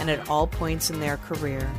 and 0.00 0.10
at 0.10 0.28
all 0.28 0.48
points 0.48 0.90
in 0.90 0.98
their 0.98 1.18
career. 1.18 1.70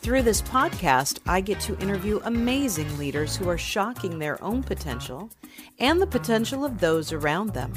Through 0.00 0.22
this 0.22 0.40
podcast, 0.40 1.18
I 1.26 1.42
get 1.42 1.60
to 1.60 1.78
interview 1.78 2.20
amazing 2.24 2.96
leaders 2.96 3.36
who 3.36 3.50
are 3.50 3.58
shocking 3.58 4.18
their 4.18 4.42
own 4.42 4.62
potential 4.62 5.28
and 5.78 6.00
the 6.00 6.06
potential 6.06 6.64
of 6.64 6.80
those 6.80 7.12
around 7.12 7.52
them. 7.52 7.74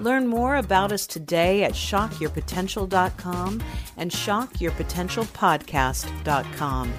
Learn 0.00 0.26
more 0.26 0.56
about 0.56 0.92
us 0.92 1.06
today 1.06 1.64
at 1.64 1.72
shockyourpotential.com 1.72 3.62
and 3.98 4.10
shockyourpotentialpodcast.com. 4.10 6.92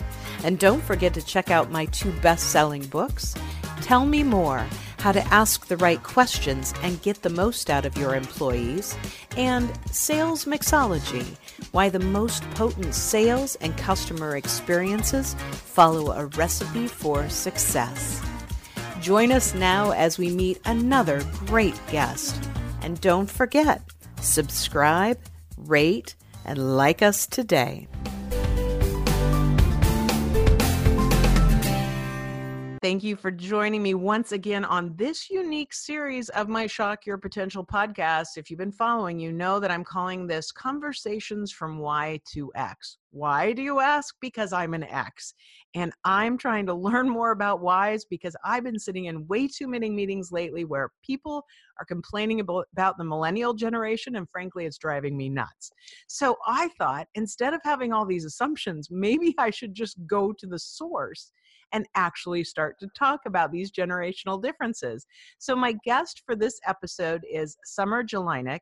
And 0.44 0.60
don't 0.60 0.84
forget 0.84 1.16
to 1.16 1.26
check 1.26 1.50
out 1.50 1.72
my 1.72 1.86
two 1.86 2.12
best 2.22 2.52
selling 2.52 2.86
books 2.86 3.34
Tell 3.82 4.06
Me 4.06 4.22
More 4.24 4.68
how 5.00 5.12
to 5.12 5.34
ask 5.34 5.66
the 5.68 5.78
right 5.78 6.02
questions 6.02 6.74
and 6.82 7.02
get 7.02 7.24
the 7.24 7.30
most 7.30 7.70
out 7.70 7.86
of 7.86 7.98
your 7.98 8.16
employees, 8.16 8.98
and 9.36 9.70
Sales 9.92 10.46
Mixology 10.46 11.36
why 11.72 11.90
the 11.90 12.00
most 12.00 12.44
potent 12.52 12.94
sales 12.94 13.56
and 13.56 13.76
customer 13.78 14.36
experiences 14.36 15.36
follow 15.52 16.12
a 16.12 16.28
recipe 16.28 16.88
for 16.88 17.30
success. 17.30 18.22
Join 19.02 19.32
us 19.32 19.54
now 19.54 19.92
as 19.92 20.18
we 20.18 20.30
meet 20.30 20.62
another 20.66 21.22
great 21.46 21.80
guest. 21.92 22.50
And 22.82 23.00
don't 23.02 23.30
forget, 23.30 23.82
subscribe, 24.22 25.20
rate, 25.58 26.16
and 26.46 26.78
like 26.78 27.02
us 27.02 27.28
today. 27.28 27.88
Thank 32.84 33.02
you 33.02 33.16
for 33.16 33.32
joining 33.32 33.82
me 33.82 33.94
once 33.94 34.34
again 34.34 34.66
on 34.66 34.94
this 34.98 35.30
unique 35.30 35.74
series 35.74 36.28
of 36.28 36.50
my 36.50 36.68
Shock 36.68 37.06
Your 37.06 37.18
Potential 37.18 37.66
podcast. 37.66 38.36
If 38.36 38.50
you've 38.50 38.60
been 38.60 38.74
following, 38.74 39.18
you 39.22 39.32
know 39.32 39.62
that 39.62 39.72
I'm 39.72 39.86
calling 39.86 40.28
this 40.28 40.52
Conversations 40.52 41.50
from 41.50 41.78
Y 41.78 42.20
to 42.34 42.52
X. 42.56 42.98
Why 43.12 43.54
do 43.54 43.62
you 43.62 43.80
ask? 43.80 44.16
Because 44.20 44.52
I'm 44.52 44.74
an 44.74 44.84
X. 44.84 45.34
And 45.76 45.94
I'm 46.04 46.38
trying 46.38 46.66
to 46.66 46.74
learn 46.74 47.08
more 47.08 47.32
about 47.32 47.62
whys 47.62 48.04
because 48.04 48.36
I've 48.44 48.66
been 48.66 48.80
sitting 48.80 49.06
in 49.06 49.28
way 49.28 49.48
too 49.48 49.70
many 49.70 49.90
meetings 49.90 50.34
lately 50.34 50.66
where 50.66 50.92
people 51.06 51.46
are 51.80 51.86
complaining 51.86 52.42
about 52.42 52.98
the 52.98 53.06
millennial 53.06 53.54
generation, 53.54 54.18
and 54.18 54.30
frankly, 54.30 54.66
it's 54.66 54.78
driving 54.78 55.16
me 55.16 55.30
nuts. 55.30 55.72
So 56.08 56.36
I 56.46 56.68
thought 56.78 57.08
instead 57.16 57.54
of 57.54 57.62
having 57.64 57.94
all 57.94 58.06
these 58.06 58.26
assumptions, 58.26 58.90
maybe 58.92 59.34
I 59.38 59.52
should 59.52 59.74
just 59.74 60.06
go 60.06 60.34
to 60.34 60.46
the 60.46 60.60
source 60.60 61.32
and 61.74 61.88
actually 61.96 62.44
start 62.44 62.80
to 62.80 62.88
talk 62.98 63.22
about 63.26 63.52
these 63.52 63.72
generational 63.72 64.42
differences. 64.42 65.06
So, 65.40 65.56
my 65.56 65.76
guest 65.84 66.22
for 66.26 66.36
this 66.36 66.60
episode 66.68 67.24
is 67.30 67.58
Summer 67.66 68.04
Jelinek. 68.04 68.60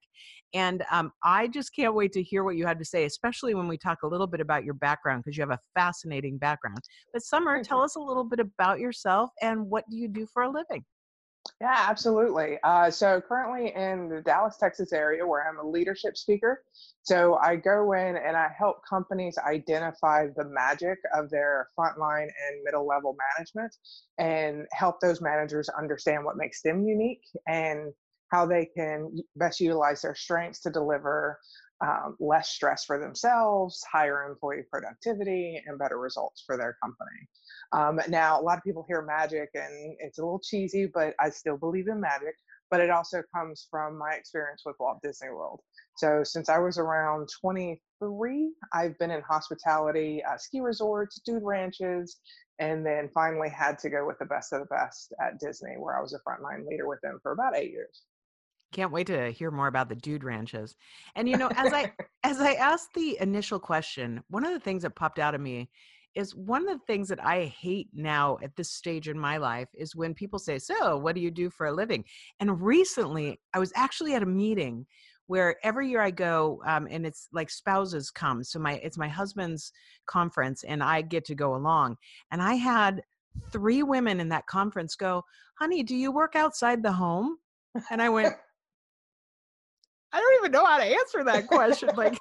And 0.54 0.84
um, 0.92 1.12
I 1.24 1.48
just 1.48 1.74
can't 1.76 1.94
wait 1.94 2.12
to 2.14 2.24
hear 2.24 2.44
what 2.44 2.56
you 2.56 2.66
had 2.66 2.80
to 2.80 2.86
say, 2.86 3.06
especially 3.06 3.54
when 3.54 3.68
we 3.68 3.78
talk 3.78 4.04
a 4.04 4.08
little 4.08 4.28
bit 4.28 4.42
about 4.42 4.66
your 4.66 4.74
background, 4.74 5.24
because 5.24 5.38
you 5.38 5.42
have 5.42 5.52
a 5.52 5.60
fascinating 5.76 6.38
background. 6.38 6.80
But, 7.14 7.24
Summer, 7.24 7.64
tell 7.64 7.82
us 7.82 7.96
a 7.96 8.00
little 8.00 8.24
bit 8.26 8.40
about 8.40 8.80
yourself 8.80 9.30
and 9.42 9.70
what 9.70 9.86
do 9.90 9.98
you 9.98 10.08
do 10.08 10.26
for 10.34 10.44
a 10.44 10.50
living? 10.50 10.84
Yeah, 11.60 11.86
absolutely. 11.90 12.58
Uh, 12.64 12.90
so 12.92 13.22
currently 13.22 13.74
in 13.76 14.10
the 14.10 14.22
Dallas, 14.22 14.58
Texas 14.58 14.94
area 14.94 15.26
where 15.26 15.48
I'm 15.48 15.60
a 15.60 15.68
leadership 15.68 16.18
speaker. 16.18 16.64
So 17.04 17.36
I 17.36 17.56
go 17.56 17.94
in 17.94 18.16
and 18.18 18.38
I 18.38 18.50
help 18.58 18.78
companies 18.88 19.38
identify 19.38 20.28
the 20.36 20.46
magic 20.46 21.00
of 21.16 21.30
their 21.30 21.70
frontline 21.78 22.28
and 22.28 22.64
middle 22.64 22.86
level 22.86 23.16
management 23.38 23.76
and 24.20 24.68
help 24.72 25.00
those 25.02 25.22
managers 25.22 25.70
understand 25.70 26.26
what 26.26 26.38
makes 26.38 26.62
them 26.62 26.84
unique 26.84 27.24
and 27.48 27.92
how 28.32 28.46
they 28.46 28.66
can 28.66 29.12
best 29.36 29.60
utilize 29.60 30.02
their 30.02 30.16
strengths 30.16 30.62
to 30.62 30.70
deliver 30.70 31.40
um, 31.82 32.16
less 32.20 32.50
stress 32.50 32.86
for 32.86 33.00
themselves, 33.00 33.84
higher 33.92 34.30
employee 34.30 34.64
productivity, 34.70 35.62
and 35.66 35.80
better 35.80 35.98
results 35.98 36.44
for 36.46 36.58
their 36.58 36.78
company. 36.82 37.28
Um, 37.74 38.00
now, 38.10 38.40
a 38.40 38.44
lot 38.44 38.58
of 38.58 38.64
people 38.64 38.86
hear 38.88 39.02
magic 39.02 39.50
and 39.56 39.96
it's 40.00 40.20
a 40.20 40.22
little 40.22 40.40
cheesy, 40.40 40.86
but 40.86 41.16
I 41.20 41.30
still 41.30 41.58
believe 41.58 41.88
in 41.88 42.00
magic. 42.00 42.36
But 42.70 42.80
it 42.80 42.90
also 42.90 43.22
comes 43.36 43.68
from 43.70 43.98
my 43.98 44.14
experience 44.14 44.62
with 44.66 44.78
Walt 44.80 45.00
Disney 45.04 45.30
World. 45.30 45.60
So, 45.98 46.24
since 46.24 46.48
I 46.48 46.58
was 46.58 46.78
around 46.78 47.28
23, 47.42 48.54
I've 48.72 48.98
been 48.98 49.12
in 49.12 49.22
hospitality, 49.22 50.24
uh, 50.24 50.38
ski 50.38 50.62
resorts, 50.62 51.20
dude 51.26 51.44
ranches, 51.44 52.18
and 52.60 52.86
then 52.86 53.10
finally 53.14 53.50
had 53.50 53.78
to 53.80 53.90
go 53.90 54.08
with 54.08 54.20
the 54.20 54.26
best 54.26 54.54
of 54.54 54.62
the 54.62 54.68
best 54.68 55.14
at 55.20 55.38
Disney, 55.40 55.74
where 55.78 55.98
I 55.98 56.02
was 56.02 56.14
a 56.14 56.20
frontline 56.20 56.66
leader 56.66 56.88
with 56.88 57.02
them 57.02 57.20
for 57.22 57.34
about 57.34 57.58
eight 57.58 57.72
years. 57.72 58.04
Can't 58.72 58.92
wait 58.92 59.08
to 59.08 59.32
hear 59.32 59.52
more 59.52 59.68
about 59.68 59.90
the 59.90 59.96
dude 59.96 60.24
ranches. 60.24 60.76
And 61.16 61.28
you 61.28 61.38
know, 61.38 61.50
as 61.56 61.74
I 61.74 61.92
as 62.24 62.40
I 62.40 62.54
asked 62.54 62.94
the 62.94 63.18
initial 63.20 63.60
question, 63.60 64.24
one 64.30 64.46
of 64.46 64.54
the 64.54 64.60
things 64.60 64.84
that 64.84 64.96
popped 64.96 65.20
out 65.20 65.36
of 65.36 65.42
me 65.42 65.70
is 66.16 66.36
one 66.36 66.68
of 66.68 66.80
the 66.80 66.86
things 66.86 67.08
that 67.08 67.24
I 67.24 67.46
hate 67.46 67.88
now 67.94 68.38
at 68.44 68.56
this 68.56 68.70
stage 68.70 69.08
in 69.08 69.18
my 69.18 69.38
life 69.38 69.70
is 69.74 69.96
when 69.96 70.14
people 70.14 70.40
say, 70.40 70.58
"So, 70.58 70.98
what 70.98 71.16
do 71.16 71.22
you 71.22 71.32
do 71.32 71.50
for 71.50 71.68
a 71.68 71.72
living?" 71.72 72.06
And 72.40 72.62
recently, 72.62 73.40
I 73.54 73.60
was 73.60 73.72
actually 73.76 74.14
at 74.14 74.24
a 74.24 74.28
meeting 74.28 74.86
where 75.28 75.56
every 75.64 75.90
year 75.90 76.02
I 76.02 76.12
go, 76.12 76.62
um, 76.66 76.88
and 76.92 77.06
it's 77.06 77.30
like 77.32 77.50
spouses 77.50 78.12
come. 78.12 78.44
So 78.44 78.60
my 78.60 78.74
it's 78.84 78.98
my 78.98 79.08
husband's 79.08 79.72
conference, 80.06 80.64
and 80.64 80.84
I 80.84 81.02
get 81.02 81.26
to 81.26 81.36
go 81.36 81.56
along. 81.56 81.98
And 82.32 82.42
I 82.42 82.56
had 82.56 83.04
three 83.52 83.84
women 83.84 84.20
in 84.20 84.30
that 84.30 84.48
conference 84.48 84.96
go, 84.96 85.24
"Honey, 85.60 85.84
do 85.84 85.96
you 85.96 86.12
work 86.12 86.36
outside 86.36 86.84
the 86.84 86.92
home?" 86.92 87.38
And 87.90 88.02
I 88.02 88.10
went, 88.10 88.36
I 90.14 90.20
don't 90.20 90.36
even 90.40 90.52
know 90.52 90.66
how 90.66 90.78
to 90.78 90.84
answer 90.84 91.24
that 91.24 91.48
question. 91.48 91.90
Like, 91.96 92.20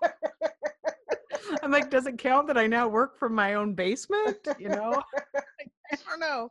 I'm 1.63 1.71
like, 1.71 1.91
does 1.91 2.07
it 2.07 2.19
count 2.19 2.47
that 2.47 2.57
I 2.57 2.67
now 2.67 2.89
work 2.89 3.19
from 3.19 3.35
my 3.35 3.55
own 3.55 3.75
basement? 3.75 4.39
You 4.59 4.69
know, 4.69 5.03
I 5.93 5.97
don't 6.09 6.21
know. 6.21 6.49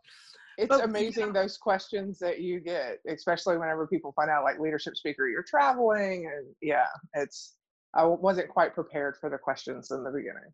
It's 0.57 0.67
but, 0.67 0.83
amazing 0.83 1.27
you 1.27 1.33
know, 1.33 1.41
those 1.41 1.57
questions 1.57 2.19
that 2.19 2.41
you 2.41 2.59
get, 2.59 2.99
especially 3.07 3.57
whenever 3.57 3.87
people 3.87 4.11
find 4.13 4.29
out, 4.29 4.43
like 4.43 4.59
leadership 4.59 4.97
speaker, 4.97 5.27
you're 5.27 5.43
traveling, 5.43 6.29
and 6.35 6.47
yeah, 6.61 6.87
it's. 7.13 7.55
I 7.95 8.05
wasn't 8.05 8.49
quite 8.49 8.75
prepared 8.75 9.15
for 9.19 9.31
the 9.31 9.37
questions 9.39 9.89
in 9.89 10.03
the 10.03 10.11
beginning. 10.11 10.51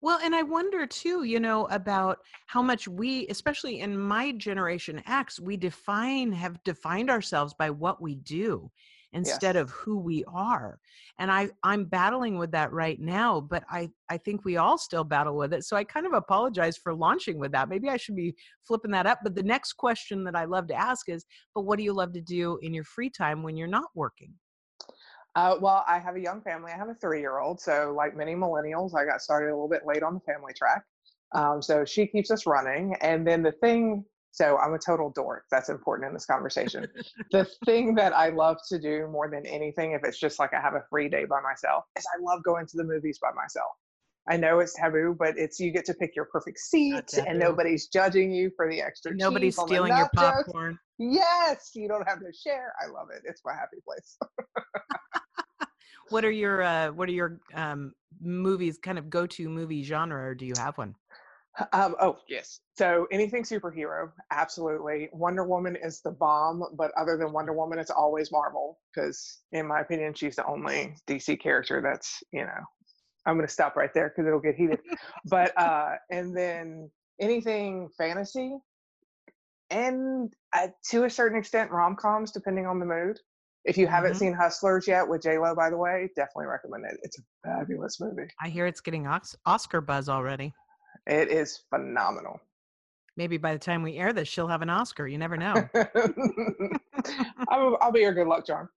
Well, 0.00 0.18
and 0.22 0.34
I 0.34 0.42
wonder 0.42 0.86
too, 0.86 1.24
you 1.24 1.38
know, 1.38 1.66
about 1.66 2.18
how 2.46 2.62
much 2.62 2.88
we, 2.88 3.28
especially 3.28 3.80
in 3.80 3.98
my 3.98 4.32
generation 4.32 5.02
X, 5.06 5.38
we 5.38 5.58
define, 5.58 6.32
have 6.32 6.62
defined 6.64 7.10
ourselves 7.10 7.52
by 7.52 7.68
what 7.68 8.00
we 8.00 8.14
do 8.14 8.70
instead 9.12 9.54
yes. 9.54 9.62
of 9.62 9.70
who 9.70 9.98
we 9.98 10.24
are 10.26 10.78
and 11.18 11.30
i 11.30 11.48
i'm 11.62 11.84
battling 11.84 12.38
with 12.38 12.50
that 12.50 12.72
right 12.72 13.00
now 13.00 13.40
but 13.40 13.62
i 13.70 13.88
i 14.08 14.16
think 14.16 14.44
we 14.44 14.56
all 14.56 14.78
still 14.78 15.04
battle 15.04 15.36
with 15.36 15.52
it 15.52 15.64
so 15.64 15.76
i 15.76 15.84
kind 15.84 16.06
of 16.06 16.12
apologize 16.12 16.76
for 16.76 16.94
launching 16.94 17.38
with 17.38 17.52
that 17.52 17.68
maybe 17.68 17.88
i 17.88 17.96
should 17.96 18.16
be 18.16 18.34
flipping 18.62 18.90
that 18.90 19.06
up 19.06 19.18
but 19.22 19.34
the 19.34 19.42
next 19.42 19.74
question 19.74 20.24
that 20.24 20.36
i 20.36 20.44
love 20.44 20.66
to 20.66 20.74
ask 20.74 21.08
is 21.08 21.24
but 21.54 21.62
what 21.62 21.78
do 21.78 21.84
you 21.84 21.92
love 21.92 22.12
to 22.12 22.20
do 22.20 22.58
in 22.62 22.72
your 22.72 22.84
free 22.84 23.10
time 23.10 23.42
when 23.42 23.56
you're 23.56 23.68
not 23.68 23.88
working 23.94 24.32
uh, 25.34 25.56
well, 25.60 25.84
I 25.88 25.98
have 25.98 26.16
a 26.16 26.20
young 26.20 26.42
family. 26.42 26.72
I 26.72 26.76
have 26.76 26.88
a 26.88 26.94
three 26.94 27.20
year 27.20 27.38
old. 27.38 27.60
So, 27.60 27.94
like 27.96 28.16
many 28.16 28.34
millennials, 28.34 28.94
I 28.94 29.06
got 29.06 29.22
started 29.22 29.46
a 29.46 29.54
little 29.54 29.68
bit 29.68 29.86
late 29.86 30.02
on 30.02 30.14
the 30.14 30.20
family 30.20 30.52
track. 30.52 30.82
Um, 31.34 31.62
so, 31.62 31.84
she 31.84 32.06
keeps 32.06 32.30
us 32.30 32.44
running. 32.44 32.94
And 33.00 33.26
then 33.26 33.42
the 33.42 33.52
thing 33.52 34.04
so 34.32 34.58
I'm 34.58 34.72
a 34.72 34.78
total 34.78 35.10
dork. 35.10 35.44
That's 35.50 35.68
important 35.68 36.08
in 36.08 36.14
this 36.14 36.24
conversation. 36.24 36.86
the 37.30 37.44
thing 37.66 37.94
that 37.96 38.14
I 38.14 38.30
love 38.30 38.56
to 38.70 38.78
do 38.78 39.06
more 39.08 39.30
than 39.30 39.46
anything, 39.46 39.92
if 39.92 40.02
it's 40.04 40.18
just 40.18 40.38
like 40.38 40.54
I 40.54 40.60
have 40.60 40.74
a 40.74 40.82
free 40.88 41.08
day 41.08 41.26
by 41.26 41.40
myself, 41.42 41.84
is 41.98 42.04
I 42.16 42.20
love 42.22 42.42
going 42.42 42.66
to 42.66 42.76
the 42.78 42.84
movies 42.84 43.18
by 43.20 43.30
myself. 43.32 43.72
I 44.30 44.36
know 44.36 44.60
it's 44.60 44.74
taboo, 44.74 45.16
but 45.18 45.36
it's 45.36 45.60
you 45.60 45.70
get 45.70 45.84
to 45.86 45.94
pick 45.94 46.16
your 46.16 46.26
perfect 46.26 46.58
seat 46.60 47.12
and 47.26 47.38
nobody's 47.38 47.88
judging 47.88 48.32
you 48.32 48.50
for 48.56 48.70
the 48.70 48.80
extra. 48.80 49.14
Nobody's 49.14 49.56
stealing 49.56 49.94
your 49.96 50.08
popcorn. 50.14 50.72
Jokes. 50.72 50.82
Yes, 50.98 51.70
you 51.74 51.88
don't 51.88 52.08
have 52.08 52.20
to 52.20 52.32
share. 52.32 52.72
I 52.80 52.86
love 52.86 53.08
it. 53.14 53.22
It's 53.24 53.42
my 53.44 53.52
happy 53.52 53.78
place. 53.84 54.16
what 56.08 56.24
are 56.24 56.30
your 56.30 56.62
uh, 56.62 56.92
what 56.92 57.08
are 57.08 57.12
your 57.12 57.40
um, 57.54 57.92
movies 58.20 58.78
kind 58.78 58.96
of 58.96 59.10
go 59.10 59.26
to 59.26 59.48
movie 59.48 59.82
genre 59.82 60.28
or 60.28 60.34
do 60.34 60.46
you 60.46 60.54
have 60.56 60.78
one? 60.78 60.94
Um, 61.72 61.94
oh 62.00 62.16
yes. 62.28 62.60
So 62.78 63.06
anything 63.12 63.42
superhero, 63.42 64.10
absolutely. 64.30 65.10
Wonder 65.12 65.44
Woman 65.44 65.76
is 65.76 66.00
the 66.00 66.10
bomb, 66.10 66.62
but 66.76 66.90
other 66.96 67.16
than 67.16 67.32
Wonder 67.32 67.52
Woman, 67.52 67.78
it's 67.78 67.90
always 67.90 68.32
Marvel 68.32 68.78
because, 68.94 69.40
in 69.52 69.66
my 69.66 69.80
opinion, 69.80 70.14
she's 70.14 70.36
the 70.36 70.46
only 70.46 70.94
DC 71.06 71.40
character 71.40 71.82
that's 71.82 72.22
you 72.32 72.44
know 72.44 72.64
I'm 73.26 73.36
going 73.36 73.46
to 73.46 73.52
stop 73.52 73.76
right 73.76 73.92
there 73.92 74.08
because 74.08 74.26
it'll 74.26 74.40
get 74.40 74.54
heated. 74.54 74.80
but 75.26 75.56
uh, 75.58 75.96
and 76.10 76.36
then 76.36 76.90
anything 77.20 77.90
fantasy, 77.98 78.56
and 79.70 80.32
uh, 80.54 80.68
to 80.90 81.04
a 81.04 81.10
certain 81.10 81.38
extent 81.38 81.70
rom 81.70 81.96
coms, 81.96 82.32
depending 82.32 82.66
on 82.66 82.78
the 82.78 82.86
mood. 82.86 83.18
If 83.64 83.78
you 83.78 83.86
haven't 83.86 84.12
mm-hmm. 84.12 84.18
seen 84.18 84.32
Hustlers 84.32 84.88
yet 84.88 85.06
with 85.06 85.22
J 85.22 85.38
Lo, 85.38 85.54
by 85.54 85.70
the 85.70 85.76
way, 85.76 86.08
definitely 86.16 86.46
recommend 86.46 86.84
it. 86.84 86.98
It's 87.04 87.16
a 87.20 87.22
fabulous 87.46 88.00
movie. 88.00 88.26
I 88.40 88.48
hear 88.48 88.66
it's 88.66 88.80
getting 88.80 89.06
Oscar 89.46 89.80
buzz 89.80 90.08
already. 90.08 90.52
It 91.06 91.30
is 91.30 91.64
phenomenal. 91.70 92.40
Maybe 93.16 93.36
by 93.36 93.52
the 93.52 93.58
time 93.58 93.82
we 93.82 93.96
air 93.96 94.12
this, 94.12 94.28
she'll 94.28 94.48
have 94.48 94.62
an 94.62 94.70
Oscar. 94.70 95.06
You 95.06 95.18
never 95.18 95.36
know. 95.36 95.68
I'll, 97.48 97.76
I'll 97.80 97.92
be 97.92 98.00
your 98.00 98.14
good 98.14 98.26
luck 98.26 98.46
charm. 98.46 98.68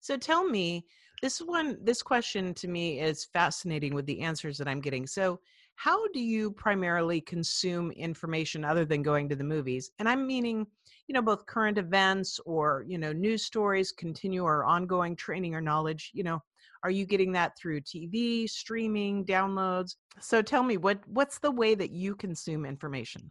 So 0.00 0.16
tell 0.16 0.48
me, 0.48 0.86
this 1.22 1.38
one, 1.38 1.78
this 1.82 2.02
question 2.02 2.52
to 2.54 2.68
me 2.68 3.00
is 3.00 3.24
fascinating 3.24 3.94
with 3.94 4.06
the 4.06 4.20
answers 4.20 4.58
that 4.58 4.68
I'm 4.68 4.80
getting. 4.80 5.06
So, 5.06 5.40
how 5.76 6.06
do 6.08 6.20
you 6.20 6.52
primarily 6.52 7.20
consume 7.20 7.90
information 7.92 8.64
other 8.64 8.84
than 8.84 9.02
going 9.02 9.28
to 9.28 9.36
the 9.36 9.44
movies? 9.44 9.90
And 9.98 10.08
I'm 10.08 10.26
meaning, 10.26 10.66
you 11.08 11.12
know, 11.12 11.22
both 11.22 11.46
current 11.46 11.78
events 11.78 12.40
or, 12.46 12.84
you 12.86 12.98
know, 12.98 13.12
news 13.12 13.44
stories, 13.44 13.92
continue 13.92 14.44
or 14.44 14.64
ongoing 14.64 15.16
training 15.16 15.54
or 15.54 15.60
knowledge, 15.60 16.10
you 16.14 16.22
know, 16.22 16.40
are 16.84 16.90
you 16.90 17.06
getting 17.06 17.32
that 17.32 17.56
through 17.56 17.80
TV, 17.80 18.48
streaming, 18.48 19.24
downloads? 19.24 19.96
So 20.20 20.42
tell 20.42 20.62
me 20.62 20.76
what 20.76 21.00
what's 21.08 21.38
the 21.38 21.50
way 21.50 21.74
that 21.74 21.90
you 21.90 22.14
consume 22.14 22.66
information? 22.66 23.30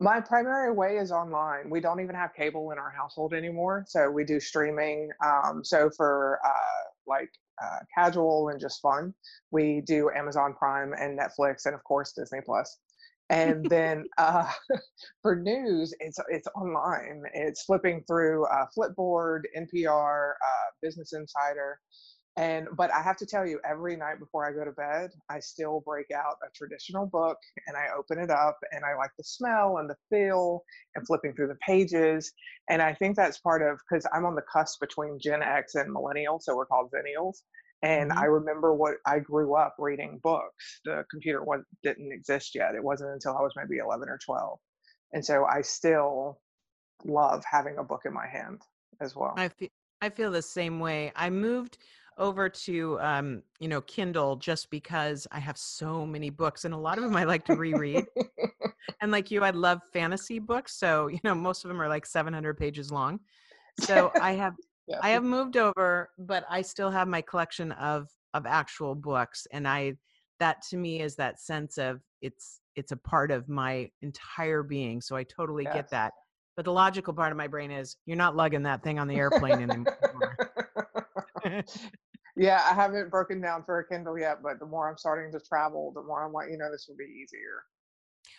My 0.00 0.20
primary 0.20 0.72
way 0.72 0.96
is 0.96 1.10
online. 1.12 1.68
We 1.68 1.80
don't 1.80 2.00
even 2.00 2.14
have 2.14 2.32
cable 2.32 2.70
in 2.70 2.78
our 2.78 2.90
household 2.90 3.34
anymore, 3.34 3.84
so 3.86 4.10
we 4.10 4.24
do 4.24 4.40
streaming. 4.40 5.10
Um, 5.24 5.62
so 5.62 5.90
for 5.90 6.38
uh, 6.44 6.88
like 7.06 7.30
uh, 7.62 7.78
casual 7.94 8.48
and 8.48 8.60
just 8.60 8.80
fun, 8.80 9.14
we 9.50 9.82
do 9.86 10.10
Amazon 10.14 10.54
Prime 10.58 10.92
and 10.98 11.18
Netflix, 11.18 11.66
and 11.66 11.74
of 11.74 11.82
course 11.84 12.12
Disney 12.12 12.40
Plus. 12.44 12.78
And 13.30 13.64
then 13.70 14.04
uh, 14.16 14.50
for 15.22 15.36
news, 15.36 15.94
it's 16.00 16.18
it's 16.28 16.48
online. 16.56 17.22
It's 17.34 17.64
flipping 17.64 18.04
through 18.06 18.46
uh, 18.46 18.66
Flipboard, 18.76 19.42
NPR, 19.56 20.30
uh, 20.32 20.70
Business 20.82 21.12
Insider, 21.12 21.78
and 22.38 22.68
but 22.76 22.92
I 22.94 23.02
have 23.02 23.16
to 23.16 23.26
tell 23.26 23.44
you, 23.44 23.58
every 23.68 23.96
night 23.96 24.20
before 24.20 24.48
I 24.48 24.52
go 24.52 24.64
to 24.64 24.70
bed, 24.70 25.10
I 25.28 25.40
still 25.40 25.82
break 25.84 26.12
out 26.12 26.36
a 26.46 26.50
traditional 26.54 27.04
book 27.04 27.36
and 27.66 27.76
I 27.76 27.86
open 27.98 28.20
it 28.20 28.30
up 28.30 28.56
and 28.70 28.84
I 28.84 28.94
like 28.96 29.10
the 29.18 29.24
smell 29.24 29.78
and 29.78 29.90
the 29.90 29.96
feel 30.08 30.62
and 30.94 31.04
flipping 31.04 31.34
through 31.34 31.48
the 31.48 31.58
pages. 31.66 32.32
And 32.70 32.80
I 32.80 32.94
think 32.94 33.16
that's 33.16 33.38
part 33.38 33.60
of 33.60 33.80
because 33.90 34.06
I'm 34.12 34.24
on 34.24 34.36
the 34.36 34.44
cusp 34.52 34.78
between 34.78 35.18
Gen 35.20 35.42
X 35.42 35.74
and 35.74 35.92
millennials, 35.92 36.42
so 36.42 36.56
we're 36.56 36.66
called 36.66 36.92
Zennials. 36.92 37.38
And 37.82 38.10
mm-hmm. 38.10 38.20
I 38.20 38.26
remember 38.26 38.72
what 38.72 38.94
I 39.04 39.18
grew 39.18 39.56
up 39.56 39.74
reading 39.80 40.20
books. 40.22 40.80
The 40.84 41.04
computer 41.10 41.42
was, 41.42 41.62
didn't 41.82 42.12
exist 42.12 42.54
yet. 42.54 42.76
It 42.76 42.84
wasn't 42.84 43.14
until 43.14 43.36
I 43.36 43.42
was 43.42 43.52
maybe 43.56 43.78
11 43.78 44.08
or 44.08 44.18
12. 44.24 44.60
And 45.12 45.24
so 45.24 45.44
I 45.44 45.62
still 45.62 46.38
love 47.04 47.42
having 47.50 47.78
a 47.78 47.84
book 47.84 48.02
in 48.04 48.12
my 48.12 48.28
hand 48.28 48.62
as 49.00 49.16
well. 49.16 49.34
I 49.36 49.48
feel, 49.48 49.70
I 50.00 50.10
feel 50.10 50.30
the 50.30 50.42
same 50.42 50.78
way. 50.78 51.12
I 51.16 51.30
moved 51.30 51.78
over 52.18 52.48
to 52.48 52.98
um, 53.00 53.42
you 53.60 53.68
know 53.68 53.80
Kindle 53.82 54.36
just 54.36 54.70
because 54.70 55.26
I 55.32 55.38
have 55.38 55.56
so 55.56 56.04
many 56.04 56.30
books 56.30 56.64
and 56.64 56.74
a 56.74 56.78
lot 56.78 56.98
of 56.98 57.04
them 57.04 57.16
I 57.16 57.24
like 57.24 57.44
to 57.46 57.54
reread. 57.54 58.06
and 59.00 59.10
like 59.12 59.30
you, 59.30 59.42
I 59.42 59.50
love 59.50 59.80
fantasy 59.92 60.38
books, 60.38 60.74
so 60.74 61.08
you 61.08 61.20
know 61.24 61.34
most 61.34 61.64
of 61.64 61.68
them 61.68 61.80
are 61.80 61.88
like 61.88 62.06
700 62.06 62.56
pages 62.56 62.90
long. 62.90 63.20
So 63.80 64.10
I 64.20 64.32
have 64.32 64.54
yeah. 64.88 64.98
I 65.02 65.10
have 65.10 65.24
moved 65.24 65.56
over, 65.56 66.10
but 66.18 66.44
I 66.50 66.62
still 66.62 66.90
have 66.90 67.08
my 67.08 67.22
collection 67.22 67.72
of 67.72 68.08
of 68.34 68.46
actual 68.46 68.94
books, 68.94 69.46
and 69.52 69.66
I 69.66 69.94
that 70.40 70.62
to 70.70 70.76
me 70.76 71.00
is 71.00 71.16
that 71.16 71.40
sense 71.40 71.78
of 71.78 72.00
it's 72.20 72.60
it's 72.76 72.92
a 72.92 72.96
part 72.96 73.30
of 73.30 73.48
my 73.48 73.90
entire 74.02 74.62
being. 74.62 75.00
So 75.00 75.16
I 75.16 75.24
totally 75.24 75.64
yes. 75.64 75.74
get 75.74 75.90
that. 75.90 76.12
But 76.56 76.64
the 76.64 76.72
logical 76.72 77.12
part 77.12 77.30
of 77.30 77.38
my 77.38 77.46
brain 77.46 77.70
is 77.70 77.96
you're 78.06 78.16
not 78.16 78.34
lugging 78.34 78.62
that 78.64 78.82
thing 78.82 78.98
on 78.98 79.06
the 79.06 79.14
airplane 79.14 79.62
anymore. 79.62 79.96
Yeah, 82.38 82.62
I 82.70 82.72
haven't 82.72 83.10
broken 83.10 83.40
down 83.40 83.64
for 83.64 83.80
a 83.80 83.88
Kindle 83.88 84.16
yet, 84.16 84.42
but 84.42 84.60
the 84.60 84.66
more 84.66 84.88
I'm 84.88 84.96
starting 84.96 85.32
to 85.32 85.44
travel, 85.44 85.92
the 85.92 86.02
more 86.02 86.24
I'm 86.24 86.32
like, 86.32 86.50
you 86.50 86.56
know, 86.56 86.70
this 86.70 86.86
will 86.88 86.96
be 86.96 87.04
easier. 87.04 87.64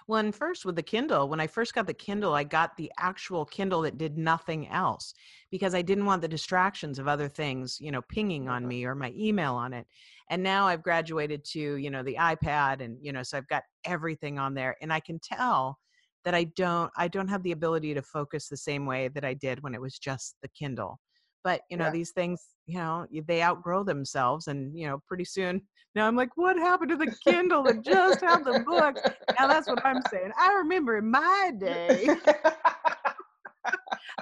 Well, 0.08 0.20
and 0.20 0.34
first 0.34 0.66
with 0.66 0.76
the 0.76 0.84
Kindle, 0.84 1.28
when 1.28 1.40
I 1.40 1.48
first 1.48 1.74
got 1.74 1.86
the 1.86 1.94
Kindle, 1.94 2.34
I 2.34 2.44
got 2.44 2.78
the 2.78 2.92
actual 2.98 3.46
Kindle 3.46 3.82
that 3.82 3.98
did 3.98 4.18
nothing 4.18 4.70
else 4.70 5.14
because 5.52 5.76
I 5.76 5.82
didn't 5.82 6.06
want 6.06 6.22
the 6.22 6.28
distractions 6.28 6.98
of 6.98 7.08
other 7.08 7.28
things, 7.28 7.78
you 7.82 7.92
know, 7.92 8.02
pinging 8.02 8.48
on 8.48 8.68
me 8.68 8.86
or 8.86 8.96
my 8.96 9.14
email 9.18 9.56
on 9.56 9.74
it. 9.74 9.86
And 10.30 10.42
now 10.42 10.68
I've 10.68 10.84
graduated 10.84 11.44
to, 11.46 11.60
you 11.60 11.90
know, 11.90 12.04
the 12.04 12.16
iPad 12.16 12.82
and, 12.82 12.98
you 13.02 13.12
know, 13.12 13.24
so 13.24 13.38
I've 13.38 13.48
got 13.48 13.64
everything 13.84 14.40
on 14.40 14.54
there 14.54 14.76
and 14.82 14.94
I 14.94 15.00
can 15.00 15.20
tell 15.20 15.78
that 16.24 16.36
I 16.36 16.46
don't 16.46 16.92
I 16.98 17.08
don't 17.08 17.28
have 17.28 17.44
the 17.44 17.52
ability 17.52 17.94
to 17.94 18.02
focus 18.02 18.48
the 18.48 18.58
same 18.58 18.86
way 18.86 19.08
that 19.10 19.26
I 19.26 19.34
did 19.34 19.64
when 19.64 19.74
it 19.74 19.82
was 19.82 19.98
just 19.98 20.36
the 20.42 20.50
Kindle 20.50 21.00
but 21.44 21.62
you 21.70 21.78
know 21.78 21.86
yeah. 21.86 21.92
these 21.92 22.12
things 22.12 22.48
you 22.66 22.78
know 22.78 23.06
they 23.28 23.42
outgrow 23.42 23.84
themselves 23.84 24.48
and 24.48 24.78
you 24.78 24.88
know 24.88 25.02
pretty 25.08 25.26
soon 25.26 25.62
now 25.96 26.08
i'm 26.08 26.16
like 26.16 26.30
what 26.36 26.58
happened 26.58 26.90
to 26.90 26.96
the 26.96 27.14
kindle? 27.24 27.64
That 27.64 27.84
just 27.84 28.22
had 28.22 28.44
the 28.44 28.64
books 28.66 29.02
now 29.40 29.48
that's 29.48 29.68
what 29.68 29.84
i'm 29.86 30.02
saying 30.12 30.32
i 30.40 30.54
remember 30.54 30.98
in 30.98 31.10
my 31.10 31.52
day 31.58 32.08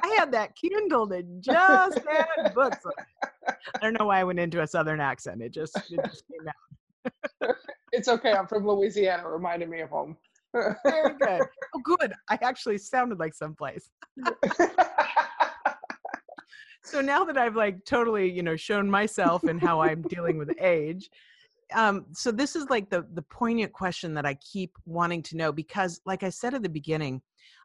i 0.04 0.08
had 0.18 0.31
that 0.31 0.56
kindle 0.56 1.06
that 1.08 1.25
just 1.42 2.00
had 2.08 2.54
books 2.54 2.78
i 3.48 3.54
don't 3.81 3.98
know 4.00 4.06
why 4.06 4.20
i 4.20 4.24
went 4.24 4.40
into 4.40 4.62
a 4.62 4.68
southern 4.68 5.00
accent 5.00 5.42
it 5.42 5.54
just 5.54 5.75
it 5.92 6.00
just 6.06 6.24
came 6.28 6.48
out. 6.48 7.56
It's 7.94 8.08
okay 8.08 8.34
i'm 8.34 8.48
from 8.48 8.68
louisiana 8.68 9.28
reminded 9.28 9.70
me 9.70 9.81
of 9.81 9.90
home. 9.90 10.18
Very 10.54 11.13
good. 11.20 11.42
Oh 11.75 11.81
good 11.84 12.13
i 12.30 12.40
actually 12.42 12.78
sounded 12.78 13.20
like 13.20 13.34
someplace 13.34 13.90
so 16.88 17.01
now 17.01 17.24
that 17.25 17.38
I've 17.38 17.56
like 17.56 17.84
totally, 17.86 18.31
you 18.31 18.44
know, 18.44 18.56
shown 18.56 18.89
myself 18.89 19.44
and 19.44 19.62
how 19.62 19.81
I'm 19.81 20.01
dealing 20.04 20.38
with 20.38 20.54
age, 20.62 21.10
um, 21.74 22.06
so 22.13 22.31
this 22.31 22.56
is 22.56 22.69
like 22.69 22.89
the 22.89 23.06
the 23.13 23.22
poignant 23.24 23.74
question 23.74 24.13
that 24.13 24.25
I 24.25 24.36
keep 24.36 24.78
wanting 24.86 25.22
to 25.24 25.38
know 25.38 25.51
because, 25.51 26.00
like 26.06 26.24
I 26.24 26.30
said 26.30 26.54
at 26.54 26.63
the 26.63 26.69
beginning, 26.69 27.22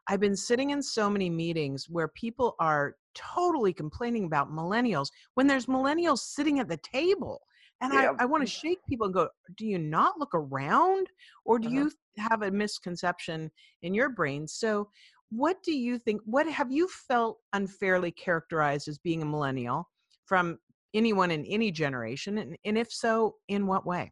I've 0.07 0.19
been 0.19 0.35
sitting 0.35 0.71
in 0.71 0.81
so 0.81 1.09
many 1.09 1.29
meetings 1.29 1.89
where 1.89 2.09
people 2.09 2.55
are 2.59 2.95
totally 3.15 3.73
complaining 3.73 4.25
about 4.25 4.51
millennials 4.51 5.07
when 5.35 5.47
there's 5.47 5.67
millennials 5.67 6.19
sitting 6.19 6.59
at 6.59 6.67
the 6.67 6.77
table. 6.77 7.41
And 7.81 7.93
yeah. 7.93 8.13
I, 8.17 8.23
I 8.23 8.25
want 8.25 8.43
to 8.43 8.49
shake 8.49 8.79
people 8.87 9.05
and 9.07 9.13
go, 9.13 9.27
do 9.57 9.65
you 9.65 9.77
not 9.77 10.17
look 10.17 10.33
around? 10.33 11.07
Or 11.43 11.59
do 11.59 11.67
uh-huh. 11.67 11.75
you 11.75 11.91
have 12.17 12.41
a 12.41 12.51
misconception 12.51 13.51
in 13.81 13.93
your 13.93 14.09
brain? 14.09 14.47
So 14.47 14.89
what 15.35 15.61
do 15.63 15.71
you 15.71 15.97
think 15.97 16.21
what 16.25 16.47
have 16.47 16.71
you 16.71 16.87
felt 16.87 17.39
unfairly 17.53 18.11
characterized 18.11 18.87
as 18.87 18.97
being 18.97 19.21
a 19.21 19.25
millennial 19.25 19.89
from 20.25 20.57
anyone 20.93 21.31
in 21.31 21.45
any 21.45 21.71
generation 21.71 22.37
and, 22.37 22.55
and 22.65 22.77
if 22.77 22.91
so 22.91 23.35
in 23.47 23.65
what 23.67 23.85
way 23.85 24.11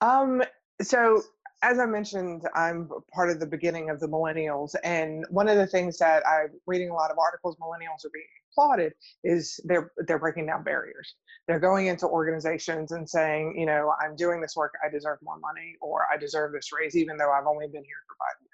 um 0.00 0.42
so 0.82 1.22
as 1.64 1.78
I 1.78 1.86
mentioned, 1.86 2.42
I'm 2.54 2.90
part 3.14 3.30
of 3.30 3.40
the 3.40 3.46
beginning 3.46 3.88
of 3.88 3.98
the 3.98 4.06
millennials, 4.06 4.74
and 4.84 5.24
one 5.30 5.48
of 5.48 5.56
the 5.56 5.66
things 5.66 5.96
that 5.96 6.22
I'm 6.26 6.50
reading 6.66 6.90
a 6.90 6.94
lot 6.94 7.10
of 7.10 7.16
articles 7.18 7.56
millennials 7.56 8.04
are 8.04 8.10
being 8.12 8.26
applauded 8.52 8.92
is 9.24 9.58
they're 9.64 9.90
they're 10.06 10.18
breaking 10.18 10.46
down 10.46 10.62
barriers. 10.62 11.14
They're 11.48 11.58
going 11.58 11.86
into 11.86 12.06
organizations 12.06 12.92
and 12.92 13.08
saying, 13.08 13.56
you 13.58 13.64
know, 13.64 13.94
I'm 13.98 14.14
doing 14.14 14.42
this 14.42 14.54
work, 14.54 14.74
I 14.84 14.90
deserve 14.90 15.18
more 15.22 15.38
money, 15.38 15.76
or 15.80 16.06
I 16.12 16.18
deserve 16.18 16.52
this 16.52 16.68
raise, 16.70 16.96
even 16.96 17.16
though 17.16 17.32
I've 17.32 17.46
only 17.46 17.66
been 17.66 17.84
here 17.84 18.02
for 18.06 18.16
five 18.18 18.36
years. 18.42 18.53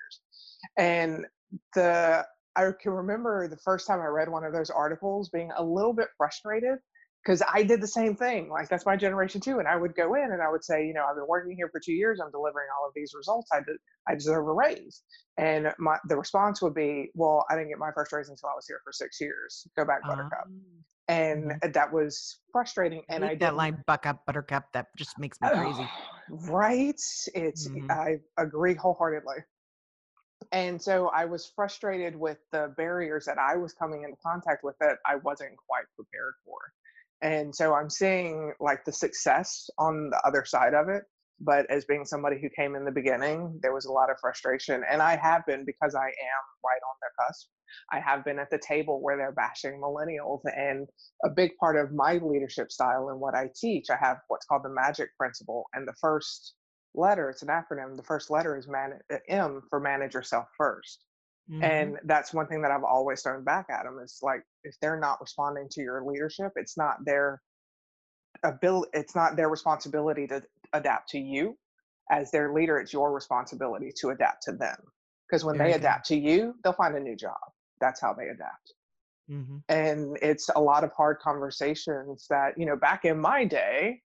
And 0.77 1.27
the 1.75 2.25
I 2.57 2.71
can 2.81 2.93
remember 2.93 3.49
the 3.49 3.57
first 3.59 3.87
time 3.87 4.01
I 4.01 4.07
read 4.07 4.29
one 4.29 4.45
of 4.45 4.53
those 4.53 4.71
articles 4.71 5.29
being 5.29 5.51
a 5.57 5.63
little 5.63 5.93
bit 5.93 6.09
frustrated 6.17 6.79
because 7.25 7.43
I 7.53 7.63
did 7.63 7.81
the 7.81 7.87
same 7.87 8.17
thing. 8.17 8.49
Like 8.51 8.69
that's 8.69 8.87
my 8.87 8.97
generation 8.97 9.41
too. 9.41 9.59
And 9.59 9.69
I 9.69 9.77
would 9.77 9.95
go 9.95 10.15
in 10.15 10.33
and 10.33 10.43
I 10.43 10.51
would 10.51 10.65
say, 10.65 10.87
you 10.87 10.95
know, 10.95 11.05
I've 11.09 11.17
been 11.17 11.27
working 11.29 11.55
here 11.55 11.69
for 11.71 11.81
two 11.81 11.93
years. 11.93 12.19
I'm 12.21 12.31
delivering 12.31 12.69
all 12.79 12.89
of 12.89 12.95
these 12.95 13.13
results. 13.15 13.49
I, 13.53 13.59
did, 13.59 13.77
I 14.09 14.15
deserve 14.15 14.47
a 14.47 14.53
raise. 14.53 15.03
And 15.39 15.73
my 15.79 15.99
the 16.09 16.17
response 16.17 16.63
would 16.63 16.75
be, 16.75 17.11
well, 17.15 17.45
I 17.51 17.57
didn't 17.57 17.69
get 17.69 17.79
my 17.79 17.91
first 17.95 18.13
raise 18.13 18.29
until 18.29 18.49
I 18.49 18.55
was 18.55 18.67
here 18.67 18.81
for 18.85 18.93
six 18.93 19.21
years. 19.21 19.67
Go 19.77 19.85
back, 19.85 20.03
Buttercup. 20.03 20.47
Um, 20.47 20.61
and 21.09 21.45
mm-hmm. 21.51 21.73
that 21.73 21.93
was 21.93 22.41
frustrating. 22.53 23.03
And 23.09 23.25
I, 23.25 23.31
I 23.31 23.35
that 23.37 23.57
line, 23.57 23.83
"Buck 23.87 24.07
up, 24.07 24.25
Buttercup." 24.27 24.65
That 24.75 24.87
just 24.97 25.19
makes 25.19 25.41
me 25.41 25.49
crazy. 25.49 25.89
right? 26.29 26.95
It's 27.35 27.69
mm-hmm. 27.69 27.91
I 27.91 28.17
agree 28.39 28.75
wholeheartedly 28.75 29.37
and 30.53 30.81
so 30.81 31.09
I 31.15 31.25
was 31.27 31.53
frustrated 31.55 32.17
with 32.17 32.39
the 32.53 32.75
barriers 32.77 33.25
that 33.27 33.39
I 33.39 33.57
was 33.57 33.73
coming 33.73 34.03
into 34.05 34.17
contact 34.25 34.65
with 34.65 34.77
that 34.81 34.99
I 35.07 35.17
wasn't 35.17 35.57
quite 35.69 35.85
prepared 35.97 36.35
for. 36.45 36.59
And 37.23 37.55
so 37.55 37.75
I'm 37.75 37.91
seeing 37.91 38.55
like 38.61 38.85
the 38.85 38.93
success 38.93 39.69
on 39.79 40.11
the 40.11 40.21
other 40.27 40.45
side 40.45 40.75
of 40.75 40.89
it. 40.89 41.05
but 41.41 41.67
as 41.71 41.85
being 41.87 42.05
somebody 42.05 42.39
who 42.41 42.49
came 42.51 42.77
in 42.77 42.85
the 42.85 42.91
beginning, 42.91 43.59
there 43.63 43.73
was 43.73 43.87
a 43.87 43.93
lot 43.93 44.11
of 44.11 44.17
frustration. 44.21 44.83
And 44.91 45.01
I 45.01 45.17
have 45.17 45.45
been 45.47 45.65
because 45.65 45.95
I 45.95 46.05
am 46.07 46.45
right 46.65 46.81
on 46.87 46.97
their 47.01 47.27
cusp. 47.27 47.49
I 47.93 48.01
have 48.01 48.25
been 48.25 48.39
at 48.39 48.51
the 48.51 48.59
table 48.59 49.01
where 49.03 49.17
they're 49.17 49.33
bashing 49.33 49.81
millennials. 49.81 50.41
And 50.55 50.87
a 51.25 51.31
big 51.31 51.53
part 51.59 51.77
of 51.77 51.93
my 51.93 52.19
leadership 52.23 52.71
style 52.71 53.09
and 53.09 53.19
what 53.21 53.35
I 53.35 53.49
teach, 53.57 53.87
I 53.91 53.97
have 53.97 54.19
what's 54.29 54.45
called 54.45 54.65
the 54.65 54.71
magic 54.71 55.17
principle. 55.17 55.65
And 55.73 55.89
the 55.89 55.95
first 56.01 56.55
letter, 56.95 57.31
it's 57.31 57.43
an 57.43 57.49
acronym, 57.49 57.97
the 57.97 58.03
first 58.03 58.31
letter 58.31 58.57
is 58.57 58.69
man- 58.69 59.01
uh, 59.13 59.17
M 59.29 59.63
for 59.69 59.81
manage 59.81 60.15
yourself 60.15 60.49
1st 60.61 60.99
mm-hmm. 61.51 61.65
And 61.65 61.99
that's 62.05 62.35
one 62.35 62.47
thing 62.47 62.63
that 62.63 62.71
I've 62.71 62.85
always 62.85 63.23
thrown 63.23 63.45
back 63.45 63.67
at 63.71 63.85
them 63.85 63.99
is 64.03 64.19
like, 64.23 64.43
if 64.65 64.75
they're 64.81 64.99
not 64.99 65.21
responding 65.21 65.69
to 65.71 65.81
your 65.81 66.05
leadership, 66.05 66.53
it's 66.57 66.77
not 66.77 66.97
their 67.05 67.41
ability, 68.43 68.91
it's 68.95 69.15
not 69.15 69.37
their 69.37 69.49
responsibility 69.49 70.27
to 70.29 70.43
adapt 70.73 71.09
to 71.11 71.19
you 71.19 71.57
as 72.11 72.31
their 72.31 72.53
leader 72.53 72.79
it's 72.79 72.93
your 72.93 73.13
responsibility 73.13 73.93
to 73.97 74.11
adapt 74.11 74.43
to 74.43 74.53
them. 74.53 74.77
Because 75.29 75.45
when 75.45 75.57
Very 75.57 75.71
they 75.71 75.77
adapt 75.77 76.07
to 76.07 76.17
you 76.17 76.55
they'll 76.63 76.73
find 76.73 76.97
a 76.97 77.01
new 77.01 77.17
job. 77.17 77.39
That's 77.81 78.01
how 78.01 78.15
they 78.15 78.29
adapt. 78.29 78.75
Mm-hmm. 79.31 79.59
and 79.69 80.19
it's 80.23 80.51
a 80.57 80.61
lot 80.61 80.83
of 80.83 80.91
hard 80.93 81.21
conversations 81.21 82.27
that 82.31 82.59
you 82.59 82.67
know 82.67 82.75
back 82.75 83.05
in 83.05 83.17
my 83.17 83.45
day 83.45 84.01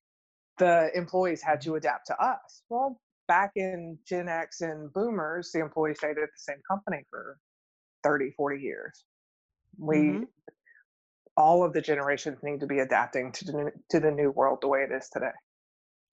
the 0.57 0.89
employees 0.95 1.41
had 1.41 1.61
to 1.61 1.75
adapt 1.75 2.07
to 2.07 2.23
us 2.23 2.63
well 2.69 2.99
back 3.27 3.51
in 3.55 3.97
gen 4.07 4.27
x 4.27 4.61
and 4.61 4.91
boomers 4.93 5.51
the 5.53 5.59
employees 5.59 5.97
stayed 5.97 6.11
at 6.11 6.15
the 6.15 6.27
same 6.35 6.61
company 6.69 7.03
for 7.09 7.37
30 8.03 8.31
40 8.37 8.61
years 8.61 9.05
we 9.77 9.97
mm-hmm. 9.97 10.23
all 11.35 11.63
of 11.63 11.73
the 11.73 11.81
generations 11.81 12.37
need 12.43 12.59
to 12.59 12.67
be 12.67 12.79
adapting 12.79 13.31
to 13.31 13.45
the, 13.45 13.71
to 13.89 13.99
the 13.99 14.11
new 14.11 14.31
world 14.31 14.59
the 14.61 14.67
way 14.67 14.81
it 14.81 14.91
is 14.91 15.09
today 15.11 15.31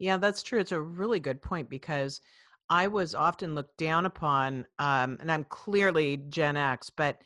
yeah, 0.03 0.17
that's 0.17 0.43
true. 0.43 0.59
It's 0.59 0.73
a 0.73 0.81
really 0.81 1.21
good 1.21 1.41
point 1.41 1.71
because 1.71 2.21
I 2.69 2.89
was 2.89 3.15
often 3.15 3.55
looked 3.55 3.77
down 3.77 4.05
upon, 4.05 4.67
um, 4.81 5.17
and 5.21 5.31
I'm 5.31 5.45
clearly 5.45 6.17
Gen 6.29 6.57
X, 6.57 6.91
but 6.91 7.19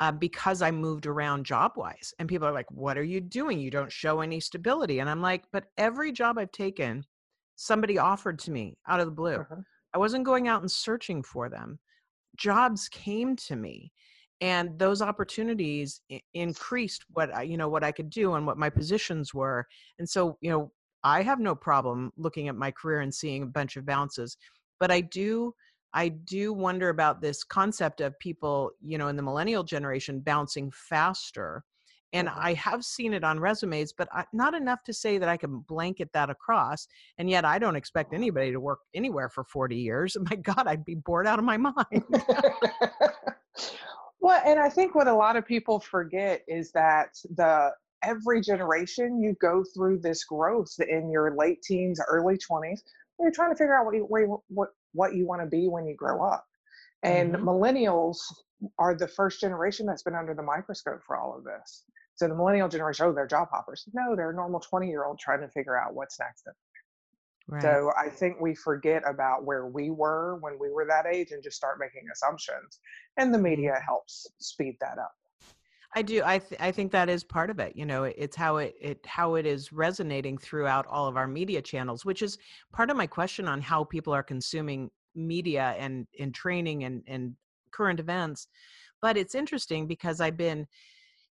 uh, 0.00 0.10
because 0.10 0.62
I 0.62 0.70
moved 0.70 1.06
around 1.06 1.44
job 1.44 1.72
wise. 1.76 2.12
And 2.18 2.28
people 2.28 2.48
are 2.48 2.52
like, 2.52 2.70
What 2.70 2.98
are 2.98 3.04
you 3.04 3.20
doing? 3.20 3.60
You 3.60 3.70
don't 3.70 3.92
show 3.92 4.20
any 4.20 4.40
stability. 4.40 4.98
And 4.98 5.08
I'm 5.08 5.22
like, 5.22 5.44
But 5.52 5.66
every 5.78 6.10
job 6.10 6.38
I've 6.38 6.52
taken, 6.52 7.04
somebody 7.56 7.98
offered 7.98 8.38
to 8.40 8.50
me 8.50 8.76
out 8.88 9.00
of 9.00 9.06
the 9.06 9.12
blue. 9.12 9.36
Uh-huh. 9.36 9.56
I 9.94 9.98
wasn't 9.98 10.24
going 10.24 10.48
out 10.48 10.62
and 10.62 10.70
searching 10.70 11.22
for 11.22 11.48
them. 11.48 11.78
Jobs 12.36 12.88
came 12.88 13.36
to 13.36 13.56
me 13.56 13.92
and 14.40 14.78
those 14.78 15.02
opportunities 15.02 16.00
I- 16.10 16.22
increased 16.32 17.04
what 17.10 17.34
I, 17.34 17.42
you 17.42 17.56
know 17.56 17.68
what 17.68 17.84
I 17.84 17.92
could 17.92 18.08
do 18.08 18.34
and 18.34 18.46
what 18.46 18.56
my 18.56 18.70
positions 18.70 19.34
were. 19.34 19.66
And 19.98 20.08
so, 20.08 20.38
you 20.40 20.50
know, 20.50 20.72
I 21.04 21.22
have 21.22 21.40
no 21.40 21.54
problem 21.54 22.12
looking 22.16 22.48
at 22.48 22.54
my 22.54 22.70
career 22.70 23.00
and 23.00 23.14
seeing 23.14 23.42
a 23.42 23.46
bunch 23.46 23.76
of 23.76 23.86
bounces, 23.86 24.36
but 24.78 24.90
I 24.90 25.00
do 25.02 25.54
I 25.92 26.08
do 26.08 26.52
wonder 26.52 26.88
about 26.88 27.20
this 27.20 27.42
concept 27.42 28.00
of 28.00 28.18
people, 28.18 28.70
you 28.84 28.98
know, 28.98 29.08
in 29.08 29.16
the 29.16 29.22
millennial 29.22 29.64
generation 29.64 30.20
bouncing 30.20 30.70
faster. 30.70 31.64
And 32.12 32.28
mm-hmm. 32.28 32.40
I 32.40 32.54
have 32.54 32.84
seen 32.84 33.12
it 33.12 33.24
on 33.24 33.40
resumes, 33.40 33.92
but 33.92 34.08
not 34.32 34.54
enough 34.54 34.82
to 34.84 34.92
say 34.92 35.18
that 35.18 35.28
I 35.28 35.36
can 35.36 35.60
blanket 35.68 36.10
that 36.12 36.30
across. 36.30 36.86
And 37.18 37.28
yet, 37.28 37.44
I 37.44 37.58
don't 37.58 37.76
expect 37.76 38.14
anybody 38.14 38.52
to 38.52 38.60
work 38.60 38.80
anywhere 38.94 39.28
for 39.28 39.44
40 39.44 39.76
years. 39.76 40.16
My 40.30 40.36
God, 40.36 40.66
I'd 40.66 40.84
be 40.84 40.94
bored 40.94 41.26
out 41.26 41.38
of 41.38 41.44
my 41.44 41.56
mind. 41.56 41.74
well, 44.20 44.42
and 44.44 44.60
I 44.60 44.68
think 44.68 44.94
what 44.94 45.08
a 45.08 45.14
lot 45.14 45.36
of 45.36 45.46
people 45.46 45.80
forget 45.80 46.42
is 46.46 46.70
that 46.72 47.10
the 47.36 47.70
every 48.02 48.40
generation 48.40 49.22
you 49.22 49.36
go 49.42 49.62
through 49.74 49.98
this 49.98 50.24
growth 50.24 50.74
in 50.88 51.10
your 51.10 51.36
late 51.36 51.60
teens 51.60 52.00
early 52.08 52.38
20s 52.38 52.80
you're 53.20 53.30
trying 53.30 53.50
to 53.50 53.56
figure 53.56 53.76
out 53.76 53.84
what 53.84 53.94
you, 53.94 54.42
what, 54.48 54.70
what 54.92 55.14
you 55.14 55.26
want 55.26 55.40
to 55.40 55.46
be 55.46 55.68
when 55.68 55.86
you 55.86 55.94
grow 55.94 56.24
up 56.24 56.46
and 57.02 57.32
mm-hmm. 57.32 57.48
millennials 57.48 58.18
are 58.78 58.94
the 58.94 59.08
first 59.08 59.40
generation 59.40 59.86
that's 59.86 60.02
been 60.02 60.14
under 60.14 60.34
the 60.34 60.42
microscope 60.42 61.00
for 61.06 61.16
all 61.16 61.36
of 61.36 61.44
this 61.44 61.84
so 62.14 62.28
the 62.28 62.34
millennial 62.34 62.68
generation 62.68 63.06
oh 63.06 63.12
they're 63.12 63.26
job 63.26 63.48
hoppers 63.50 63.84
no 63.94 64.14
they're 64.14 64.30
a 64.30 64.34
normal 64.34 64.60
20 64.60 64.88
year 64.88 65.04
old 65.04 65.18
trying 65.18 65.40
to 65.40 65.48
figure 65.48 65.78
out 65.78 65.94
what's 65.94 66.18
next 66.18 66.46
right. 67.48 67.62
so 67.62 67.90
i 67.98 68.08
think 68.08 68.40
we 68.40 68.54
forget 68.54 69.02
about 69.06 69.44
where 69.44 69.66
we 69.66 69.90
were 69.90 70.38
when 70.40 70.58
we 70.60 70.70
were 70.70 70.84
that 70.84 71.06
age 71.06 71.30
and 71.30 71.42
just 71.42 71.56
start 71.56 71.78
making 71.80 72.02
assumptions 72.12 72.80
and 73.16 73.32
the 73.32 73.38
media 73.38 73.72
mm-hmm. 73.72 73.84
helps 73.84 74.26
speed 74.38 74.76
that 74.80 74.98
up 74.98 75.12
I 75.94 76.02
do. 76.02 76.22
I 76.24 76.38
th- 76.38 76.60
I 76.60 76.70
think 76.70 76.92
that 76.92 77.08
is 77.08 77.24
part 77.24 77.50
of 77.50 77.58
it. 77.58 77.74
You 77.74 77.84
know, 77.84 78.04
it's 78.04 78.36
how 78.36 78.58
it 78.58 78.74
it 78.80 79.04
how 79.06 79.34
it 79.34 79.44
is 79.44 79.72
resonating 79.72 80.38
throughout 80.38 80.86
all 80.86 81.06
of 81.08 81.16
our 81.16 81.26
media 81.26 81.60
channels, 81.60 82.04
which 82.04 82.22
is 82.22 82.38
part 82.72 82.90
of 82.90 82.96
my 82.96 83.06
question 83.06 83.48
on 83.48 83.60
how 83.60 83.84
people 83.84 84.12
are 84.12 84.22
consuming 84.22 84.90
media 85.16 85.74
and 85.78 86.06
in 86.14 86.32
training 86.32 86.84
and 86.84 87.02
and 87.08 87.34
current 87.72 87.98
events. 87.98 88.46
But 89.02 89.16
it's 89.16 89.34
interesting 89.34 89.86
because 89.86 90.20
I've 90.20 90.36
been 90.36 90.66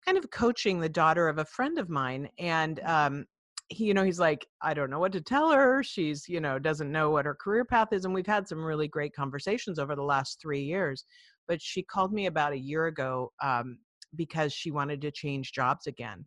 kind 0.05 0.17
of 0.17 0.29
coaching 0.29 0.79
the 0.79 0.89
daughter 0.89 1.27
of 1.27 1.39
a 1.39 1.45
friend 1.45 1.79
of 1.79 1.89
mine, 1.89 2.29
and 2.37 2.79
um, 2.81 3.25
he, 3.69 3.85
you 3.85 3.93
know, 3.95 4.03
he's 4.03 4.19
like, 4.19 4.45
I 4.61 4.73
don't 4.75 4.89
know 4.89 4.99
what 4.99 5.13
to 5.13 5.21
tell 5.21 5.51
her. 5.51 5.81
She's, 5.81 6.27
you 6.29 6.39
know, 6.41 6.59
doesn't 6.59 6.91
know 6.91 7.09
what 7.09 7.25
her 7.25 7.35
career 7.35 7.65
path 7.65 7.91
is, 7.91 8.05
and 8.05 8.13
we've 8.13 8.27
had 8.27 8.47
some 8.47 8.63
really 8.63 8.87
great 8.87 9.15
conversations 9.15 9.79
over 9.79 9.95
the 9.95 10.03
last 10.03 10.39
three 10.41 10.61
years. 10.61 11.05
But 11.47 11.61
she 11.61 11.81
called 11.83 12.13
me 12.13 12.27
about 12.27 12.53
a 12.53 12.57
year 12.59 12.85
ago 12.87 13.31
um, 13.41 13.79
because 14.15 14.53
she 14.53 14.71
wanted 14.71 15.01
to 15.01 15.11
change 15.11 15.51
jobs 15.51 15.87
again 15.87 16.25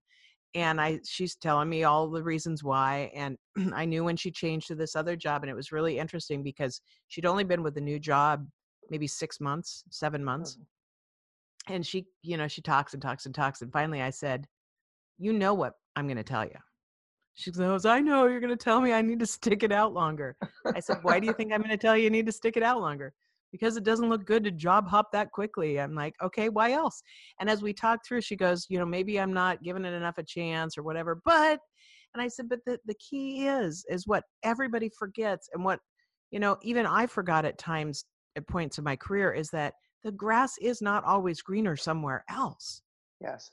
and 0.55 0.81
i 0.81 0.99
she's 1.05 1.37
telling 1.37 1.69
me 1.69 1.85
all 1.85 2.09
the 2.09 2.23
reasons 2.23 2.65
why 2.65 3.11
and 3.15 3.37
i 3.75 3.85
knew 3.85 4.03
when 4.03 4.17
she 4.17 4.31
changed 4.31 4.67
to 4.67 4.75
this 4.75 4.97
other 4.97 5.15
job 5.15 5.43
and 5.43 5.51
it 5.51 5.55
was 5.55 5.71
really 5.71 5.99
interesting 5.99 6.43
because 6.43 6.81
she'd 7.09 7.27
only 7.27 7.45
been 7.45 7.63
with 7.63 7.75
the 7.75 7.81
new 7.81 7.99
job 7.99 8.47
maybe 8.91 9.07
six 9.07 9.41
months 9.41 9.85
seven 9.91 10.25
months 10.25 10.59
oh. 10.61 11.75
and 11.75 11.87
she 11.87 12.07
you 12.23 12.37
know 12.37 12.49
she 12.49 12.63
talks 12.63 12.95
and 12.95 13.03
talks 13.03 13.27
and 13.27 13.35
talks 13.35 13.63
and 13.63 13.73
finally 13.73 14.03
i 14.03 14.11
said 14.11 14.47
you 15.19 15.33
know 15.33 15.55
what 15.55 15.75
i'm 15.95 16.07
going 16.07 16.17
to 16.17 16.25
tell 16.25 16.45
you 16.45 16.59
she 17.35 17.51
goes 17.51 17.85
i 17.85 18.01
know 18.01 18.27
you're 18.27 18.41
going 18.41 18.51
to 18.51 18.57
tell 18.57 18.81
me 18.81 18.93
i 18.93 19.03
need 19.03 19.19
to 19.21 19.27
stick 19.27 19.63
it 19.63 19.73
out 19.73 19.93
longer. 19.93 20.37
I 20.75 20.81
said 20.81 20.99
why 21.03 21.21
do 21.21 21.27
you 21.27 21.35
think 21.35 21.53
i'm 21.53 21.61
going 21.61 21.71
to 21.71 21.77
tell 21.77 21.97
you 21.97 22.05
you 22.05 22.11
need 22.11 22.27
to 22.27 22.33
stick 22.33 22.57
it 22.57 22.63
out 22.63 22.81
longer 22.81 23.13
because 23.57 23.79
it 23.79 23.85
doesn't 23.85 24.11
look 24.11 24.27
good 24.27 24.45
to 24.45 24.51
job 24.51 24.87
hop 24.87 25.11
that 25.13 25.33
quickly. 25.33 25.81
I'm 25.81 25.95
like, 25.95 26.15
okay, 26.23 26.51
why 26.51 26.73
else? 26.73 27.03
And 27.41 27.49
as 27.49 27.63
we 27.63 27.73
talk 27.73 28.01
through, 28.05 28.21
she 28.21 28.37
goes, 28.37 28.67
you 28.69 28.79
know, 28.79 28.85
maybe 28.85 29.19
I'm 29.19 29.33
not 29.33 29.63
giving 29.63 29.87
it 29.87 29.95
enough 29.95 30.19
a 30.19 30.23
chance 30.23 30.77
or 30.77 30.83
whatever. 30.83 31.23
But, 31.25 31.59
and 32.13 32.23
I 32.23 32.29
said, 32.29 32.51
but 32.51 32.61
the, 32.67 32.79
the 32.85 32.95
key 32.95 33.47
is, 33.47 33.85
is 33.89 34.07
what 34.07 34.25
everybody 34.43 34.91
forgets 34.99 35.49
and 35.55 35.65
what, 35.65 35.81
you 36.31 36.39
know, 36.39 36.59
even 36.63 36.85
I 36.85 37.07
forgot 37.07 37.47
at 37.47 37.57
times 37.57 38.05
at 38.37 38.47
points 38.47 38.77
in 38.77 38.85
my 38.85 38.97
career 38.97 39.33
is 39.33 39.49
that 39.51 39.73
the 40.05 40.13
grass 40.13 40.59
is 40.61 40.83
not 40.83 41.05
always 41.05 41.41
greener 41.41 41.77
somewhere 41.77 42.25
else. 42.29 42.83
Yes. 43.21 43.51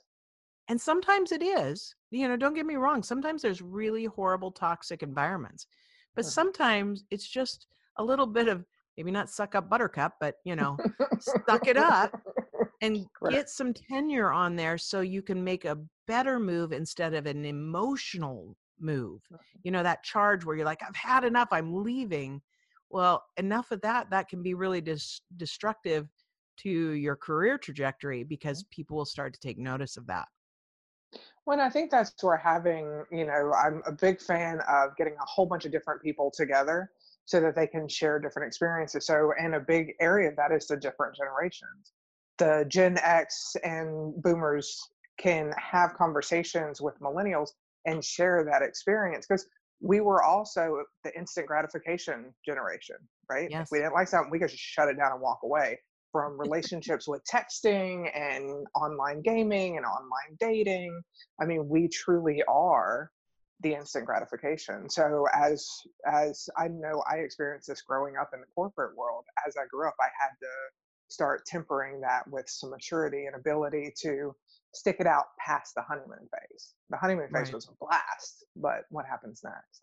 And 0.68 0.80
sometimes 0.80 1.32
it 1.32 1.42
is. 1.42 1.94
You 2.10 2.28
know, 2.28 2.36
don't 2.36 2.54
get 2.54 2.66
me 2.66 2.76
wrong. 2.76 3.02
Sometimes 3.02 3.40
there's 3.42 3.62
really 3.62 4.04
horrible, 4.04 4.52
toxic 4.52 5.02
environments. 5.02 5.66
But 6.14 6.24
mm-hmm. 6.24 6.30
sometimes 6.30 7.04
it's 7.10 7.28
just 7.28 7.66
a 7.98 8.04
little 8.04 8.26
bit 8.26 8.48
of 8.48 8.64
maybe 8.96 9.10
not 9.10 9.30
suck 9.30 9.54
up 9.54 9.68
buttercup 9.68 10.14
but 10.20 10.36
you 10.44 10.56
know 10.56 10.76
suck 11.20 11.66
it 11.66 11.76
up 11.76 12.20
and 12.82 13.06
get 13.30 13.48
some 13.48 13.72
tenure 13.72 14.30
on 14.30 14.56
there 14.56 14.76
so 14.76 15.00
you 15.00 15.22
can 15.22 15.42
make 15.42 15.64
a 15.64 15.78
better 16.06 16.38
move 16.38 16.72
instead 16.72 17.14
of 17.14 17.26
an 17.26 17.44
emotional 17.44 18.56
move. 18.80 19.22
You 19.62 19.70
know 19.70 19.82
that 19.82 20.02
charge 20.02 20.44
where 20.44 20.56
you're 20.56 20.64
like 20.64 20.82
i've 20.86 20.96
had 20.96 21.24
enough 21.24 21.48
i'm 21.50 21.82
leaving. 21.82 22.40
Well 22.90 23.24
enough 23.36 23.70
of 23.70 23.80
that 23.80 24.10
that 24.10 24.28
can 24.28 24.42
be 24.42 24.54
really 24.54 24.80
dis- 24.80 25.22
destructive 25.36 26.08
to 26.58 26.70
your 26.70 27.16
career 27.16 27.58
trajectory 27.58 28.22
because 28.22 28.62
mm-hmm. 28.62 28.70
people 28.70 28.96
will 28.96 29.06
start 29.06 29.32
to 29.34 29.40
take 29.40 29.58
notice 29.58 29.96
of 29.96 30.06
that. 30.06 30.26
Well, 31.46 31.60
I 31.60 31.68
think 31.68 31.90
that's 31.90 32.14
where 32.22 32.36
having, 32.36 33.04
you 33.10 33.26
know, 33.26 33.52
I'm 33.52 33.82
a 33.86 33.92
big 33.92 34.20
fan 34.20 34.60
of 34.68 34.96
getting 34.96 35.14
a 35.14 35.24
whole 35.26 35.46
bunch 35.46 35.64
of 35.64 35.72
different 35.72 36.02
people 36.02 36.30
together 36.34 36.90
so 37.26 37.40
that 37.40 37.56
they 37.56 37.66
can 37.66 37.88
share 37.88 38.18
different 38.18 38.46
experiences. 38.46 39.06
So, 39.06 39.32
and 39.38 39.54
a 39.54 39.60
big 39.60 39.94
area 40.00 40.28
of 40.28 40.36
that 40.36 40.52
is 40.52 40.66
the 40.66 40.76
different 40.76 41.16
generations. 41.16 41.92
The 42.38 42.66
Gen 42.68 42.98
X 43.02 43.56
and 43.64 44.20
boomers 44.22 44.78
can 45.18 45.52
have 45.56 45.94
conversations 45.94 46.80
with 46.80 46.98
millennials 47.00 47.50
and 47.86 48.04
share 48.04 48.44
that 48.44 48.62
experience 48.62 49.26
because 49.26 49.46
we 49.80 50.00
were 50.00 50.22
also 50.22 50.82
the 51.04 51.16
instant 51.16 51.46
gratification 51.46 52.32
generation, 52.44 52.96
right? 53.30 53.48
Yes. 53.50 53.68
If 53.68 53.72
we 53.72 53.78
didn't 53.78 53.94
like 53.94 54.08
something, 54.08 54.30
we 54.30 54.38
could 54.38 54.48
just 54.48 54.62
shut 54.62 54.88
it 54.88 54.96
down 54.96 55.12
and 55.12 55.20
walk 55.20 55.40
away 55.44 55.78
from 56.10 56.38
relationships 56.40 57.06
with 57.06 57.22
texting 57.24 58.08
and 58.14 58.66
online 58.74 59.22
gaming 59.22 59.76
and 59.76 59.86
online 59.86 60.36
dating. 60.40 61.00
I 61.40 61.44
mean, 61.44 61.68
we 61.68 61.88
truly 61.88 62.42
are 62.48 63.10
the 63.60 63.74
instant 63.74 64.06
gratification. 64.06 64.88
So 64.90 65.26
as 65.32 65.68
as 66.06 66.48
I 66.56 66.68
know 66.68 67.02
I 67.10 67.16
experienced 67.16 67.68
this 67.68 67.82
growing 67.82 68.16
up 68.16 68.30
in 68.34 68.40
the 68.40 68.46
corporate 68.54 68.96
world, 68.96 69.24
as 69.46 69.56
I 69.56 69.66
grew 69.70 69.88
up, 69.88 69.94
I 70.00 70.08
had 70.20 70.30
to 70.40 70.48
start 71.08 71.46
tempering 71.46 72.00
that 72.00 72.28
with 72.28 72.48
some 72.48 72.70
maturity 72.70 73.26
and 73.26 73.36
ability 73.36 73.92
to 74.02 74.34
stick 74.74 74.96
it 74.98 75.06
out 75.06 75.26
past 75.38 75.74
the 75.76 75.82
honeymoon 75.82 76.28
phase. 76.32 76.74
The 76.90 76.96
honeymoon 76.96 77.28
phase 77.28 77.46
right. 77.46 77.54
was 77.54 77.68
a 77.68 77.84
blast, 77.84 78.44
but 78.56 78.82
what 78.90 79.06
happens 79.06 79.42
next? 79.44 79.82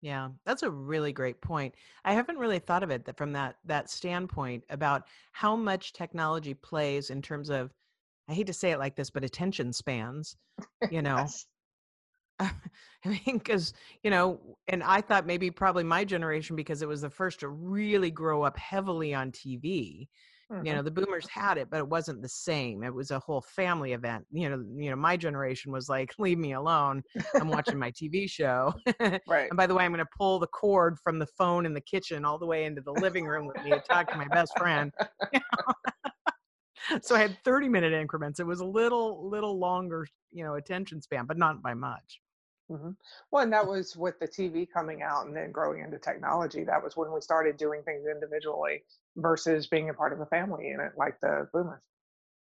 Yeah, 0.00 0.28
that's 0.44 0.62
a 0.62 0.70
really 0.70 1.12
great 1.12 1.40
point. 1.40 1.74
I 2.04 2.12
haven't 2.12 2.38
really 2.38 2.60
thought 2.60 2.84
of 2.84 2.90
it 2.90 3.04
that 3.06 3.16
from 3.16 3.32
that 3.32 3.56
that 3.64 3.90
standpoint 3.90 4.64
about 4.70 5.08
how 5.32 5.56
much 5.56 5.92
technology 5.92 6.54
plays 6.54 7.10
in 7.10 7.20
terms 7.20 7.50
of 7.50 7.72
I 8.28 8.34
hate 8.34 8.46
to 8.46 8.52
say 8.52 8.70
it 8.70 8.78
like 8.78 8.94
this, 8.94 9.10
but 9.10 9.24
attention 9.24 9.72
spans, 9.72 10.36
you 10.90 11.02
know. 11.02 11.16
yes. 11.16 11.46
I 13.04 13.08
mean, 13.26 13.38
because, 13.38 13.72
you 14.02 14.10
know, 14.10 14.58
and 14.68 14.82
I 14.82 15.00
thought 15.00 15.26
maybe 15.26 15.50
probably 15.50 15.84
my 15.84 16.04
generation 16.04 16.56
because 16.56 16.82
it 16.82 16.88
was 16.88 17.00
the 17.00 17.10
first 17.10 17.40
to 17.40 17.48
really 17.48 18.10
grow 18.10 18.42
up 18.42 18.56
heavily 18.56 19.14
on 19.14 19.32
TV. 19.32 20.08
You 20.60 20.72
hmm 20.72 20.74
know, 20.74 20.82
the 20.82 20.90
boomers 20.90 21.28
had 21.28 21.56
it, 21.56 21.70
but 21.70 21.78
it 21.78 21.88
wasn't 21.88 22.20
the 22.20 22.28
same. 22.28 22.82
It 22.82 22.92
was 22.92 23.12
a 23.12 23.20
whole 23.20 23.40
family 23.40 23.92
event. 23.92 24.26
You 24.32 24.48
know, 24.50 24.64
you 24.76 24.90
know, 24.90 24.96
my 24.96 25.16
generation 25.16 25.70
was 25.72 25.88
like, 25.88 26.14
leave 26.18 26.38
me 26.38 26.52
alone. 26.52 27.02
I'm 27.38 27.48
watching 27.48 27.78
my 27.78 27.90
TV 27.92 28.26
show. 28.26 28.72
Right. 29.26 29.52
And 29.52 29.56
by 29.56 29.66
the 29.68 29.74
way, 29.74 29.84
I'm 29.84 29.92
going 29.92 30.04
to 30.04 30.10
pull 30.16 30.40
the 30.40 30.48
cord 30.48 30.98
from 30.98 31.20
the 31.20 31.26
phone 31.26 31.64
in 31.64 31.74
the 31.74 31.80
kitchen 31.80 32.24
all 32.24 32.38
the 32.38 32.46
way 32.46 32.64
into 32.64 32.82
the 32.82 32.92
living 32.92 33.26
room 33.26 33.46
with 33.46 33.60
me 33.60 33.72
to 33.72 33.80
talk 33.80 34.10
to 34.10 34.16
my 34.16 34.28
best 34.28 34.56
friend. 34.56 34.92
so 37.02 37.14
I 37.14 37.18
had 37.20 37.42
30 37.44 37.68
minute 37.68 37.92
increments. 37.92 38.40
It 38.40 38.46
was 38.46 38.60
a 38.60 38.64
little, 38.66 39.28
little 39.28 39.58
longer, 39.58 40.06
you 40.30 40.44
know, 40.44 40.54
attention 40.54 41.00
span, 41.02 41.26
but 41.26 41.38
not 41.38 41.62
by 41.62 41.74
much. 41.74 42.20
Hmm 42.68 42.90
Well, 43.30 43.42
and 43.42 43.52
that 43.52 43.66
was 43.66 43.96
with 43.96 44.18
the 44.18 44.28
TV 44.28 44.66
coming 44.66 45.02
out 45.02 45.26
and 45.26 45.34
then 45.36 45.52
growing 45.52 45.82
into 45.82 45.98
technology. 45.98 46.64
That 46.64 46.82
was 46.82 46.96
when 46.96 47.12
we 47.12 47.20
started 47.20 47.56
doing 47.56 47.82
things 47.82 48.06
individually 48.06 48.84
versus 49.16 49.66
being 49.66 49.88
a 49.88 49.94
part 49.94 50.12
of 50.12 50.20
a 50.20 50.26
family 50.26 50.68
in 50.70 50.80
it, 50.80 50.92
like 50.96 51.18
the 51.20 51.48
boomers. 51.52 51.82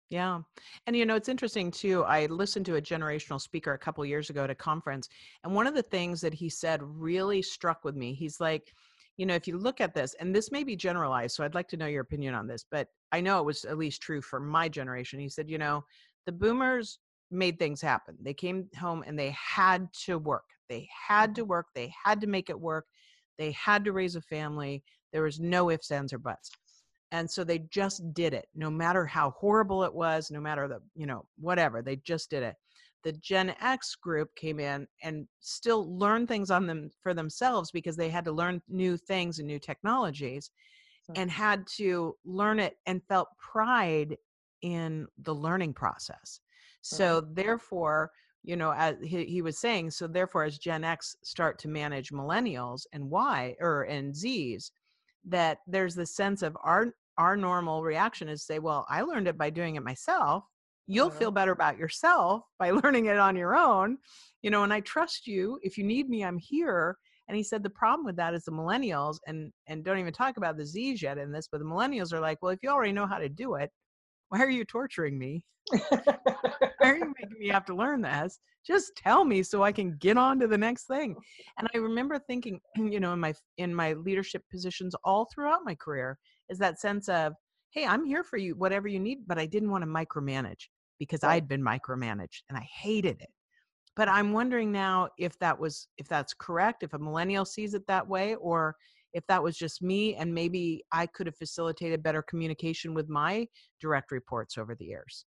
Yeah. 0.10 0.42
And 0.86 0.96
you 0.96 1.06
know, 1.06 1.16
it's 1.16 1.28
interesting 1.28 1.70
too. 1.70 2.04
I 2.04 2.28
listened 2.28 2.66
to 2.68 2.78
a 2.78 2.82
generational 2.82 3.42
speaker 3.42 3.74
a 3.74 3.78
couple 3.78 4.06
years 4.06 4.30
ago 4.30 4.46
at 4.46 4.50
a 4.50 4.56
conference, 4.56 5.10
and 5.44 5.54
one 5.54 5.68
of 5.68 5.74
the 5.76 5.84
things 5.84 6.22
that 6.22 6.34
he 6.34 6.50
said 6.50 6.82
really 6.82 7.42
struck 7.42 7.84
with 7.84 7.96
me. 7.96 8.14
He's 8.14 8.40
like, 8.40 8.74
you 9.18 9.26
know, 9.26 9.36
if 9.36 9.48
you 9.48 9.58
look 9.58 9.82
at 9.82 9.94
this, 9.94 10.14
and 10.14 10.34
this 10.34 10.50
may 10.52 10.64
be 10.64 10.78
generalized, 10.78 11.36
so 11.36 11.44
I'd 11.44 11.56
like 11.56 11.68
to 11.70 11.78
know 11.78 11.88
your 11.88 12.02
opinion 12.04 12.36
on 12.36 12.48
this, 12.48 12.64
but 12.64 12.88
I 13.12 13.20
know 13.20 13.40
it 13.40 13.46
was 13.46 13.66
at 13.66 13.78
least 13.78 14.02
true 14.02 14.22
for 14.22 14.40
my 14.40 14.70
generation. 14.70 15.20
He 15.20 15.28
said, 15.30 15.50
you 15.50 15.58
know, 15.58 15.84
the 16.26 16.32
boomers 16.32 17.00
made 17.32 17.60
things 17.60 17.82
happen. 17.82 18.18
They 18.22 18.34
came 18.34 18.70
home 18.78 19.04
and 19.06 19.18
they 19.18 19.32
had 19.32 19.92
to 20.06 20.18
work. 20.18 20.46
They 20.70 20.88
had 21.08 21.36
to 21.36 21.44
Mhm. 21.44 21.48
work. 21.48 21.68
They 21.74 21.94
had 22.04 22.22
to 22.22 22.28
make 22.28 22.50
it 22.50 22.60
work. 22.60 22.88
They 23.38 23.52
had 23.52 23.84
to 23.86 23.94
raise 23.94 24.16
a 24.16 24.22
family. 24.22 24.84
There 25.12 25.24
was 25.24 25.40
no 25.40 25.70
ifs, 25.70 25.92
ands, 25.92 26.14
or 26.14 26.20
buts 26.20 26.52
and 27.12 27.30
so 27.30 27.44
they 27.44 27.60
just 27.60 28.14
did 28.14 28.34
it 28.34 28.48
no 28.56 28.70
matter 28.70 29.06
how 29.06 29.32
horrible 29.32 29.84
it 29.84 29.94
was 29.94 30.30
no 30.32 30.40
matter 30.40 30.68
the 30.68 30.80
you 30.96 31.06
know 31.06 31.26
whatever 31.38 31.82
they 31.82 31.96
just 31.98 32.30
did 32.30 32.44
it 32.44 32.56
the 33.04 33.12
gen 33.14 33.56
x 33.62 33.96
group 33.96 34.34
came 34.36 34.60
in 34.60 34.88
and 35.04 35.28
still 35.40 35.98
learned 35.98 36.28
things 36.28 36.52
on 36.52 36.68
them 36.68 36.90
for 37.02 37.14
themselves 37.14 37.72
because 37.72 37.96
they 37.96 38.10
had 38.10 38.26
to 38.26 38.32
learn 38.32 38.62
new 38.68 38.98
things 38.98 39.40
and 39.40 39.48
new 39.48 39.60
technologies 39.60 40.52
and 41.16 41.32
had 41.32 41.66
to 41.68 42.16
learn 42.26 42.60
it 42.60 42.76
and 42.86 43.02
felt 43.08 43.30
pride 43.40 44.18
in 44.62 45.08
the 45.20 45.34
learning 45.34 45.74
process 45.74 46.42
mhm, 46.94 46.98
so 46.98 47.22
therefore 47.34 48.12
you 48.44 48.56
know 48.56 48.72
as 48.72 48.96
he, 49.04 49.26
he 49.26 49.42
was 49.42 49.60
saying 49.60 49.92
so 49.92 50.08
therefore 50.08 50.44
as 50.44 50.58
gen 50.58 50.84
x 50.84 51.16
start 51.24 51.60
to 51.60 51.68
manage 51.68 52.12
millennials 52.12 52.82
and 52.94 53.10
y 53.10 53.56
or 53.60 53.84
and 53.84 54.16
z's 54.16 54.72
that 55.26 55.60
there's 55.68 55.96
this 55.96 56.16
sense 56.16 56.42
of 56.42 56.58
our 56.64 56.94
our 57.18 57.36
normal 57.36 57.84
reaction 57.84 58.30
is 58.30 58.44
say 58.46 58.60
well 58.60 58.86
i 58.90 59.02
learned 59.02 59.28
it 59.28 59.38
by 59.38 59.50
doing 59.50 59.76
it 59.76 59.84
myself. 59.84 60.44
You'll 60.90 61.10
mhm. 61.10 61.20
feel 61.20 61.32
better 61.32 61.52
about 61.52 61.78
yourself 61.78 62.44
by 62.60 62.72
learning 62.82 63.08
it 63.08 63.18
on 63.18 63.36
your 63.36 63.56
own 63.56 63.98
you 64.42 64.50
know 64.50 64.64
and 64.64 64.74
i 64.74 64.80
trust 64.82 65.28
you. 65.28 65.60
If 65.62 65.78
you 65.78 65.84
need 65.84 66.10
me 66.10 66.24
i'm 66.24 66.38
here. 66.38 66.98
And 67.30 67.36
he 67.36 67.44
said 67.44 67.62
the 67.62 67.70
problem 67.70 68.06
with 68.06 68.16
that 68.16 68.34
is 68.34 68.46
the 68.46 68.54
millennials 68.54 69.18
and 69.28 69.52
and 69.68 69.84
don't 69.84 70.00
even 70.00 70.14
talk 70.14 70.38
about 70.38 70.56
the 70.56 70.66
z's 70.66 71.02
yet 71.02 71.18
in 71.18 71.30
this 71.30 71.50
but 71.52 71.58
the 71.60 71.66
millennials 71.66 72.14
are 72.14 72.22
like 72.22 72.42
well 72.42 72.54
if 72.54 72.64
you 72.64 72.70
already 72.70 72.94
know 72.94 73.06
how 73.06 73.18
to 73.18 73.28
do 73.28 73.56
it 73.56 73.70
why 74.30 74.40
are 74.40 74.50
you 74.50 74.66
torturing 74.66 75.18
me 75.18 75.44
why 75.90 76.00
are 76.82 76.98
you 76.98 77.14
making 77.20 77.40
me 77.40 77.48
have 77.50 77.66
to 77.66 77.76
learn 77.76 78.02
this? 78.02 78.40
Just 78.66 78.96
tell 78.96 79.24
me 79.24 79.44
so 79.44 79.64
I 79.64 79.72
can 79.72 79.98
get 79.98 80.18
on 80.18 80.40
to 80.40 80.48
the 80.48 80.58
next 80.58 80.86
thing. 80.86 81.16
And 81.58 81.68
I 81.74 81.78
remember 81.78 82.20
thinking, 82.20 82.60
you 82.76 83.00
know, 83.00 83.14
in 83.14 83.20
my 83.20 83.34
in 83.58 83.74
my 83.74 83.94
leadership 83.94 84.44
positions 84.52 84.96
all 85.04 85.28
throughout 85.34 85.62
my 85.66 85.76
career, 85.76 86.18
is 86.50 86.58
that 86.60 86.80
sense 86.80 87.10
of, 87.10 87.34
hey, 87.72 87.86
I'm 87.86 88.06
here 88.06 88.24
for 88.24 88.38
you, 88.38 88.56
whatever 88.56 88.88
you 88.88 89.00
need, 89.00 89.20
but 89.28 89.40
I 89.40 89.46
didn't 89.46 89.72
want 89.72 89.84
to 89.84 89.90
micromanage 89.90 90.68
because. 91.00 91.24
I'd 91.24 91.48
been 91.48 91.64
micromanaged 91.64 92.42
and 92.50 92.58
I 92.58 92.68
hated 92.82 93.22
it. 93.22 93.30
But 93.96 94.08
I'm 94.08 94.32
wondering 94.32 94.72
now 94.72 95.10
if 95.18 95.38
that 95.40 95.60
was 95.60 95.88
if 95.98 96.08
that's 96.08 96.34
correct, 96.34 96.84
if 96.84 96.94
a 96.94 97.00
millennial 97.00 97.46
sees 97.46 97.74
it 97.74 97.86
that 97.88 98.08
way, 98.08 98.36
or 98.36 98.76
if 99.18 99.26
that 99.28 99.42
was 99.42 99.58
just 99.58 99.82
me 99.82 100.16
and 100.16 100.34
maybe 100.34 100.84
I 100.92 101.08
could 101.08 101.26
have 101.26 101.36
facilitated 101.36 102.04
better 102.04 102.22
communication 102.22 102.94
with 102.94 103.10
my 103.10 103.48
direct 103.82 104.12
reports 104.12 104.60
over 104.60 104.76
the 104.76 104.86
years. 104.86 105.26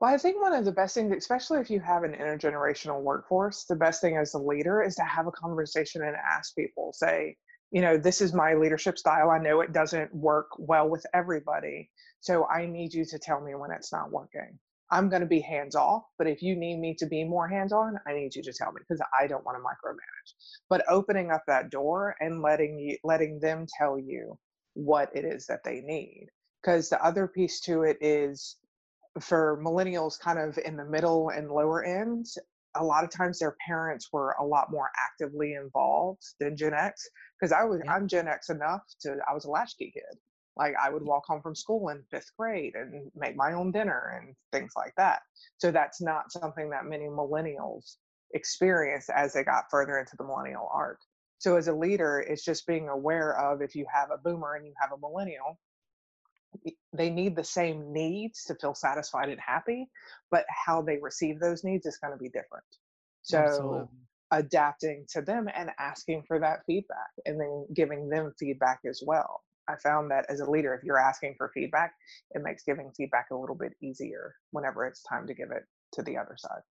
Well, 0.00 0.12
I 0.12 0.18
think 0.18 0.42
one 0.42 0.52
of 0.52 0.64
the 0.64 0.72
best 0.72 0.94
things, 0.94 1.14
especially 1.16 1.60
if 1.60 1.70
you 1.70 1.80
have 1.80 2.02
an 2.02 2.14
intergenerational 2.14 3.00
workforce, 3.00 3.64
the 3.64 3.76
best 3.76 4.00
thing 4.00 4.16
as 4.16 4.34
a 4.34 4.38
leader 4.38 4.82
is 4.82 4.96
to 4.96 5.02
have 5.02 5.28
a 5.28 5.32
conversation 5.32 6.02
and 6.02 6.16
ask 6.16 6.54
people, 6.56 6.92
say, 6.92 7.36
you 7.70 7.80
know, 7.80 7.96
this 7.96 8.20
is 8.20 8.34
my 8.34 8.54
leadership 8.54 8.98
style. 8.98 9.30
I 9.30 9.38
know 9.38 9.60
it 9.60 9.72
doesn't 9.72 10.12
work 10.12 10.48
well 10.58 10.88
with 10.88 11.04
everybody. 11.14 11.90
So 12.20 12.46
I 12.46 12.66
need 12.66 12.92
you 12.92 13.04
to 13.04 13.18
tell 13.18 13.40
me 13.40 13.54
when 13.54 13.70
it's 13.70 13.92
not 13.92 14.10
working. 14.10 14.58
I'm 14.90 15.08
going 15.10 15.20
to 15.20 15.26
be 15.26 15.40
hands 15.40 15.74
off, 15.76 16.04
but 16.16 16.26
if 16.26 16.42
you 16.42 16.56
need 16.56 16.78
me 16.78 16.94
to 16.98 17.06
be 17.06 17.24
more 17.24 17.46
hands 17.46 17.72
on, 17.72 17.98
I 18.06 18.14
need 18.14 18.34
you 18.34 18.42
to 18.42 18.52
tell 18.52 18.72
me 18.72 18.80
because 18.80 19.02
I 19.18 19.26
don't 19.26 19.44
want 19.44 19.58
to 19.58 19.62
micromanage. 19.62 20.32
But 20.70 20.84
opening 20.88 21.30
up 21.30 21.42
that 21.46 21.70
door 21.70 22.16
and 22.20 22.42
letting 22.42 22.78
you 22.78 22.96
letting 23.04 23.38
them 23.40 23.66
tell 23.78 23.98
you 23.98 24.38
what 24.74 25.10
it 25.14 25.24
is 25.24 25.46
that 25.46 25.64
they 25.64 25.80
need. 25.80 26.28
Because 26.62 26.88
the 26.88 27.04
other 27.04 27.28
piece 27.28 27.60
to 27.62 27.82
it 27.82 27.98
is 28.00 28.56
for 29.20 29.62
millennials 29.64 30.18
kind 30.18 30.38
of 30.38 30.58
in 30.64 30.76
the 30.76 30.84
middle 30.84 31.30
and 31.30 31.50
lower 31.50 31.84
ends, 31.84 32.38
a 32.76 32.84
lot 32.84 33.04
of 33.04 33.10
times 33.10 33.38
their 33.38 33.56
parents 33.66 34.08
were 34.12 34.36
a 34.40 34.44
lot 34.44 34.70
more 34.70 34.90
actively 35.10 35.54
involved 35.54 36.22
than 36.40 36.56
Gen 36.56 36.74
X. 36.74 37.06
Because 37.38 37.52
I 37.52 37.64
was 37.64 37.80
Yeah. 37.84 37.92
I'm 37.92 38.08
Gen 38.08 38.28
X 38.28 38.48
enough 38.48 38.82
to 39.02 39.18
I 39.28 39.34
was 39.34 39.44
a 39.44 39.50
latchkey 39.50 39.90
kid. 39.92 40.18
Like 40.58 40.74
I 40.82 40.90
would 40.90 41.04
walk 41.04 41.24
home 41.26 41.40
from 41.40 41.54
school 41.54 41.88
in 41.90 42.02
fifth 42.10 42.32
grade 42.36 42.74
and 42.74 43.10
make 43.14 43.36
my 43.36 43.52
own 43.52 43.70
dinner 43.70 44.20
and 44.20 44.34
things 44.52 44.72
like 44.76 44.92
that. 44.96 45.22
So 45.58 45.70
that's 45.70 46.00
not 46.00 46.32
something 46.32 46.70
that 46.70 46.84
many 46.84 47.04
millennials 47.04 47.96
experience 48.34 49.08
as 49.08 49.32
they 49.32 49.44
got 49.44 49.70
further 49.70 49.98
into 49.98 50.16
the 50.16 50.24
millennial 50.24 50.68
arc. 50.72 51.00
So 51.38 51.56
as 51.56 51.68
a 51.68 51.72
leader, 51.72 52.18
it's 52.28 52.44
just 52.44 52.66
being 52.66 52.88
aware 52.88 53.38
of 53.38 53.62
if 53.62 53.76
you 53.76 53.86
have 53.92 54.10
a 54.10 54.18
boomer 54.18 54.56
and 54.56 54.66
you 54.66 54.74
have 54.80 54.90
a 54.92 54.98
millennial, 54.98 55.58
they 56.92 57.10
need 57.10 57.36
the 57.36 57.44
same 57.44 57.92
needs 57.92 58.44
to 58.44 58.54
feel 58.56 58.74
satisfied 58.74 59.28
and 59.28 59.40
happy, 59.40 59.88
but 60.30 60.44
how 60.48 60.82
they 60.82 60.98
receive 60.98 61.38
those 61.38 61.62
needs 61.62 61.86
is 61.86 61.98
going 61.98 62.12
to 62.12 62.18
be 62.18 62.28
different. 62.30 62.64
So 63.22 63.38
Absolutely. 63.44 63.88
adapting 64.32 65.06
to 65.10 65.22
them 65.22 65.48
and 65.54 65.70
asking 65.78 66.24
for 66.26 66.40
that 66.40 66.60
feedback 66.66 67.10
and 67.26 67.40
then 67.40 67.66
giving 67.74 68.08
them 68.08 68.32
feedback 68.38 68.80
as 68.88 69.02
well. 69.06 69.42
I 69.68 69.76
found 69.76 70.10
that 70.10 70.26
as 70.28 70.40
a 70.40 70.50
leader, 70.50 70.74
if 70.74 70.82
you're 70.84 70.98
asking 70.98 71.34
for 71.36 71.50
feedback, 71.54 71.94
it 72.30 72.42
makes 72.42 72.64
giving 72.64 72.90
feedback 72.96 73.26
a 73.30 73.36
little 73.36 73.56
bit 73.56 73.74
easier 73.82 74.34
whenever 74.50 74.86
it's 74.86 75.02
time 75.02 75.26
to 75.26 75.34
give 75.34 75.50
it 75.50 75.64
to 75.94 76.02
the 76.02 76.16
other 76.16 76.36
side. 76.38 76.62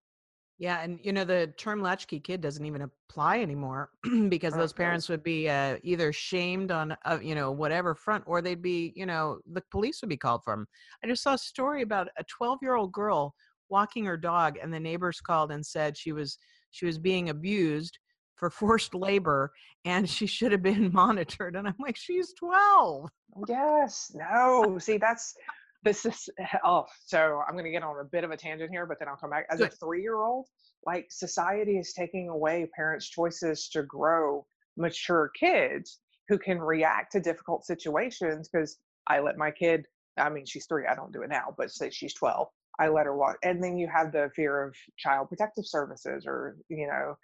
Yeah, 0.60 0.82
and 0.82 1.00
you 1.06 1.14
know 1.14 1.24
the 1.24 1.54
term 1.58 1.82
latchkey 1.84 2.20
kid 2.20 2.42
doesn't 2.42 2.66
even 2.66 2.82
apply 2.82 3.42
anymore 3.42 3.92
because 4.30 4.56
those 4.56 4.74
Mhm. 4.74 4.74
parents 4.74 5.08
would 5.08 5.22
be 5.22 5.48
uh, 5.48 5.78
either 5.84 6.12
shamed 6.12 6.72
on 6.72 6.98
uh, 7.06 7.20
you 7.22 7.36
know 7.36 7.52
whatever 7.52 7.94
front, 7.94 8.24
or 8.26 8.42
they'd 8.42 8.62
be 8.62 8.92
you 8.96 9.06
know 9.06 9.40
the 9.46 9.62
police 9.70 10.02
would 10.02 10.10
be 10.10 10.18
called 10.18 10.44
for 10.44 10.54
them. 10.54 10.68
I 11.04 11.08
just 11.08 11.22
saw 11.22 11.34
a 11.36 11.38
story 11.38 11.84
about 11.84 12.10
a 12.18 12.24
12 12.24 12.60
year 12.64 12.74
old 12.76 12.92
girl 12.92 13.36
walking 13.70 14.06
her 14.06 14.18
dog, 14.18 14.58
and 14.58 14.74
the 14.74 14.80
neighbors 14.80 15.22
called 15.22 15.52
and 15.52 15.64
said 15.64 15.96
she 15.96 16.12
was 16.12 16.40
she 16.72 16.88
was 16.88 16.98
being 16.98 17.30
abused 17.30 18.00
for 18.38 18.50
forced 18.50 18.96
labor, 18.96 19.52
and 19.86 20.10
she 20.10 20.26
should 20.26 20.52
have 20.52 20.64
been 20.64 20.92
monitored. 20.94 21.56
And 21.56 21.68
I'm 21.68 21.76
like, 21.80 21.98
she's 21.98 22.34
12. 22.34 23.10
Yes. 23.48 24.12
No. 24.16 24.78
See, 24.80 24.98
that's 24.98 25.36
this 25.84 26.06
is 26.06 26.30
oh, 26.66 26.86
so 27.06 27.42
I'm 27.48 27.56
gonna 27.56 27.72
get 27.72 27.84
on 27.84 28.00
a 28.00 28.06
bit 28.06 28.24
of 28.24 28.32
a 28.32 28.38
tangent 28.38 28.72
here, 28.72 28.86
but 28.86 29.00
then 29.00 29.08
I'll 29.08 29.18
come 29.18 29.30
back. 29.30 29.48
As 29.50 29.62
a 29.62 29.70
three-year-old, 29.70 30.48
like 30.86 31.08
society 31.10 31.78
is 31.78 31.94
taking 31.94 32.30
away 32.30 32.70
parents' 32.76 33.10
choices 33.10 33.70
to 33.70 33.84
grow 33.84 34.46
mature 34.78 35.32
kids 35.40 36.00
who 36.30 36.38
can 36.38 36.60
react 36.60 37.12
to 37.14 37.20
difficult 37.20 37.66
situations 37.66 38.50
because 38.52 38.78
I 39.08 39.20
let 39.20 39.38
my 39.38 39.52
kid, 39.52 39.86
I 40.18 40.30
mean, 40.30 40.46
she's 40.46 40.66
three, 40.66 40.86
I 40.86 40.96
don't 40.96 41.14
do 41.14 41.22
it 41.22 41.30
now, 41.30 41.54
but 41.58 41.72
say 41.72 41.90
she's 41.90 42.14
12. 42.14 42.48
I 42.80 42.90
let 42.90 43.06
her 43.06 43.16
walk. 43.16 43.38
And 43.44 43.64
then 43.64 43.78
you 43.78 43.88
have 43.88 44.12
the 44.12 44.30
fear 44.36 44.64
of 44.64 44.76
child 44.98 45.30
protective 45.30 45.66
services 45.66 46.26
or, 46.28 46.58
you 46.70 46.88
know, 46.88 47.16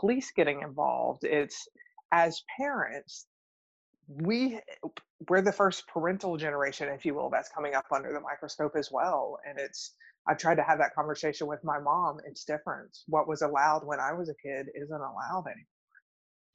police 0.00 0.32
getting 0.34 0.62
involved. 0.62 1.24
It's 1.24 1.68
as 2.12 2.42
parents, 2.58 3.26
we 4.08 4.58
we're 5.28 5.42
the 5.42 5.52
first 5.52 5.86
parental 5.86 6.36
generation, 6.36 6.88
if 6.88 7.04
you 7.04 7.14
will, 7.14 7.30
that's 7.30 7.50
coming 7.50 7.74
up 7.74 7.84
under 7.94 8.12
the 8.12 8.20
microscope 8.20 8.72
as 8.76 8.90
well. 8.90 9.38
And 9.46 9.58
it's 9.58 9.94
I've 10.26 10.38
tried 10.38 10.56
to 10.56 10.62
have 10.62 10.78
that 10.78 10.94
conversation 10.94 11.46
with 11.46 11.62
my 11.62 11.78
mom. 11.78 12.18
It's 12.26 12.44
different. 12.44 12.98
What 13.06 13.28
was 13.28 13.42
allowed 13.42 13.86
when 13.86 14.00
I 14.00 14.12
was 14.12 14.28
a 14.28 14.34
kid 14.34 14.66
isn't 14.74 14.92
allowed 14.92 15.44
anymore. 15.46 15.66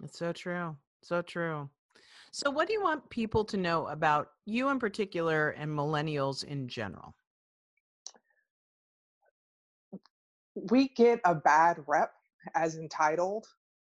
It's 0.04 0.20
so 0.20 0.34
true. 0.34 0.76
So 1.04 1.22
true. 1.22 1.70
So, 2.32 2.52
what 2.52 2.68
do 2.68 2.74
you 2.74 2.84
want 2.84 3.10
people 3.10 3.46
to 3.46 3.58
know 3.58 3.88
about 3.88 4.30
you 4.46 4.70
in 4.70 4.80
particular 4.80 5.52
and 5.52 5.72
millennials 5.72 6.44
in 6.44 6.68
general? 6.68 7.16
We 10.56 10.90
get 10.90 11.22
a 11.24 11.36
bad 11.36 11.78
rep 11.88 12.12
as 12.54 12.76
entitled, 12.78 13.46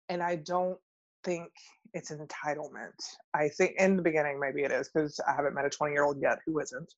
and 0.08 0.22
I 0.22 0.36
don't 0.36 0.78
think 1.24 1.48
it's 1.94 2.10
an 2.10 2.26
entitlement. 2.26 2.92
I 3.34 3.48
think 3.48 3.74
in 3.78 3.96
the 3.96 4.02
beginning, 4.02 4.38
maybe 4.38 4.62
it 4.62 4.70
is 4.70 4.90
because 4.92 5.18
I 5.26 5.32
haven't 5.32 5.54
met 5.54 5.64
a 5.64 5.70
20 5.70 5.92
year 5.92 6.04
old 6.04 6.20
yet 6.20 6.38
who 6.46 6.60
isn't. 6.60 6.92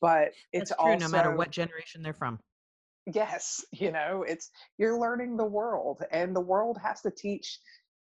But 0.00 0.32
it's 0.52 0.70
That's 0.70 0.82
true, 0.82 0.92
also 0.92 1.06
no 1.06 1.08
matter 1.10 1.36
what 1.36 1.50
generation 1.50 2.02
they're 2.02 2.12
from. 2.14 2.40
yes, 3.14 3.64
you 3.72 3.92
know, 3.92 4.24
it's 4.26 4.50
you're 4.78 4.98
learning 4.98 5.36
the 5.36 5.44
world, 5.44 6.02
and 6.10 6.34
the 6.34 6.40
world 6.40 6.78
has 6.82 7.00
to 7.02 7.10
teach 7.10 7.60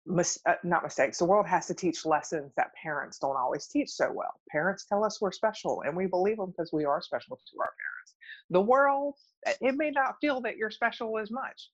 mis- 0.05 0.39
uh, 0.45 0.55
not 0.63 0.83
mistakes. 0.83 1.17
The 1.19 1.25
world 1.25 1.47
has 1.47 1.67
to 1.67 1.73
teach 1.73 2.05
lessons 2.05 2.51
that 2.57 2.73
parents 2.81 3.17
don't 3.19 3.37
always 3.37 3.67
teach 3.67 3.89
so 3.89 4.11
well. 4.11 4.33
Parents 4.51 4.85
tell 4.85 5.03
us 5.05 5.21
we're 5.21 5.31
special, 5.31 5.83
and 5.85 5.95
we 5.95 6.05
believe 6.07 6.37
them 6.37 6.51
because 6.51 6.71
we 6.73 6.85
are 6.85 7.01
special 7.01 7.37
to 7.37 7.59
our 7.59 7.71
parents. 7.79 8.15
The 8.49 8.61
world, 8.61 9.15
uh, 9.47 9.53
it 9.61 9.75
may 9.75 9.91
not 9.91 10.15
feel 10.19 10.41
that 10.41 10.57
you're 10.57 10.71
special 10.71 11.17
as 11.17 11.31
much, 11.31 11.69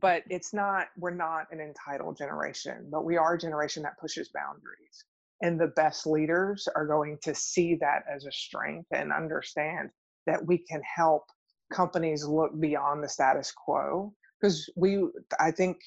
but 0.00 0.24
it's 0.30 0.54
not. 0.54 0.88
We're 0.98 1.12
not 1.14 1.46
an 1.52 1.60
entitled 1.60 2.18
generation, 2.18 2.88
but 2.90 3.04
we 3.04 3.16
are 3.18 3.34
a 3.34 3.38
generation 3.38 3.82
that 3.84 3.98
pushes 4.00 4.30
boundaries. 4.34 5.04
And 5.42 5.60
the 5.60 5.68
best 5.68 6.06
leaders 6.06 6.68
are 6.76 6.86
going 6.86 7.18
to 7.24 7.34
see 7.34 7.76
that 7.80 8.04
as 8.12 8.26
a 8.26 8.32
strength 8.32 8.88
and 8.92 9.12
understand 9.12 9.90
that 10.26 10.46
we 10.46 10.58
can 10.58 10.82
help 10.82 11.24
companies 11.72 12.24
look 12.26 12.58
beyond 12.60 13.02
the 13.04 13.08
status 13.08 13.52
quo 13.52 14.14
because 14.40 14.70
we 14.76 15.04
i 15.40 15.50
think 15.50 15.78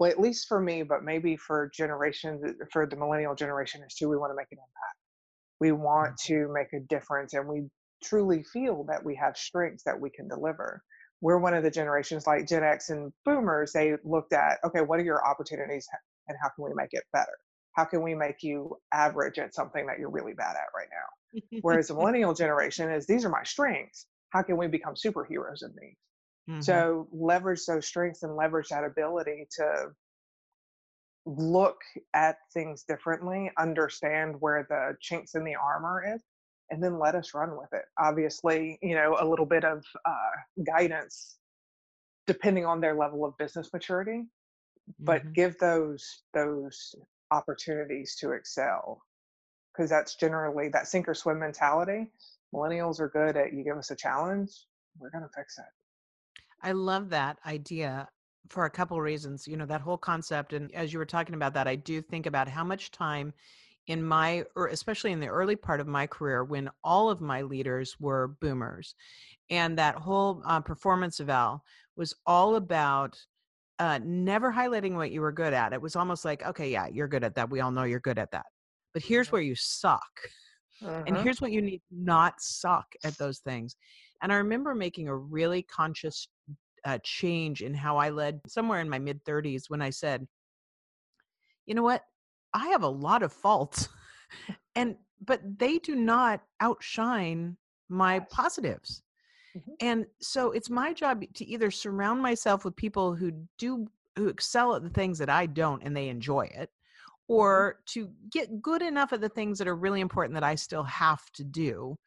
well, 0.00 0.10
at 0.12 0.20
least 0.20 0.48
for 0.48 0.60
me, 0.60 0.84
but 0.84 1.04
maybe 1.04 1.38
for 1.38 1.70
generations, 1.74 2.44
for 2.72 2.86
the 2.86 2.96
millennial 2.96 3.34
generation 3.36 3.82
is 3.86 3.94
too, 3.96 4.10
we 4.10 4.18
want 4.18 4.32
to 4.32 4.36
make 4.36 4.52
an 4.52 4.58
impact. 4.58 4.98
We 5.60 5.72
want 5.72 6.14
Mm. 6.14 6.24
to 6.26 6.48
make 6.52 6.72
a 6.74 6.80
difference 6.80 7.34
and 7.34 7.48
we 7.48 7.70
truly 8.04 8.44
feel 8.44 8.84
that 8.84 9.04
we 9.04 9.16
have 9.16 9.36
strengths 9.38 9.84
that 9.84 10.00
we 10.00 10.10
can 10.10 10.28
deliver. 10.28 10.82
We're 11.20 11.38
one 11.38 11.54
of 11.54 11.62
the 11.62 11.70
generations 11.70 12.26
like 12.26 12.46
Gen 12.46 12.62
X 12.62 12.90
and 12.90 13.12
boomers, 13.24 13.72
they 13.72 13.94
looked 14.04 14.32
at, 14.32 14.58
okay, 14.64 14.82
what 14.82 15.00
are 15.00 15.04
your 15.04 15.26
opportunities 15.26 15.88
and 16.28 16.36
how 16.42 16.48
can 16.50 16.64
we 16.64 16.74
make 16.74 16.90
it 16.92 17.04
better? 17.12 17.32
How 17.72 17.84
can 17.84 18.02
we 18.02 18.14
make 18.14 18.42
you 18.42 18.76
average 18.92 19.38
at 19.38 19.54
something 19.54 19.86
that 19.86 19.98
you're 19.98 20.10
really 20.10 20.34
bad 20.34 20.56
at 20.56 20.68
right 20.74 20.88
now? 20.90 21.60
Whereas 21.62 21.88
the 21.88 21.94
millennial 21.98 22.34
generation 22.34 22.90
is, 22.90 23.06
these 23.06 23.24
are 23.24 23.30
my 23.30 23.42
strengths. 23.44 24.06
How 24.30 24.42
can 24.42 24.56
we 24.56 24.66
become 24.66 24.94
superheroes 24.94 25.62
in 25.62 25.74
these? 25.80 25.96
Mhm. 26.48 26.64
So 26.64 27.08
leverage 27.12 27.64
those 27.66 27.86
strengths 27.86 28.22
and 28.22 28.36
leverage 28.36 28.68
that 28.68 28.84
ability 28.84 29.46
to 29.58 29.90
look 31.26 31.80
at 32.14 32.36
things 32.54 32.84
differently, 32.84 33.50
understand 33.58 34.36
where 34.40 34.66
the 34.68 34.96
chinks 35.00 35.34
in 35.34 35.44
the 35.44 35.56
armor 35.56 36.14
is, 36.14 36.22
and 36.70 36.82
then 36.82 36.98
let 36.98 37.14
us 37.14 37.34
run 37.34 37.56
with 37.56 37.72
it. 37.72 37.84
Obviously, 37.98 38.78
you 38.82 38.94
know, 38.94 39.16
a 39.20 39.26
little 39.26 39.46
bit 39.46 39.64
of 39.64 39.84
uh, 40.04 40.62
guidance 40.64 41.38
depending 42.26 42.66
on 42.66 42.80
their 42.80 42.94
level 42.94 43.24
of 43.24 43.36
business 43.38 43.72
maturity, 43.72 44.24
but 45.04 45.22
Mhm. 45.24 45.34
give 45.34 45.58
those 45.58 46.22
those 46.34 46.94
opportunities 47.30 48.16
to 48.16 48.32
excel 48.32 49.02
because 49.72 49.90
that's 49.90 50.16
generally 50.16 50.68
that 50.68 50.88
sink 50.88 51.08
or 51.08 51.14
swim 51.14 51.38
mentality. 51.38 52.10
Millennials 52.54 53.00
are 53.00 53.08
good 53.08 53.36
at 53.36 53.52
you 53.52 53.64
give 53.64 53.76
us 53.76 53.90
a 53.90 53.96
challenge, 53.96 54.50
we're 54.98 55.10
gonna 55.10 55.28
fix 55.34 55.58
it. 55.58 55.64
I 56.62 56.72
love 56.72 57.10
that 57.10 57.38
idea 57.46 58.08
for 58.48 58.64
a 58.64 58.70
couple 58.70 59.00
reasons. 59.00 59.46
You 59.46 59.56
know, 59.56 59.66
that 59.66 59.80
whole 59.80 59.98
concept. 59.98 60.52
And 60.52 60.72
as 60.74 60.92
you 60.92 60.98
were 60.98 61.06
talking 61.06 61.34
about 61.34 61.54
that, 61.54 61.68
I 61.68 61.76
do 61.76 62.00
think 62.00 62.26
about 62.26 62.48
how 62.48 62.64
much 62.64 62.90
time 62.90 63.32
in 63.86 64.02
my, 64.02 64.44
or 64.56 64.68
especially 64.68 65.12
in 65.12 65.20
the 65.20 65.28
early 65.28 65.56
part 65.56 65.80
of 65.80 65.86
my 65.86 66.06
career 66.06 66.44
when 66.44 66.70
all 66.82 67.10
of 67.10 67.20
my 67.20 67.42
leaders 67.42 67.96
were 68.00 68.36
boomers. 68.40 68.94
And 69.50 69.78
that 69.78 69.94
whole 69.94 70.42
uh, 70.44 70.60
performance 70.60 71.20
eval 71.20 71.62
was 71.96 72.14
all 72.26 72.56
about 72.56 73.18
uh, 73.78 74.00
never 74.02 74.52
highlighting 74.52 74.94
what 74.94 75.10
you 75.10 75.20
were 75.20 75.32
good 75.32 75.52
at. 75.52 75.72
It 75.72 75.80
was 75.80 75.96
almost 75.96 76.24
like, 76.24 76.44
okay, 76.46 76.70
yeah, 76.70 76.88
you're 76.88 77.08
good 77.08 77.24
at 77.24 77.34
that. 77.36 77.50
We 77.50 77.60
all 77.60 77.70
know 77.70 77.84
you're 77.84 78.00
good 78.00 78.18
at 78.18 78.30
that. 78.32 78.46
But 78.92 79.02
here's 79.02 79.30
where 79.30 79.42
you 79.42 79.54
suck. 79.54 80.02
And 81.06 81.16
Mhm. 81.16 81.22
here's 81.22 81.40
what 81.40 81.52
you 81.52 81.62
need 81.62 81.82
not 81.90 82.40
suck 82.40 82.86
at 83.04 83.16
those 83.18 83.38
things. 83.40 83.76
And 84.22 84.32
I 84.32 84.36
remember 84.36 84.74
making 84.74 85.08
a 85.08 85.16
really 85.16 85.62
conscious 85.62 86.28
uh, 86.84 86.98
change 87.02 87.62
in 87.62 87.74
how 87.74 87.96
I 87.96 88.10
led 88.10 88.40
somewhere 88.46 88.80
in 88.80 88.88
my 88.88 88.98
mid 88.98 89.24
30s 89.24 89.68
when 89.68 89.82
I 89.82 89.90
said, 89.90 90.26
you 91.66 91.74
know 91.74 91.82
what? 91.82 92.02
I 92.54 92.68
have 92.68 92.82
a 92.82 92.88
lot 92.88 93.22
of 93.22 93.32
faults. 93.32 93.88
and, 94.76 94.96
but 95.20 95.40
they 95.58 95.78
do 95.78 95.96
not 95.96 96.42
outshine 96.60 97.56
my 97.88 98.20
positives. 98.20 99.02
Mhm. 99.54 99.76
And 99.80 100.06
so 100.20 100.52
it's 100.52 100.70
my 100.70 100.92
job 100.92 101.24
to 101.34 101.44
either 101.46 101.70
surround 101.70 102.22
myself 102.22 102.64
with 102.64 102.76
people 102.76 103.14
who 103.14 103.32
do, 103.58 103.88
who 104.16 104.28
excel 104.28 104.74
at 104.74 104.82
the 104.82 104.90
things 104.90 105.18
that 105.18 105.30
I 105.30 105.46
don't 105.46 105.82
and 105.82 105.96
they 105.96 106.08
enjoy 106.08 106.46
it, 106.46 106.70
Mhm. 106.70 107.12
or 107.28 107.82
to 107.86 108.12
get 108.30 108.62
good 108.62 108.82
enough 108.82 109.12
at 109.12 109.20
the 109.20 109.28
things 109.28 109.58
that 109.58 109.68
are 109.68 109.76
really 109.76 110.00
important 110.00 110.34
that 110.34 110.44
I 110.44 110.54
still 110.56 110.84
have 110.84 111.30
to 111.32 111.44
do 111.44 111.98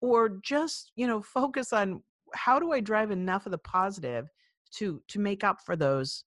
or 0.00 0.28
just 0.28 0.92
you 0.96 1.06
know 1.06 1.22
focus 1.22 1.72
on 1.72 2.02
how 2.34 2.58
do 2.58 2.72
i 2.72 2.80
drive 2.80 3.10
enough 3.10 3.46
of 3.46 3.52
the 3.52 3.58
positive 3.58 4.30
to 4.70 5.02
to 5.08 5.18
make 5.18 5.44
up 5.44 5.60
for 5.60 5.76
those 5.76 6.24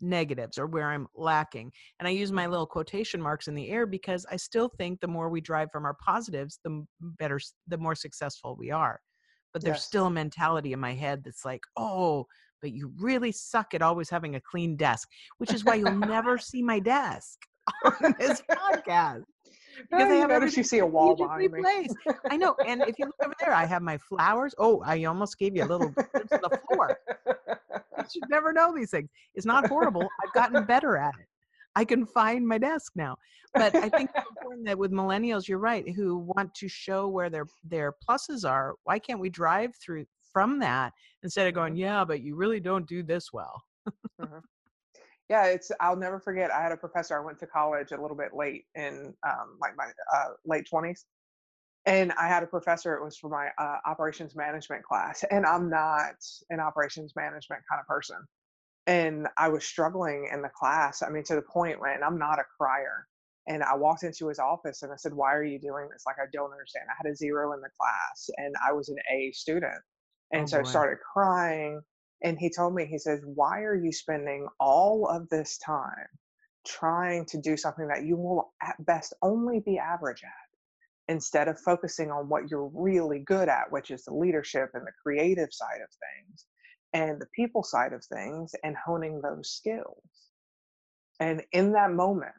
negatives 0.00 0.58
or 0.58 0.66
where 0.66 0.90
i'm 0.90 1.06
lacking 1.14 1.72
and 1.98 2.06
i 2.08 2.10
use 2.10 2.30
my 2.32 2.46
Mhm. 2.46 2.50
little 2.50 2.66
quotation 2.66 3.20
marks 3.20 3.48
in 3.48 3.54
the 3.54 3.68
air 3.68 3.86
because 3.86 4.24
i 4.30 4.36
still 4.36 4.68
think 4.68 5.00
the 5.00 5.08
more 5.08 5.28
we 5.28 5.40
drive 5.40 5.70
from 5.72 5.84
our 5.84 5.94
positives 5.94 6.60
the 6.64 6.84
better 7.00 7.38
the 7.66 7.78
more 7.78 7.94
successful 7.94 8.56
we 8.56 8.70
are 8.70 9.00
but 9.52 9.64
there's 9.64 9.78
Yes. 9.78 9.86
still 9.86 10.06
a 10.06 10.10
mentality 10.10 10.72
in 10.72 10.80
my 10.80 10.94
head 10.94 11.22
that's 11.24 11.44
like 11.44 11.62
oh 11.76 12.26
but 12.60 12.72
you 12.72 12.92
really 12.98 13.32
suck 13.32 13.74
at 13.74 13.82
always 13.82 14.10
having 14.10 14.34
a 14.34 14.40
clean 14.40 14.76
desk 14.76 15.08
which 15.38 15.52
is 15.52 15.64
why 15.64 15.74
you'll 15.74 15.90
never 15.92 16.38
see 16.38 16.62
my 16.62 16.78
desk 16.78 17.38
on 17.84 18.14
this 18.18 18.42
podcast 18.50 19.24
because 19.90 20.10
I 20.10 20.14
have 20.14 20.30
notice 20.30 20.56
you 20.56 20.62
see 20.64 20.78
a 20.78 20.86
wall 20.86 21.14
behind 21.16 21.52
me. 21.52 21.62
I 22.30 22.36
know. 22.36 22.54
And 22.66 22.82
if 22.82 22.98
you 22.98 23.06
look 23.06 23.16
over 23.24 23.34
there, 23.40 23.54
I 23.54 23.64
have 23.64 23.82
my 23.82 23.98
flowers. 23.98 24.54
Oh, 24.58 24.82
I 24.84 25.04
almost 25.04 25.38
gave 25.38 25.56
you 25.56 25.64
a 25.64 25.66
little 25.66 25.88
glimpse 25.88 26.32
of 26.32 26.40
the 26.40 26.60
floor. 26.70 26.98
You 27.98 28.04
should 28.12 28.30
never 28.30 28.52
know 28.52 28.74
these 28.74 28.90
things. 28.90 29.08
It's 29.34 29.46
not 29.46 29.68
horrible. 29.68 30.08
I've 30.24 30.32
gotten 30.32 30.64
better 30.64 30.96
at 30.96 31.14
it. 31.20 31.26
I 31.76 31.84
can 31.84 32.06
find 32.06 32.46
my 32.46 32.58
desk 32.58 32.92
now. 32.96 33.16
But 33.54 33.74
I 33.74 33.88
think 33.88 34.10
it's 34.14 34.26
important 34.28 34.66
that 34.66 34.78
with 34.78 34.92
millennials, 34.92 35.48
you're 35.48 35.58
right, 35.58 35.88
who 35.88 36.18
want 36.18 36.54
to 36.56 36.68
show 36.68 37.08
where 37.08 37.30
their 37.30 37.46
their 37.64 37.94
pluses 38.06 38.48
are. 38.48 38.74
Why 38.84 38.98
can't 38.98 39.20
we 39.20 39.30
drive 39.30 39.74
through 39.76 40.06
from 40.32 40.58
that 40.60 40.92
instead 41.22 41.46
of 41.46 41.54
going, 41.54 41.74
yeah, 41.74 42.04
but 42.04 42.20
you 42.20 42.36
really 42.36 42.60
don't 42.60 42.86
do 42.86 43.02
this 43.02 43.32
well. 43.32 43.62
mhm. 44.20 44.42
Yeah, 45.28 45.46
it's 45.46 45.70
I'll 45.80 45.96
never 45.96 46.20
forget. 46.20 46.50
I 46.50 46.62
had 46.62 46.72
a 46.72 46.76
professor. 46.76 47.18
I 47.20 47.24
went 47.24 47.38
to 47.40 47.46
college 47.46 47.92
a 47.92 48.00
little 48.00 48.16
bit 48.16 48.34
late 48.34 48.64
in 48.74 49.14
um, 49.26 49.58
like 49.60 49.76
my 49.76 49.86
uh, 50.14 50.30
late 50.46 50.66
twenties, 50.68 51.04
and 51.86 52.12
I 52.12 52.28
had 52.28 52.42
a 52.42 52.46
professor. 52.46 52.94
It 52.94 53.04
was 53.04 53.18
for 53.18 53.28
my 53.30 53.48
uh, 53.58 53.78
operations 53.86 54.34
management 54.36 54.84
class, 54.84 55.24
and 55.30 55.44
I'm 55.46 55.68
not 55.70 56.16
an 56.50 56.60
operations 56.60 57.12
management 57.16 57.62
kind 57.70 57.80
of 57.80 57.86
person. 57.86 58.16
And 58.86 59.28
I 59.36 59.48
was 59.48 59.64
struggling 59.64 60.30
in 60.32 60.40
the 60.42 60.48
class. 60.48 61.02
I 61.02 61.10
mean, 61.10 61.24
to 61.24 61.34
the 61.34 61.42
point 61.42 61.80
when 61.80 62.02
I'm 62.02 62.18
not 62.18 62.38
a 62.38 62.44
crier. 62.58 63.06
And 63.46 63.62
I 63.64 63.74
walked 63.76 64.02
into 64.04 64.28
his 64.28 64.38
office 64.38 64.82
and 64.82 64.92
I 64.92 64.96
said, 64.96 65.14
"Why 65.14 65.34
are 65.34 65.42
you 65.44 65.58
doing 65.58 65.88
this? 65.90 66.04
Like, 66.06 66.16
I 66.20 66.26
don't 66.32 66.52
understand." 66.52 66.86
I 66.90 66.94
had 67.02 67.10
a 67.10 67.16
zero 67.16 67.52
in 67.54 67.60
the 67.62 67.70
class, 67.80 68.28
and 68.36 68.54
I 68.66 68.72
was 68.72 68.88
an 68.90 68.98
A 69.10 69.32
student, 69.32 69.82
Oh 70.32 70.38
and 70.38 70.48
so 70.48 70.58
I 70.58 70.62
started 70.64 70.98
crying. 71.00 71.80
And 72.22 72.38
he 72.38 72.50
told 72.50 72.74
me, 72.74 72.86
he 72.86 72.98
says, 72.98 73.22
"Why 73.24 73.60
are 73.62 73.76
you 73.76 73.92
spending 73.92 74.48
all 74.58 75.06
of 75.06 75.28
this 75.28 75.58
time 75.58 76.08
trying 76.66 77.26
to 77.26 77.40
do 77.40 77.56
something 77.56 77.88
that 77.88 78.04
you 78.04 78.16
will 78.16 78.52
at 78.62 78.84
best 78.84 79.14
only 79.22 79.60
be 79.60 79.78
average 79.78 80.24
at?" 80.24 80.48
instead 81.08 81.48
of 81.48 81.58
focusing 81.60 82.10
on 82.10 82.28
what 82.28 82.50
you're 82.50 82.70
really 82.74 83.20
good 83.20 83.48
at, 83.48 83.72
which 83.72 83.90
is 83.90 84.04
the 84.04 84.14
leadership 84.14 84.70
and 84.74 84.86
the 84.86 84.92
creative 85.02 85.48
side 85.52 85.80
of 85.80 85.88
things 85.90 86.44
and 86.92 87.20
the 87.20 87.28
people 87.34 87.62
side 87.62 87.92
of 87.92 88.04
things 88.04 88.54
and 88.62 88.76
honing 88.76 89.20
those 89.20 89.50
skills. 89.50 90.02
And 91.20 91.42
in 91.52 91.72
that 91.72 91.92
moment, 91.92 92.34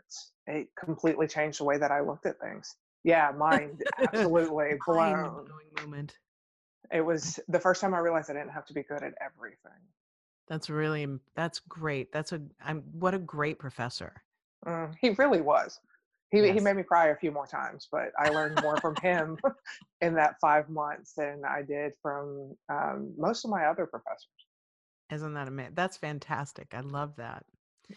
it 0.47 0.69
completely 0.77 1.27
changed 1.27 1.59
the 1.59 1.65
way 1.65 1.77
that 1.77 1.91
I 1.91 2.01
looked 2.01 2.25
at 2.25 2.39
things. 2.39 2.75
Yeah, 3.03 3.31
mind 3.37 3.83
absolutely 3.97 4.75
blown. 4.85 5.47
moment. 5.81 6.13
It 6.91 7.01
was 7.01 7.39
the 7.47 7.59
first 7.59 7.81
time 7.81 7.93
I 7.93 7.99
realized 7.99 8.29
I 8.29 8.33
didn't 8.33 8.51
have 8.51 8.65
to 8.65 8.73
be 8.73 8.83
good 8.83 9.03
at 9.03 9.13
everything. 9.21 9.71
That's 10.47 10.69
really 10.69 11.07
that's 11.35 11.59
great. 11.59 12.11
That's 12.11 12.31
a 12.31 12.41
I'm 12.63 12.81
what 12.91 13.13
a 13.13 13.19
great 13.19 13.59
professor. 13.59 14.23
Mm, 14.65 14.95
he 14.99 15.11
really 15.11 15.41
was. 15.41 15.79
He, 16.31 16.51
he 16.51 16.59
made 16.59 16.75
me 16.75 16.83
cry 16.83 17.07
a 17.07 17.15
few 17.15 17.31
more 17.31 17.47
times, 17.47 17.87
but 17.91 18.11
I 18.19 18.29
learned 18.29 18.61
more 18.61 18.77
from 18.77 18.95
him 19.01 19.37
in 20.01 20.13
that 20.15 20.35
five 20.39 20.69
months 20.69 21.13
than 21.17 21.41
I 21.47 21.63
did 21.63 21.93
from 22.01 22.55
um, 22.69 23.13
most 23.17 23.45
of 23.45 23.51
my 23.51 23.65
other 23.65 23.87
professors. 23.87 24.27
Isn't 25.11 25.33
that 25.33 25.47
amazing? 25.47 25.73
That's 25.73 25.97
fantastic. 25.97 26.67
I 26.73 26.81
love 26.81 27.15
that. 27.15 27.45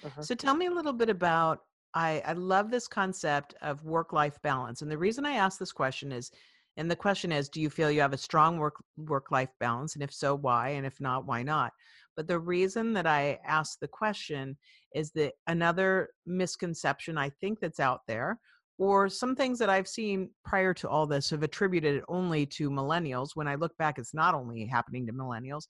Uh-huh. 0.03 0.23
So 0.23 0.35
tell 0.35 0.55
me 0.55 0.67
a 0.67 0.71
little 0.71 0.95
bit 0.95 1.11
about 1.11 1.61
I, 1.95 2.23
I 2.25 2.33
love 2.33 2.71
this 2.71 2.89
concept 2.89 3.55
of 3.61 3.85
work 3.85 4.15
life 4.15 4.41
balance. 4.41 4.81
And 4.81 4.91
the 4.91 4.97
reason 4.97 5.27
I 5.27 5.33
ask 5.33 5.59
this 5.59 5.73
question 5.73 6.11
is 6.11 6.31
and 6.77 6.91
the 6.91 6.97
question 6.97 7.33
is 7.33 7.49
do 7.49 7.61
you 7.61 7.71
feel 7.71 7.91
you 7.91 8.01
have 8.01 8.13
a 8.13 8.19
strong 8.19 8.59
work 8.59 8.77
work 8.97 9.31
life 9.31 9.51
balance? 9.61 9.95
And 9.95 10.03
if 10.03 10.13
so 10.13 10.35
why? 10.35 10.71
And 10.71 10.87
if 10.87 11.01
not 11.01 11.27
why 11.27 11.43
not? 11.43 11.73
But 12.17 12.29
the 12.29 12.39
reason 12.39 12.93
that 12.95 13.07
i 13.07 13.39
ask 13.47 13.79
the 13.79 13.89
question 13.89 14.57
is 14.95 15.11
that 15.13 15.33
another 15.47 16.11
misconception 16.27 17.17
i 17.19 17.31
think 17.41 17.61
that's 17.61 17.81
out 17.81 18.01
there 18.07 18.39
or 18.79 19.09
some 19.09 19.35
things 19.35 19.59
that 19.59 19.71
i've 19.71 19.89
seen 19.89 20.31
prior 20.45 20.75
to 20.75 20.89
all 20.89 21.07
this 21.07 21.31
have 21.31 21.43
attributed 21.43 21.97
it 21.97 22.05
only 22.09 22.47
to 22.47 22.71
millennials. 22.71 23.31
When 23.35 23.49
i 23.49 23.55
look 23.55 23.77
back 23.79 23.99
it's 23.99 24.15
not 24.15 24.35
only 24.35 24.67
happening 24.67 25.07
to 25.07 25.13
millennials 25.13 25.65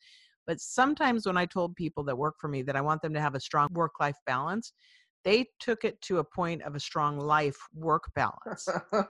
but 0.47 0.61
sometimes 0.61 1.27
when 1.27 1.37
i 1.37 1.47
told 1.47 1.77
people 1.77 2.03
that 2.05 2.19
work 2.19 2.35
for 2.41 2.49
me 2.49 2.63
that 2.63 2.77
i 2.77 2.81
want 2.81 3.03
them 3.03 3.15
to 3.15 3.21
have 3.21 3.35
a 3.35 3.41
strong 3.41 3.69
work 3.73 3.93
life 4.01 4.17
balance 4.27 4.73
they 5.25 5.47
took 5.61 5.85
it 5.85 6.01
to 6.03 6.19
a 6.19 6.25
point 6.25 6.63
of 6.63 6.75
a 6.75 6.81
strong 6.81 7.19
life 7.19 7.57
work 7.75 8.11
balance. 8.15 8.69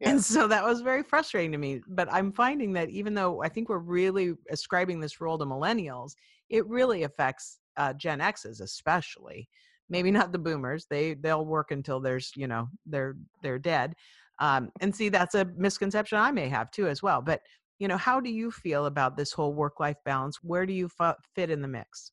And 0.00 0.22
so 0.22 0.46
that 0.48 0.64
was 0.64 0.80
very 0.82 1.02
frustrating 1.02 1.52
to 1.52 1.58
me. 1.58 1.80
But 1.88 2.12
I'm 2.12 2.32
finding 2.32 2.72
that 2.74 2.90
even 2.90 3.14
though 3.14 3.42
I 3.42 3.48
think 3.48 3.68
we're 3.68 3.78
really 3.78 4.34
ascribing 4.50 5.00
this 5.00 5.20
role 5.20 5.38
to 5.38 5.46
millennials, 5.46 6.12
it 6.50 6.66
really 6.66 7.04
affects 7.04 7.58
uh, 7.76 7.94
Gen 7.94 8.20
X's 8.20 8.60
especially. 8.60 9.48
Maybe 9.88 10.10
not 10.10 10.32
the 10.32 10.38
boomers. 10.38 10.86
They 10.88 11.14
they'll 11.14 11.44
work 11.46 11.70
until 11.70 12.00
there's 12.00 12.32
you 12.36 12.46
know 12.46 12.68
they're 12.86 13.16
they're 13.42 13.58
dead. 13.58 13.94
Um, 14.40 14.70
and 14.80 14.94
see 14.94 15.08
that's 15.08 15.34
a 15.34 15.46
misconception 15.56 16.18
I 16.18 16.30
may 16.32 16.48
have 16.48 16.70
too 16.70 16.88
as 16.88 17.02
well. 17.02 17.22
But 17.22 17.40
you 17.78 17.88
know 17.88 17.96
how 17.96 18.20
do 18.20 18.30
you 18.30 18.50
feel 18.50 18.86
about 18.86 19.16
this 19.16 19.32
whole 19.32 19.54
work 19.54 19.80
life 19.80 19.96
balance? 20.04 20.38
Where 20.42 20.66
do 20.66 20.72
you 20.72 20.90
f- 21.00 21.16
fit 21.34 21.50
in 21.50 21.62
the 21.62 21.68
mix? 21.68 22.12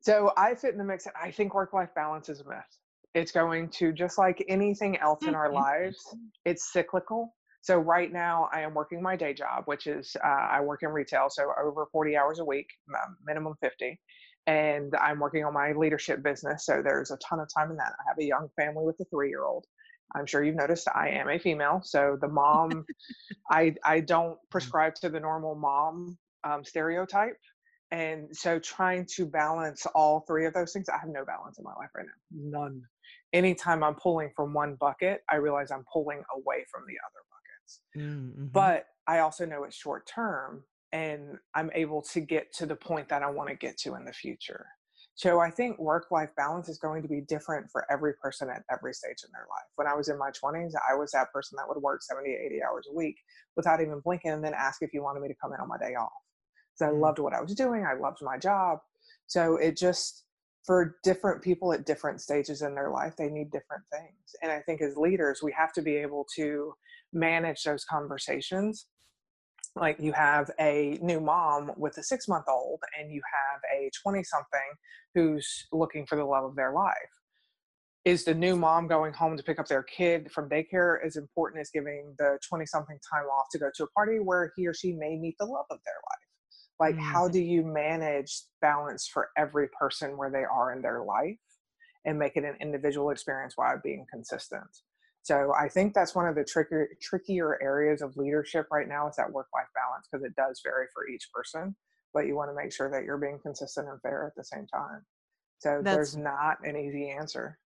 So 0.00 0.32
I 0.36 0.54
fit 0.54 0.72
in 0.72 0.78
the 0.78 0.84
mix. 0.84 1.06
I 1.20 1.30
think 1.30 1.54
work 1.54 1.72
life 1.72 1.90
balance 1.94 2.28
is 2.28 2.40
a 2.40 2.48
myth. 2.48 2.58
It's 3.14 3.32
going 3.32 3.70
to, 3.70 3.92
just 3.92 4.18
like 4.18 4.44
anything 4.48 4.98
else 4.98 5.24
in 5.24 5.34
our 5.34 5.46
mm-hmm. 5.46 5.56
lives, 5.56 5.98
it's 6.44 6.72
cyclical. 6.72 7.34
So 7.62 7.78
right 7.78 8.12
now, 8.12 8.48
I 8.52 8.60
am 8.60 8.74
working 8.74 9.02
my 9.02 9.16
day 9.16 9.34
job, 9.34 9.64
which 9.66 9.86
is 9.86 10.16
uh, 10.24 10.28
I 10.28 10.60
work 10.60 10.82
in 10.82 10.90
retail, 10.90 11.26
so 11.28 11.50
over 11.62 11.86
40 11.90 12.16
hours 12.16 12.38
a 12.38 12.44
week, 12.44 12.68
minimum 13.26 13.54
50. 13.60 13.98
And 14.46 14.94
I'm 14.94 15.18
working 15.18 15.44
on 15.44 15.52
my 15.52 15.72
leadership 15.72 16.22
business, 16.22 16.64
so 16.64 16.80
there's 16.82 17.10
a 17.10 17.18
ton 17.18 17.40
of 17.40 17.48
time 17.54 17.70
in 17.70 17.76
that. 17.76 17.92
I 17.98 18.08
have 18.08 18.18
a 18.18 18.24
young 18.24 18.48
family 18.56 18.86
with 18.86 18.96
a 19.00 19.04
three 19.06 19.28
year 19.28 19.44
old. 19.44 19.66
I'm 20.14 20.24
sure 20.24 20.42
you've 20.42 20.56
noticed 20.56 20.88
I 20.94 21.10
am 21.10 21.28
a 21.28 21.38
female, 21.38 21.82
so 21.84 22.16
the 22.20 22.28
mom, 22.28 22.86
I 23.50 23.74
I 23.84 24.00
don't 24.00 24.34
mm. 24.36 24.50
prescribe 24.50 24.94
to 25.02 25.10
the 25.10 25.20
normal 25.20 25.54
mom 25.54 26.16
um, 26.44 26.64
stereotype 26.64 27.36
and 27.90 28.28
so 28.36 28.58
trying 28.58 29.06
to 29.16 29.26
balance 29.26 29.86
all 29.94 30.24
three 30.26 30.46
of 30.46 30.54
those 30.54 30.72
things, 30.72 30.88
I 30.88 30.98
have 30.98 31.08
no 31.08 31.24
balance 31.24 31.58
in 31.58 31.64
my 31.64 31.74
life 31.74 31.90
right 31.96 32.06
now. 32.06 32.60
None. 32.60 32.82
Anytime 33.32 33.82
I'm 33.82 33.94
pulling 33.94 34.30
from 34.36 34.52
one 34.52 34.76
bucket, 34.78 35.22
I 35.30 35.36
realize 35.36 35.70
I'm 35.70 35.84
pulling 35.92 36.22
away 36.34 36.64
from 36.70 36.82
the 36.86 36.94
other 37.06 37.22
buckets. 37.30 37.80
Mm-hmm. 37.96 38.46
But 38.52 38.86
I 39.06 39.20
also 39.20 39.46
know 39.46 39.64
it's 39.64 39.76
short 39.76 40.06
term 40.06 40.64
and 40.92 41.38
I'm 41.54 41.70
able 41.74 42.02
to 42.02 42.20
get 42.20 42.52
to 42.54 42.66
the 42.66 42.76
point 42.76 43.08
that 43.08 43.22
I 43.22 43.30
want 43.30 43.48
to 43.50 43.56
get 43.56 43.78
to 43.78 43.94
in 43.94 44.04
the 44.04 44.12
future. 44.12 44.66
So 45.14 45.40
I 45.40 45.50
think 45.50 45.78
work 45.80 46.06
life 46.12 46.30
balance 46.36 46.68
is 46.68 46.78
going 46.78 47.02
to 47.02 47.08
be 47.08 47.20
different 47.22 47.68
for 47.72 47.84
every 47.90 48.14
person 48.22 48.48
at 48.50 48.62
every 48.70 48.94
stage 48.94 49.24
in 49.24 49.30
their 49.32 49.46
life. 49.50 49.66
When 49.74 49.88
I 49.88 49.94
was 49.94 50.08
in 50.08 50.16
my 50.16 50.30
20s, 50.30 50.74
I 50.88 50.94
was 50.94 51.10
that 51.10 51.32
person 51.32 51.56
that 51.56 51.66
would 51.68 51.82
work 51.82 52.02
70, 52.02 52.30
80 52.30 52.62
hours 52.62 52.86
a 52.88 52.94
week 52.94 53.16
without 53.56 53.80
even 53.80 54.00
blinking 54.04 54.30
and 54.30 54.44
then 54.44 54.54
ask 54.54 54.80
if 54.80 54.94
you 54.94 55.02
wanted 55.02 55.20
me 55.20 55.28
to 55.28 55.34
come 55.42 55.52
in 55.52 55.58
on 55.58 55.68
my 55.68 55.76
day 55.76 55.94
off. 55.94 56.12
I 56.82 56.90
mm. 56.90 57.00
loved 57.00 57.18
what 57.18 57.34
I 57.34 57.40
was 57.40 57.54
doing. 57.54 57.84
I 57.84 57.94
loved 57.94 58.18
my 58.22 58.38
job. 58.38 58.78
So 59.26 59.56
it 59.56 59.76
just, 59.76 60.24
for 60.64 60.96
different 61.02 61.42
people 61.42 61.72
at 61.72 61.86
different 61.86 62.20
stages 62.20 62.62
in 62.62 62.74
their 62.74 62.90
life, 62.90 63.14
they 63.16 63.28
need 63.28 63.50
different 63.50 63.84
things. 63.92 64.36
And 64.42 64.50
I 64.50 64.60
think 64.60 64.80
as 64.80 64.96
leaders, 64.96 65.40
we 65.42 65.52
have 65.52 65.72
to 65.74 65.82
be 65.82 65.96
able 65.96 66.26
to 66.36 66.74
manage 67.12 67.62
those 67.62 67.84
conversations. 67.84 68.86
Like 69.76 69.98
you 70.00 70.12
have 70.12 70.50
a 70.58 70.98
new 71.02 71.20
mom 71.20 71.72
with 71.76 71.98
a 71.98 72.02
six 72.02 72.26
month 72.26 72.46
old, 72.48 72.80
and 72.98 73.12
you 73.12 73.20
have 73.32 73.60
a 73.72 73.90
20 74.02 74.22
something 74.24 74.70
who's 75.14 75.66
looking 75.72 76.06
for 76.06 76.16
the 76.16 76.24
love 76.24 76.44
of 76.44 76.56
their 76.56 76.72
life. 76.72 76.94
Is 78.04 78.24
the 78.24 78.34
new 78.34 78.56
mom 78.56 78.88
going 78.88 79.12
home 79.12 79.36
to 79.36 79.42
pick 79.42 79.58
up 79.58 79.68
their 79.68 79.82
kid 79.82 80.30
from 80.32 80.48
daycare 80.48 80.96
as 81.04 81.16
important 81.16 81.60
as 81.60 81.70
giving 81.70 82.14
the 82.18 82.38
20 82.48 82.64
something 82.64 82.98
time 83.12 83.24
off 83.24 83.46
to 83.52 83.58
go 83.58 83.70
to 83.74 83.84
a 83.84 83.88
party 83.88 84.18
where 84.18 84.52
he 84.56 84.66
or 84.66 84.72
she 84.72 84.92
may 84.92 85.16
meet 85.16 85.36
the 85.38 85.44
love 85.44 85.66
of 85.70 85.78
their 85.84 85.94
life? 85.94 86.27
Like 86.80 86.96
mm. 86.96 87.00
how 87.00 87.28
do 87.28 87.40
you 87.40 87.62
manage 87.62 88.42
balance 88.60 89.06
for 89.06 89.30
every 89.36 89.68
person 89.68 90.16
where 90.16 90.30
they 90.30 90.44
are 90.44 90.72
in 90.72 90.82
their 90.82 91.02
life 91.02 91.38
and 92.04 92.18
make 92.18 92.36
it 92.36 92.44
an 92.44 92.56
individual 92.60 93.10
experience 93.10 93.54
while 93.56 93.80
being 93.82 94.06
consistent? 94.10 94.68
So 95.22 95.52
i 95.58 95.68
think 95.68 95.92
that's 95.92 96.14
one 96.14 96.26
of 96.26 96.36
the 96.36 96.44
trickier 96.44 96.88
trickier 97.02 97.58
areas 97.60 98.00
of 98.00 98.16
leadership 98.16 98.66
right 98.70 98.88
now 98.88 99.08
is 99.08 99.16
that 99.16 99.30
work 99.30 99.48
life 99.52 99.66
balance 99.74 100.08
because 100.10 100.24
it 100.24 100.34
does 100.36 100.60
vary 100.64 100.86
for 100.94 101.06
each 101.08 101.28
person 101.34 101.76
but 102.14 102.26
you 102.26 102.36
want 102.36 102.50
to 102.50 102.54
make 102.54 102.72
sure 102.72 102.90
that 102.90 103.04
you're 103.04 103.18
being 103.18 103.38
consistent 103.42 103.88
and 103.88 104.00
fair 104.00 104.26
at 104.26 104.34
the 104.36 104.44
same 104.44 104.66
time. 104.66 105.04
So 105.58 105.80
that's, 105.82 105.94
there's 105.94 106.16
not 106.16 106.58
an 106.64 106.76
easy 106.76 107.10
answer. 107.10 107.58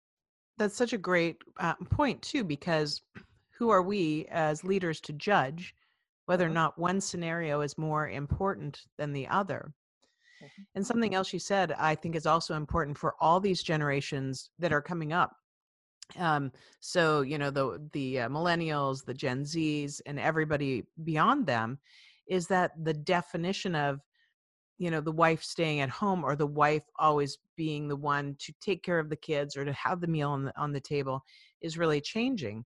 That's 0.58 0.76
such 0.76 0.92
a 0.92 0.98
great 0.98 1.38
uh, 1.58 1.74
point 1.90 2.20
too 2.22 2.44
because 2.44 3.02
who 3.50 3.70
are 3.70 3.82
we 3.82 4.26
as 4.30 4.64
leaders 4.64 5.00
to 5.02 5.12
judge 5.12 5.74
whether 6.30 6.44
or 6.44 6.46
mm-hmm. 6.46 6.54
not 6.54 6.78
one 6.78 7.00
scenario 7.00 7.60
is 7.60 7.76
more 7.76 8.08
important 8.08 8.82
than 8.98 9.12
the 9.12 9.26
other. 9.26 9.72
Mm-hmm. 10.40 10.62
And 10.76 10.86
something 10.86 11.12
else 11.12 11.32
you 11.32 11.40
said, 11.40 11.72
I 11.72 11.96
think, 11.96 12.14
is 12.14 12.24
also 12.24 12.54
important 12.54 12.96
for 12.96 13.16
all 13.20 13.40
these 13.40 13.64
generations 13.64 14.50
that 14.60 14.72
are 14.72 14.80
coming 14.80 15.12
up. 15.12 15.32
Um, 16.16 16.52
so 16.78 17.22
you 17.22 17.36
know 17.36 17.50
the 17.50 17.84
the 17.92 18.20
uh, 18.20 18.28
millennials, 18.28 19.04
the 19.04 19.12
Gen 19.12 19.42
Zs, 19.42 20.00
and 20.06 20.20
everybody 20.20 20.84
beyond 21.02 21.46
them, 21.48 21.80
is 22.28 22.46
that 22.46 22.70
the 22.80 22.94
definition 22.94 23.74
of 23.74 23.98
you 24.78 24.92
know 24.92 25.00
the 25.00 25.10
wife 25.10 25.42
staying 25.42 25.80
at 25.80 25.90
home 25.90 26.22
or 26.22 26.36
the 26.36 26.46
wife 26.46 26.84
always 27.00 27.38
being 27.56 27.88
the 27.88 27.96
one 27.96 28.36
to 28.38 28.54
take 28.60 28.84
care 28.84 29.00
of 29.00 29.10
the 29.10 29.16
kids 29.16 29.56
or 29.56 29.64
to 29.64 29.72
have 29.72 30.00
the 30.00 30.06
meal 30.06 30.30
on 30.30 30.44
the 30.44 30.56
on 30.56 30.70
the 30.70 30.80
table 30.80 31.24
is 31.60 31.76
really 31.76 32.00
changing 32.00 32.64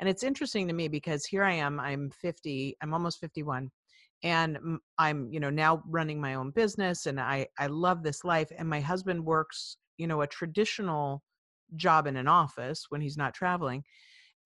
and 0.00 0.08
it's 0.08 0.22
interesting 0.22 0.68
to 0.68 0.74
me 0.74 0.88
because 0.88 1.24
here 1.24 1.42
I 1.42 1.54
am, 1.54 1.80
I'm 1.80 2.10
50, 2.10 2.76
I'm 2.82 2.92
almost 2.92 3.18
51 3.20 3.70
and 4.22 4.58
I'm, 4.98 5.30
you 5.30 5.40
know, 5.40 5.50
now 5.50 5.82
running 5.86 6.20
my 6.20 6.34
own 6.34 6.50
business 6.50 7.06
and 7.06 7.20
I 7.20 7.46
I 7.58 7.66
love 7.66 8.02
this 8.02 8.24
life 8.24 8.50
and 8.56 8.68
my 8.68 8.80
husband 8.80 9.24
works, 9.24 9.76
you 9.98 10.06
know, 10.06 10.22
a 10.22 10.26
traditional 10.26 11.22
job 11.76 12.06
in 12.06 12.16
an 12.16 12.28
office 12.28 12.86
when 12.88 13.00
he's 13.00 13.16
not 13.16 13.34
traveling. 13.34 13.82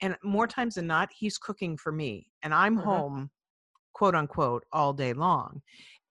And 0.03 0.17
more 0.25 0.47
times 0.47 0.75
than 0.77 0.87
not, 0.87 1.11
he's 1.17 1.39
cooking 1.39 1.77
for 1.77 1.93
me 1.93 2.27
and 2.43 2.55
I'm 2.55 2.77
mm-hmm. 2.77 2.89
home 2.89 3.31
quote 3.95 4.15
unquote 4.15 4.65
all 4.73 4.93
day 4.93 5.13
long. 5.13 5.61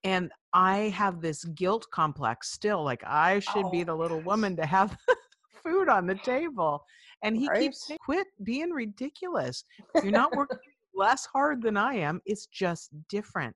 And 0.04 0.30
I 0.54 0.88
have 0.96 1.20
this 1.20 1.44
guilt 1.44 1.86
complex 1.92 2.50
still 2.50 2.82
like 2.82 3.02
I 3.06 3.40
should 3.40 3.66
oh, 3.66 3.70
be 3.70 3.82
the 3.82 3.94
little 3.94 4.20
woman 4.20 4.56
to 4.56 4.66
have 4.66 4.96
food 5.62 5.88
on 5.88 6.06
the 6.06 6.14
table. 6.14 6.82
And 7.22 7.36
he 7.36 7.48
right? 7.48 7.60
keeps 7.60 7.86
saying, 7.86 7.98
quit 8.04 8.26
being 8.42 8.70
ridiculous. 8.70 9.64
You're 10.02 10.12
not 10.12 10.34
working 10.34 10.58
less 10.94 11.26
hard 11.26 11.62
than 11.62 11.76
I 11.76 11.94
am. 11.94 12.20
It's 12.24 12.46
just 12.46 12.90
different. 13.08 13.54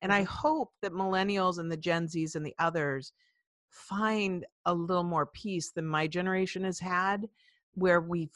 And 0.00 0.12
I 0.12 0.24
hope 0.24 0.72
that 0.82 0.92
millennials 0.92 1.58
and 1.58 1.70
the 1.70 1.76
Gen 1.76 2.08
Zs 2.08 2.34
and 2.34 2.44
the 2.44 2.54
others 2.58 3.12
find 3.68 4.44
a 4.66 4.74
little 4.74 5.04
more 5.04 5.26
peace 5.26 5.70
than 5.70 5.86
my 5.86 6.08
generation 6.08 6.64
has 6.64 6.80
had, 6.80 7.28
where 7.74 8.00
we 8.00 8.28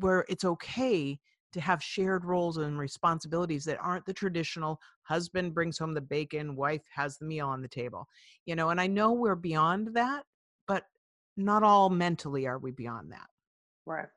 where 0.00 0.24
it's 0.28 0.44
okay 0.44 1.18
to 1.52 1.60
have 1.60 1.82
shared 1.82 2.24
roles 2.24 2.56
and 2.56 2.78
responsibilities 2.78 3.64
that 3.64 3.78
aren't 3.80 4.06
the 4.06 4.12
traditional 4.12 4.80
husband 5.02 5.54
brings 5.54 5.78
home 5.78 5.92
the 5.92 6.00
bacon, 6.00 6.56
wife 6.56 6.82
has 6.94 7.18
the 7.18 7.26
meal 7.26 7.48
on 7.48 7.62
the 7.62 7.68
table. 7.68 8.08
You 8.46 8.56
know, 8.56 8.70
and 8.70 8.80
I 8.80 8.86
know 8.86 9.12
we're 9.12 9.34
beyond 9.34 9.94
that, 9.94 10.24
but 10.66 10.84
not 11.36 11.62
all 11.62 11.90
mentally 11.90 12.46
are 12.46 12.58
we 12.58 12.70
beyond 12.70 13.12
that. 13.12 13.28
Right. 13.86 14.08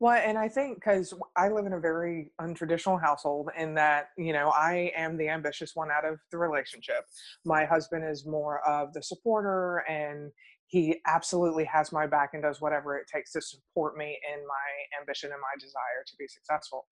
Well, 0.00 0.14
and 0.14 0.38
I 0.38 0.48
think 0.48 0.76
because 0.76 1.12
I 1.36 1.50
live 1.50 1.66
in 1.66 1.74
a 1.74 1.78
very 1.78 2.32
untraditional 2.40 2.98
household, 2.98 3.50
in 3.56 3.74
that, 3.74 4.06
you 4.16 4.32
know, 4.32 4.48
I 4.48 4.92
am 4.96 5.18
the 5.18 5.28
ambitious 5.28 5.72
one 5.76 5.90
out 5.90 6.06
of 6.06 6.18
the 6.32 6.38
relationship. 6.38 7.04
My 7.44 7.66
husband 7.66 8.04
is 8.10 8.24
more 8.26 8.66
of 8.66 8.94
the 8.94 9.02
supporter, 9.02 9.84
and 9.86 10.32
he 10.68 11.00
absolutely 11.06 11.64
has 11.64 11.92
my 11.92 12.06
back 12.06 12.30
and 12.32 12.42
does 12.42 12.62
whatever 12.62 12.96
it 12.96 13.08
takes 13.12 13.32
to 13.32 13.42
support 13.42 13.98
me 13.98 14.18
in 14.32 14.38
my 14.46 14.98
ambition 14.98 15.32
and 15.32 15.40
my 15.40 15.60
desire 15.60 16.02
to 16.06 16.12
be 16.18 16.26
successful. 16.28 16.86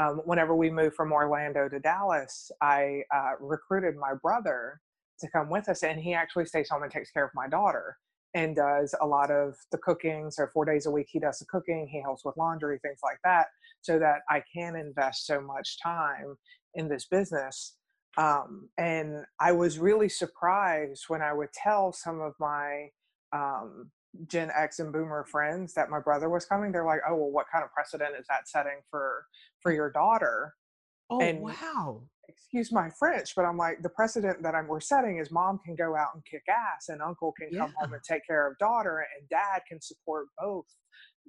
Um, 0.00 0.20
whenever 0.24 0.54
we 0.54 0.70
moved 0.70 0.94
from 0.94 1.10
Orlando 1.10 1.68
to 1.68 1.80
Dallas, 1.80 2.48
I 2.60 3.02
uh, 3.12 3.32
recruited 3.40 3.96
my 3.96 4.12
brother 4.22 4.80
to 5.18 5.28
come 5.30 5.50
with 5.50 5.68
us, 5.68 5.82
and 5.82 5.98
he 5.98 6.14
actually 6.14 6.46
stays 6.46 6.68
home 6.70 6.84
and 6.84 6.92
takes 6.92 7.10
care 7.10 7.24
of 7.24 7.32
my 7.34 7.48
daughter 7.48 7.96
and 8.34 8.56
does 8.56 8.94
a 9.00 9.06
lot 9.06 9.30
of 9.30 9.56
the 9.70 9.78
cooking. 9.78 10.30
So 10.30 10.46
four 10.52 10.64
days 10.64 10.86
a 10.86 10.90
week, 10.90 11.08
he 11.10 11.20
does 11.20 11.38
the 11.38 11.46
cooking. 11.46 11.86
He 11.86 12.00
helps 12.00 12.24
with 12.24 12.36
laundry, 12.36 12.78
things 12.78 13.00
like 13.02 13.18
that, 13.24 13.46
so 13.82 13.98
that 13.98 14.20
I 14.28 14.42
can 14.54 14.76
invest 14.76 15.26
so 15.26 15.40
much 15.40 15.78
time 15.82 16.36
in 16.74 16.88
this 16.88 17.06
business. 17.06 17.76
Um, 18.16 18.68
and 18.78 19.24
I 19.40 19.52
was 19.52 19.78
really 19.78 20.08
surprised 20.08 21.04
when 21.08 21.22
I 21.22 21.32
would 21.32 21.52
tell 21.52 21.92
some 21.92 22.20
of 22.20 22.34
my 22.38 22.88
um, 23.32 23.90
Gen 24.26 24.50
X 24.54 24.78
and 24.78 24.92
Boomer 24.92 25.24
friends 25.24 25.72
that 25.74 25.88
my 25.88 26.00
brother 26.00 26.28
was 26.28 26.44
coming, 26.44 26.72
they're 26.72 26.84
like, 26.84 27.00
"Oh, 27.08 27.16
well, 27.16 27.30
what 27.30 27.46
kind 27.50 27.64
of 27.64 27.72
precedent 27.72 28.14
is 28.18 28.26
that 28.28 28.48
setting 28.48 28.80
for 28.90 29.24
for 29.60 29.72
your 29.72 29.90
daughter?" 29.90 30.54
Oh, 31.08 31.20
and, 31.20 31.40
wow. 31.40 32.02
Excuse 32.28 32.70
my 32.72 32.88
French, 32.98 33.34
but 33.34 33.44
I'm 33.44 33.56
like, 33.56 33.82
the 33.82 33.88
precedent 33.88 34.42
that 34.42 34.54
I'm 34.54 34.68
we're 34.68 34.80
setting 34.80 35.18
is 35.18 35.30
mom 35.30 35.58
can 35.64 35.74
go 35.74 35.96
out 35.96 36.10
and 36.14 36.24
kick 36.24 36.44
ass, 36.48 36.88
and 36.88 37.02
uncle 37.02 37.32
can 37.32 37.56
come 37.56 37.72
home 37.76 37.92
and 37.92 38.02
take 38.02 38.26
care 38.26 38.46
of 38.46 38.56
daughter, 38.58 39.04
and 39.18 39.28
dad 39.28 39.62
can 39.68 39.80
support 39.80 40.26
both 40.38 40.66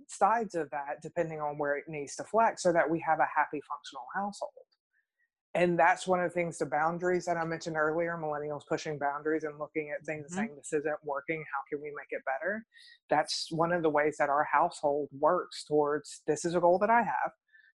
sides 0.08 0.56
of 0.56 0.70
that 0.72 1.02
depending 1.02 1.40
on 1.40 1.58
where 1.58 1.78
it 1.78 1.86
needs 1.88 2.16
to 2.18 2.24
flex, 2.24 2.62
so 2.62 2.72
that 2.72 2.90
we 2.90 3.04
have 3.08 3.20
a 3.20 3.28
happy, 3.36 3.60
functional 3.68 4.06
household. 4.14 4.52
And 5.56 5.78
that's 5.78 6.08
one 6.08 6.20
of 6.20 6.30
the 6.30 6.34
things 6.34 6.58
the 6.58 6.66
boundaries 6.66 7.26
that 7.26 7.38
i 7.38 7.44
mentioned 7.44 7.78
earlier 7.78 8.18
millennials 8.20 8.62
pushing 8.68 8.98
boundaries 8.98 9.44
and 9.44 9.60
looking 9.60 9.94
at 9.96 10.04
things 10.06 10.32
mm-hmm. 10.32 10.40
and 10.40 10.48
saying 10.50 10.58
this 10.58 10.74
isn't 10.74 10.98
working 11.04 11.44
how 11.54 11.62
can 11.70 11.82
we 11.82 11.90
make 11.90 12.10
it 12.10 12.24
better? 12.26 12.66
That's 13.10 13.48
one 13.52 13.72
of 13.72 13.84
the 13.84 13.90
ways 13.90 14.16
that 14.18 14.30
our 14.30 14.48
household 14.52 15.10
works 15.20 15.64
towards 15.64 16.22
this 16.28 16.46
is 16.46 16.56
a 16.56 16.60
goal 16.60 16.80
that 16.80 16.90
i 16.90 17.02
have 17.02 17.32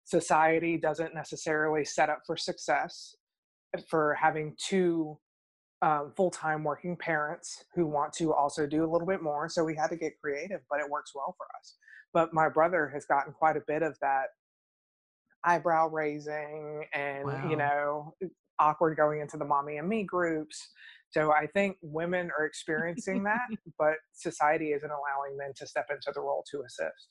society 0.08 0.78
doesn't 0.78 1.14
necessarily 1.14 1.84
set 1.84 2.08
up 2.08 2.20
for 2.26 2.34
success 2.34 3.14
for 3.90 4.16
having 4.18 4.56
two 4.56 5.18
um, 5.82 6.12
full-time 6.16 6.64
working 6.64 6.96
parents 6.96 7.64
who 7.74 7.86
want 7.86 8.14
to 8.14 8.32
also 8.32 8.66
do 8.66 8.84
a 8.84 8.90
little 8.90 9.06
bit 9.06 9.22
more 9.22 9.50
so 9.50 9.62
we 9.62 9.76
had 9.76 9.88
to 9.88 9.96
get 9.96 10.18
creative 10.20 10.60
but 10.70 10.80
it 10.80 10.90
works 10.90 11.12
well 11.14 11.34
for 11.36 11.46
us. 11.60 11.76
But 12.14 12.32
my 12.32 12.48
brother 12.48 12.90
has 12.94 13.04
gotten 13.04 13.34
quite 13.34 13.56
a 13.58 13.62
bit 13.66 13.82
of 13.82 13.98
that 14.00 14.28
eyebrow 15.44 15.88
raising 15.88 16.84
and 16.94 17.26
wow. 17.26 17.48
you 17.50 17.56
know 17.56 18.14
awkward 18.58 18.96
going 18.96 19.20
into 19.20 19.36
the 19.36 19.44
mommy 19.44 19.76
and 19.76 19.88
me 19.88 20.04
groups. 20.04 20.70
So 21.10 21.32
i 21.32 21.46
think 21.46 21.76
women 21.82 22.30
are 22.36 22.46
experiencing 22.46 23.24
that 23.24 23.48
but 23.78 23.96
society 24.14 24.72
isn't 24.72 24.90
allowing 24.90 25.36
men 25.36 25.52
to 25.56 25.66
step 25.66 25.88
into 25.90 26.12
the 26.14 26.20
role 26.22 26.44
to 26.50 26.62
assist 26.66 27.08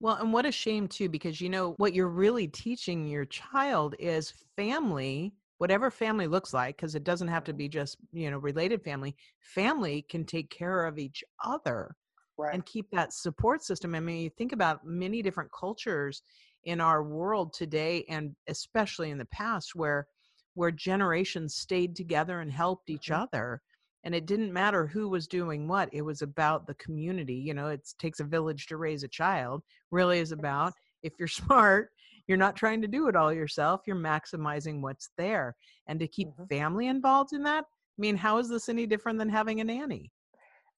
well 0.00 0.16
and 0.16 0.32
what 0.32 0.46
a 0.46 0.52
shame 0.52 0.88
too 0.88 1.08
because 1.08 1.40
you 1.40 1.48
know 1.48 1.74
what 1.76 1.94
you're 1.94 2.08
really 2.08 2.48
teaching 2.48 3.06
your 3.06 3.24
child 3.26 3.94
is 3.98 4.32
family 4.56 5.32
whatever 5.58 5.90
family 5.90 6.26
looks 6.26 6.54
like 6.54 6.76
because 6.76 6.94
it 6.94 7.04
doesn't 7.04 7.28
have 7.28 7.44
to 7.44 7.52
be 7.52 7.68
just 7.68 7.98
you 8.12 8.30
know 8.30 8.38
related 8.38 8.82
family 8.82 9.14
family 9.40 10.04
can 10.08 10.24
take 10.24 10.50
care 10.50 10.86
of 10.86 10.98
each 10.98 11.22
other 11.44 11.94
right. 12.38 12.54
and 12.54 12.64
keep 12.66 12.90
that 12.90 13.12
support 13.12 13.62
system 13.62 13.94
i 13.94 14.00
mean 14.00 14.22
you 14.22 14.30
think 14.30 14.52
about 14.52 14.84
many 14.84 15.22
different 15.22 15.50
cultures 15.52 16.22
in 16.64 16.80
our 16.80 17.02
world 17.02 17.52
today 17.52 18.04
and 18.08 18.34
especially 18.48 19.10
in 19.10 19.18
the 19.18 19.26
past 19.26 19.74
where 19.74 20.06
where 20.54 20.70
generations 20.70 21.54
stayed 21.54 21.94
together 21.94 22.40
and 22.40 22.50
helped 22.50 22.90
each 22.90 23.08
mm-hmm. 23.08 23.22
other 23.22 23.62
and 24.04 24.14
it 24.14 24.26
didn't 24.26 24.52
matter 24.52 24.86
who 24.86 25.08
was 25.08 25.26
doing 25.26 25.68
what 25.68 25.88
it 25.92 26.02
was 26.02 26.22
about 26.22 26.66
the 26.66 26.74
community 26.74 27.34
you 27.34 27.54
know 27.54 27.68
it 27.68 27.86
takes 27.98 28.20
a 28.20 28.24
village 28.24 28.66
to 28.66 28.76
raise 28.76 29.02
a 29.02 29.08
child 29.08 29.62
really 29.90 30.18
is 30.18 30.32
about 30.32 30.72
if 31.02 31.12
you're 31.18 31.28
smart 31.28 31.90
you're 32.26 32.38
not 32.38 32.56
trying 32.56 32.80
to 32.80 32.88
do 32.88 33.08
it 33.08 33.16
all 33.16 33.32
yourself 33.32 33.82
you're 33.86 33.96
maximizing 33.96 34.80
what's 34.80 35.10
there 35.16 35.54
and 35.86 35.98
to 36.00 36.06
keep 36.06 36.28
mm-hmm. 36.28 36.44
family 36.44 36.86
involved 36.86 37.32
in 37.32 37.42
that 37.42 37.64
i 37.64 38.00
mean 38.00 38.16
how 38.16 38.38
is 38.38 38.48
this 38.48 38.68
any 38.68 38.86
different 38.86 39.18
than 39.18 39.28
having 39.28 39.60
a 39.60 39.64
nanny 39.64 40.10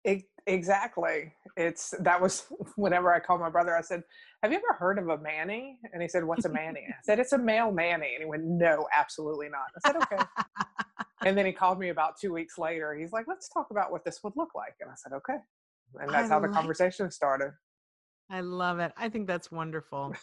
it, 0.05 0.25
exactly. 0.47 1.33
It's 1.57 1.95
that 2.01 2.21
was 2.21 2.47
whenever 2.77 3.13
I 3.13 3.21
called 3.21 3.41
my 3.41 3.51
brother, 3.51 3.77
I 3.77 3.83
said, 3.83 4.03
Have 4.43 4.53
you 4.53 4.59
ever 4.59 4.77
heard 4.77 4.99
of 4.99 5.09
a 5.09 5.19
Manny? 5.19 5.79
And 5.93 6.03
he 6.03 6.09
said, 6.09 6.25
What's 6.25 6.45
a 6.45 6.49
Manny? 6.49 6.87
I 6.89 6.95
said, 7.05 7.19
It's 7.19 7.33
a 7.33 7.39
male 7.39 7.71
Manny. 7.71 8.15
And 8.15 8.23
he 8.23 8.25
went, 8.25 8.45
No, 8.45 8.87
absolutely 8.97 9.49
not. 9.49 9.67
I 9.77 9.93
said, 9.93 9.97
Okay. 10.03 10.25
And 11.25 11.37
then 11.37 11.47
he 11.47 11.53
called 11.53 11.79
me 11.79 11.89
about 11.91 12.19
two 12.21 12.33
weeks 12.33 12.59
later. 12.59 12.95
He's 12.95 13.13
like, 13.13 13.27
Let's 13.29 13.49
talk 13.49 13.69
about 13.71 13.91
what 13.91 14.05
this 14.05 14.21
would 14.25 14.35
look 14.37 14.51
like. 14.55 14.75
And 14.81 14.91
I 14.91 14.95
said, 14.97 15.13
Okay. 15.15 15.39
And 16.01 16.11
that's 16.11 16.31
I 16.31 16.35
how 16.35 16.41
the 16.41 16.49
like 16.49 16.57
conversation 16.57 17.11
started. 17.11 17.53
I 18.31 18.41
love 18.41 18.79
it. 18.79 18.93
I 18.97 19.09
think 19.09 19.27
that's 19.27 19.53
wonderful. 19.53 20.15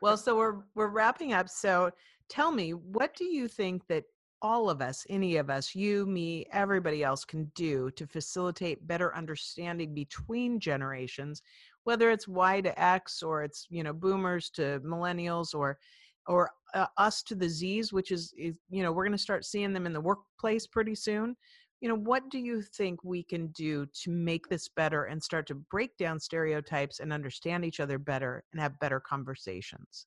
well, 0.00 0.16
so 0.16 0.36
we're 0.36 0.56
we're 0.74 0.88
wrapping 0.88 1.32
up. 1.32 1.48
So 1.48 1.90
tell 2.28 2.50
me, 2.50 2.70
what 2.72 3.14
do 3.14 3.24
you 3.24 3.46
think 3.48 3.86
that 3.88 4.04
all 4.42 4.68
of 4.68 4.82
us, 4.82 5.06
any 5.08 5.36
of 5.36 5.48
us, 5.48 5.74
you, 5.74 6.04
me, 6.04 6.44
everybody 6.52 7.04
else 7.04 7.24
can 7.24 7.44
do 7.54 7.90
to 7.92 8.06
facilitate 8.06 8.86
better 8.88 9.14
understanding 9.14 9.94
between 9.94 10.58
generations, 10.58 11.42
whether 11.84 12.10
it's 12.10 12.26
Y 12.26 12.60
to 12.60 12.82
X 12.82 13.22
or 13.22 13.44
it's, 13.44 13.66
you 13.70 13.84
know, 13.84 13.92
boomers 13.92 14.50
to 14.50 14.80
millennials 14.84 15.54
or 15.54 15.78
or 16.26 16.50
uh, 16.74 16.86
us 16.96 17.22
to 17.24 17.34
the 17.34 17.48
Z's, 17.48 17.92
which 17.92 18.10
is, 18.10 18.32
is 18.36 18.58
you 18.70 18.82
know, 18.82 18.92
we're 18.92 19.04
going 19.04 19.16
to 19.16 19.18
start 19.18 19.44
seeing 19.44 19.72
them 19.72 19.86
in 19.86 19.92
the 19.92 20.00
workplace 20.00 20.66
pretty 20.66 20.94
soon. 20.94 21.36
You 21.80 21.88
know, 21.88 21.96
what 21.96 22.28
do 22.30 22.38
you 22.38 22.62
think 22.62 23.02
we 23.02 23.24
can 23.24 23.48
do 23.48 23.86
to 24.04 24.10
make 24.10 24.48
this 24.48 24.68
better 24.68 25.04
and 25.04 25.22
start 25.22 25.46
to 25.48 25.56
break 25.56 25.96
down 25.96 26.20
stereotypes 26.20 27.00
and 27.00 27.12
understand 27.12 27.64
each 27.64 27.80
other 27.80 27.98
better 27.98 28.44
and 28.52 28.60
have 28.60 28.78
better 28.78 29.00
conversations? 29.00 30.06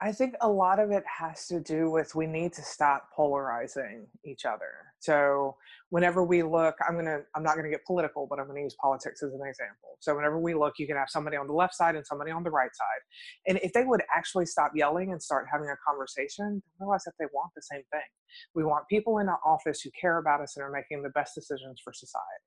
I 0.00 0.12
think 0.12 0.34
a 0.40 0.48
lot 0.48 0.78
of 0.78 0.92
it 0.92 1.02
has 1.18 1.48
to 1.48 1.58
do 1.58 1.90
with 1.90 2.14
we 2.14 2.28
need 2.28 2.52
to 2.52 2.62
stop 2.62 3.08
polarizing 3.16 4.06
each 4.24 4.44
other. 4.44 4.70
So 5.00 5.56
whenever 5.90 6.22
we 6.22 6.44
look, 6.44 6.76
I'm 6.88 6.94
gonna 6.94 7.20
I'm 7.34 7.42
not 7.42 7.56
gonna 7.56 7.70
get 7.70 7.84
political, 7.84 8.28
but 8.30 8.38
I'm 8.38 8.46
gonna 8.46 8.60
use 8.60 8.76
politics 8.80 9.24
as 9.24 9.32
an 9.32 9.40
example. 9.44 9.98
So 9.98 10.14
whenever 10.14 10.38
we 10.38 10.54
look, 10.54 10.74
you 10.78 10.86
can 10.86 10.96
have 10.96 11.08
somebody 11.08 11.36
on 11.36 11.48
the 11.48 11.52
left 11.52 11.74
side 11.74 11.96
and 11.96 12.06
somebody 12.06 12.30
on 12.30 12.44
the 12.44 12.50
right 12.50 12.70
side. 12.72 13.00
And 13.48 13.58
if 13.60 13.72
they 13.72 13.84
would 13.84 14.02
actually 14.16 14.46
stop 14.46 14.70
yelling 14.72 15.10
and 15.10 15.20
start 15.20 15.46
having 15.52 15.68
a 15.68 15.76
conversation, 15.84 16.62
realize 16.78 17.02
that 17.04 17.14
they 17.18 17.26
want 17.34 17.50
the 17.56 17.62
same 17.62 17.82
thing. 17.90 18.08
We 18.54 18.62
want 18.62 18.86
people 18.88 19.18
in 19.18 19.28
our 19.28 19.40
office 19.44 19.80
who 19.80 19.90
care 20.00 20.18
about 20.18 20.40
us 20.40 20.56
and 20.56 20.62
are 20.62 20.70
making 20.70 21.02
the 21.02 21.10
best 21.10 21.34
decisions 21.34 21.80
for 21.82 21.92
society. 21.92 22.44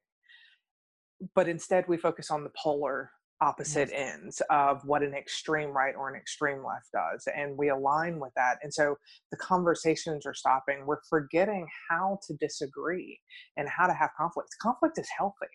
But 1.35 1.49
instead 1.49 1.85
we 1.89 1.97
focus 1.97 2.31
on 2.31 2.45
the 2.45 2.51
polar 2.61 3.11
opposite 3.41 3.89
yes. 3.91 4.13
ends 4.13 4.41
of 4.49 4.82
what 4.86 5.01
an 5.01 5.13
extreme 5.13 5.69
right 5.71 5.95
or 5.97 6.10
an 6.10 6.15
extreme 6.15 6.63
left 6.63 6.88
does 6.93 7.27
and 7.36 7.58
we 7.58 7.69
align 7.69 8.19
with 8.19 8.32
that 8.36 8.58
and 8.62 8.71
so 8.71 8.95
the 9.32 9.38
conversations 9.38 10.25
are 10.25 10.34
stopping 10.34 10.86
we're 10.86 11.01
forgetting 11.10 11.65
how 11.89 12.19
to 12.25 12.36
disagree 12.36 13.19
and 13.58 13.67
how 13.67 13.88
to 13.88 13.93
have 13.93 14.12
conflict 14.15 14.49
conflict 14.62 14.99
is 14.99 15.08
healthy 15.17 15.47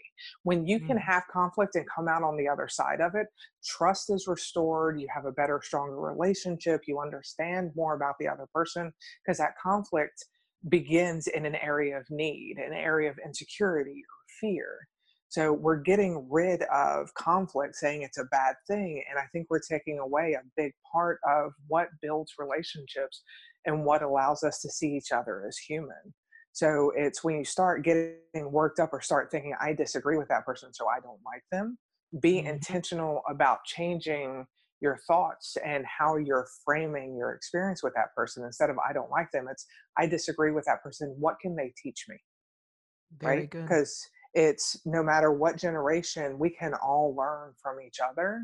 when 0.42 0.66
you 0.66 0.80
mm. 0.80 0.86
can 0.88 0.96
have 0.96 1.22
conflict 1.32 1.76
and 1.76 1.86
come 1.94 2.08
out 2.08 2.22
on 2.22 2.36
the 2.36 2.48
other 2.48 2.68
side 2.68 3.00
of 3.00 3.14
it 3.14 3.28
trust 3.64 4.10
is 4.10 4.26
restored 4.26 5.00
you 5.00 5.06
have 5.14 5.24
a 5.24 5.32
better 5.32 5.60
stronger 5.62 6.00
relationship 6.00 6.80
you 6.88 7.00
understand 7.00 7.70
more 7.76 7.94
about 7.94 8.14
the 8.18 8.26
other 8.26 8.46
person 8.52 8.92
because 9.24 9.38
that 9.38 9.54
conflict 9.62 10.24
begins 10.68 11.28
in 11.28 11.46
an 11.46 11.54
area 11.54 11.96
of 11.96 12.04
need 12.10 12.56
an 12.58 12.72
area 12.72 13.08
of 13.08 13.16
insecurity 13.24 14.02
or 14.02 14.40
fear 14.40 14.78
so 15.36 15.52
we're 15.52 15.76
getting 15.76 16.26
rid 16.30 16.62
of 16.72 17.12
conflict, 17.12 17.74
saying 17.74 18.00
it's 18.00 18.16
a 18.16 18.24
bad 18.30 18.54
thing. 18.66 19.04
And 19.10 19.18
I 19.18 19.24
think 19.34 19.48
we're 19.50 19.60
taking 19.60 19.98
away 19.98 20.32
a 20.32 20.40
big 20.56 20.72
part 20.90 21.18
of 21.30 21.52
what 21.66 21.88
builds 22.00 22.32
relationships 22.38 23.22
and 23.66 23.84
what 23.84 24.02
allows 24.02 24.42
us 24.42 24.62
to 24.62 24.70
see 24.70 24.96
each 24.96 25.12
other 25.12 25.44
as 25.46 25.58
human. 25.58 26.14
So 26.54 26.90
it's 26.96 27.22
when 27.22 27.36
you 27.36 27.44
start 27.44 27.84
getting 27.84 28.16
worked 28.50 28.80
up 28.80 28.94
or 28.94 29.02
start 29.02 29.30
thinking, 29.30 29.54
I 29.60 29.74
disagree 29.74 30.16
with 30.16 30.28
that 30.28 30.46
person, 30.46 30.72
so 30.72 30.86
I 30.88 31.00
don't 31.00 31.20
like 31.22 31.42
them, 31.52 31.76
be 32.22 32.36
mm-hmm. 32.36 32.46
intentional 32.46 33.20
about 33.28 33.58
changing 33.66 34.46
your 34.80 35.00
thoughts 35.06 35.58
and 35.66 35.84
how 35.84 36.16
you're 36.16 36.48
framing 36.64 37.14
your 37.14 37.32
experience 37.32 37.82
with 37.82 37.92
that 37.94 38.14
person 38.16 38.42
instead 38.42 38.70
of 38.70 38.76
I 38.78 38.94
don't 38.94 39.10
like 39.10 39.30
them. 39.32 39.48
It's 39.50 39.66
I 39.98 40.06
disagree 40.06 40.52
with 40.52 40.64
that 40.64 40.82
person. 40.82 41.14
What 41.18 41.38
can 41.42 41.54
they 41.56 41.74
teach 41.76 42.06
me? 42.08 42.16
Very 43.20 43.40
right? 43.40 43.50
Because 43.50 44.00
it's 44.36 44.76
no 44.84 45.02
matter 45.02 45.32
what 45.32 45.56
generation, 45.56 46.38
we 46.38 46.50
can 46.50 46.74
all 46.74 47.14
learn 47.16 47.54
from 47.60 47.80
each 47.80 48.00
other, 48.06 48.42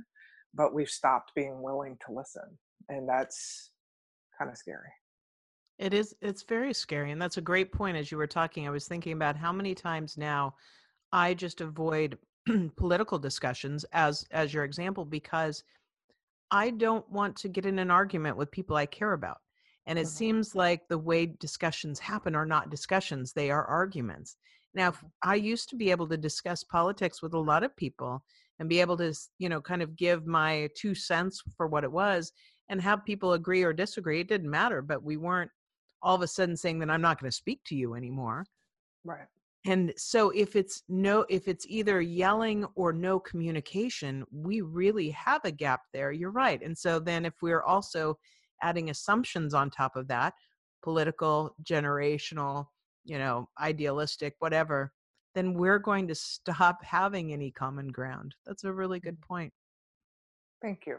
but 0.54 0.72
we've 0.72 0.88
stopped 0.88 1.32
being 1.36 1.60
willing 1.60 1.98
to 2.06 2.12
listen. 2.12 2.58
And 2.88 3.06
that's 3.06 3.70
kind 4.38 4.50
of 4.50 4.56
scary. 4.56 4.88
It 5.78 5.92
is, 5.92 6.14
it's 6.22 6.44
very 6.44 6.72
scary. 6.72 7.10
And 7.10 7.20
that's 7.20 7.36
a 7.36 7.42
great 7.42 7.72
point. 7.72 7.98
As 7.98 8.10
you 8.10 8.16
were 8.16 8.26
talking, 8.26 8.66
I 8.66 8.70
was 8.70 8.88
thinking 8.88 9.12
about 9.12 9.36
how 9.36 9.52
many 9.52 9.74
times 9.74 10.16
now 10.16 10.54
I 11.12 11.34
just 11.34 11.60
avoid 11.60 12.16
political 12.76 13.18
discussions 13.18 13.84
as 13.92 14.26
as 14.32 14.52
your 14.52 14.64
example 14.64 15.04
because 15.04 15.62
I 16.50 16.70
don't 16.70 17.08
want 17.10 17.36
to 17.36 17.48
get 17.48 17.66
in 17.66 17.78
an 17.78 17.90
argument 17.90 18.36
with 18.36 18.50
people 18.50 18.76
I 18.76 18.86
care 18.86 19.12
about. 19.12 19.38
And 19.86 19.98
it 19.98 20.02
mm-hmm. 20.02 20.16
seems 20.16 20.54
like 20.54 20.88
the 20.88 20.98
way 20.98 21.26
discussions 21.26 21.98
happen 21.98 22.34
are 22.34 22.46
not 22.46 22.70
discussions, 22.70 23.32
they 23.32 23.50
are 23.50 23.64
arguments. 23.66 24.36
Now, 24.74 24.94
I 25.22 25.34
used 25.34 25.68
to 25.70 25.76
be 25.76 25.90
able 25.90 26.08
to 26.08 26.16
discuss 26.16 26.64
politics 26.64 27.22
with 27.22 27.34
a 27.34 27.38
lot 27.38 27.62
of 27.62 27.76
people 27.76 28.22
and 28.58 28.68
be 28.68 28.80
able 28.80 28.96
to, 28.98 29.12
you 29.38 29.48
know, 29.48 29.60
kind 29.60 29.82
of 29.82 29.96
give 29.96 30.26
my 30.26 30.68
two 30.76 30.94
cents 30.94 31.42
for 31.56 31.66
what 31.66 31.84
it 31.84 31.92
was 31.92 32.32
and 32.68 32.80
have 32.80 33.04
people 33.04 33.34
agree 33.34 33.62
or 33.62 33.72
disagree. 33.72 34.20
It 34.20 34.28
didn't 34.28 34.50
matter, 34.50 34.80
but 34.80 35.02
we 35.02 35.16
weren't 35.16 35.50
all 36.02 36.16
of 36.16 36.22
a 36.22 36.26
sudden 36.26 36.56
saying 36.56 36.78
that 36.80 36.90
I'm 36.90 37.02
not 37.02 37.20
going 37.20 37.30
to 37.30 37.36
speak 37.36 37.60
to 37.66 37.74
you 37.74 37.94
anymore. 37.94 38.46
Right. 39.04 39.26
And 39.64 39.92
so 39.96 40.30
if 40.30 40.56
it's 40.56 40.82
no 40.88 41.24
if 41.28 41.46
it's 41.46 41.66
either 41.68 42.00
yelling 42.00 42.66
or 42.74 42.92
no 42.92 43.20
communication, 43.20 44.24
we 44.32 44.60
really 44.60 45.10
have 45.10 45.44
a 45.44 45.52
gap 45.52 45.82
there. 45.92 46.10
You're 46.10 46.32
right. 46.32 46.60
And 46.62 46.76
so 46.76 46.98
then 46.98 47.24
if 47.24 47.34
we're 47.42 47.62
also 47.62 48.18
adding 48.60 48.90
assumptions 48.90 49.54
on 49.54 49.70
top 49.70 49.94
of 49.94 50.08
that, 50.08 50.34
political, 50.82 51.54
generational, 51.62 52.66
you 53.04 53.18
know, 53.18 53.48
idealistic, 53.60 54.34
whatever, 54.38 54.92
then 55.34 55.54
we're 55.54 55.78
going 55.78 56.08
to 56.08 56.14
stop 56.14 56.84
having 56.84 57.32
any 57.32 57.50
common 57.50 57.88
ground. 57.88 58.34
That's 58.46 58.64
a 58.64 58.72
really 58.72 59.00
good 59.00 59.20
Mm. 59.20 59.26
point. 59.28 59.52
Thank 60.60 60.86
you. 60.86 60.98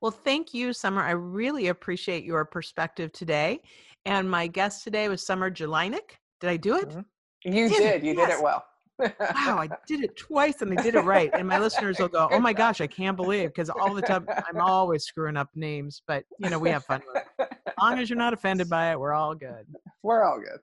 Well, 0.00 0.10
thank 0.10 0.52
you, 0.52 0.72
Summer. 0.72 1.02
I 1.02 1.12
really 1.12 1.68
appreciate 1.68 2.24
your 2.24 2.44
perspective 2.44 3.12
today. 3.12 3.60
And 4.04 4.28
my 4.28 4.48
guest 4.48 4.82
today 4.82 5.08
was 5.08 5.24
Summer 5.24 5.48
Jelinek. 5.48 6.18
Did 6.40 6.50
I 6.50 6.56
do 6.56 6.76
it? 6.78 6.88
Mhm. 6.88 7.04
You 7.44 7.68
Did 7.68 7.76
did. 7.78 8.04
You 8.04 8.14
did 8.16 8.28
it 8.30 8.42
well. 8.42 8.64
Wow, 8.98 9.58
I 9.58 9.68
did 9.86 10.02
it 10.02 10.16
twice 10.16 10.60
and 10.62 10.76
I 10.76 10.82
did 10.82 10.94
it 10.96 11.00
right. 11.02 11.30
And 11.34 11.46
my 11.46 11.58
listeners 11.58 11.98
will 12.00 12.08
go, 12.08 12.28
oh 12.32 12.40
my 12.40 12.52
gosh, 12.52 12.80
I 12.80 12.86
can't 12.88 13.16
believe 13.16 13.50
because 13.50 13.70
all 13.70 13.94
the 13.94 14.02
time 14.02 14.26
I'm 14.28 14.60
always 14.60 15.04
screwing 15.04 15.36
up 15.36 15.48
names, 15.54 16.02
but 16.06 16.24
you 16.38 16.50
know, 16.50 16.58
we 16.58 16.70
have 16.70 16.84
fun. 16.84 17.02
As 17.38 17.48
long 17.80 17.98
as 18.00 18.10
you're 18.10 18.18
not 18.18 18.32
offended 18.32 18.68
by 18.68 18.90
it, 18.92 18.98
we're 18.98 19.12
all 19.12 19.34
good. 19.36 19.66
We're 20.02 20.24
all 20.24 20.38
good. 20.40 20.58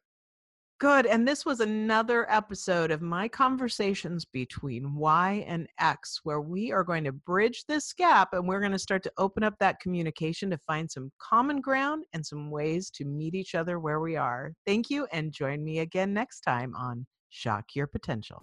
Good. 0.80 1.06
And 1.06 1.28
this 1.28 1.46
was 1.46 1.60
another 1.60 2.26
episode 2.32 2.90
of 2.90 3.02
my 3.02 3.28
conversations 3.28 4.24
between 4.24 4.96
Y 4.96 5.44
and 5.46 5.68
X, 5.78 6.22
where 6.24 6.40
we 6.40 6.72
are 6.72 6.86
going 6.86 7.04
to 7.04 7.12
bridge 7.12 7.66
this 7.68 7.92
gap 7.92 8.30
and 8.32 8.48
we're 8.48 8.62
going 8.62 8.72
to 8.72 8.80
start 8.80 9.04
to 9.04 9.12
open 9.18 9.44
up 9.44 9.56
that 9.60 9.82
communication 9.82 10.50
to 10.52 10.58
find 10.60 10.90
some 10.90 11.12
common 11.20 11.60
ground 11.60 12.06
and 12.14 12.26
some 12.26 12.50
ways 12.50 12.90
to 12.92 13.04
meet 13.04 13.36
each 13.36 13.56
other 13.56 13.78
where 13.78 14.00
we 14.00 14.16
are. 14.16 14.54
Thank 14.66 14.90
you. 14.90 15.06
And 15.12 15.34
join 15.34 15.66
me 15.66 15.80
again 15.80 16.14
next 16.14 16.42
time 16.42 16.74
on 16.78 17.06
Shock 17.30 17.76
Your 17.76 17.88
Potential. 17.88 18.42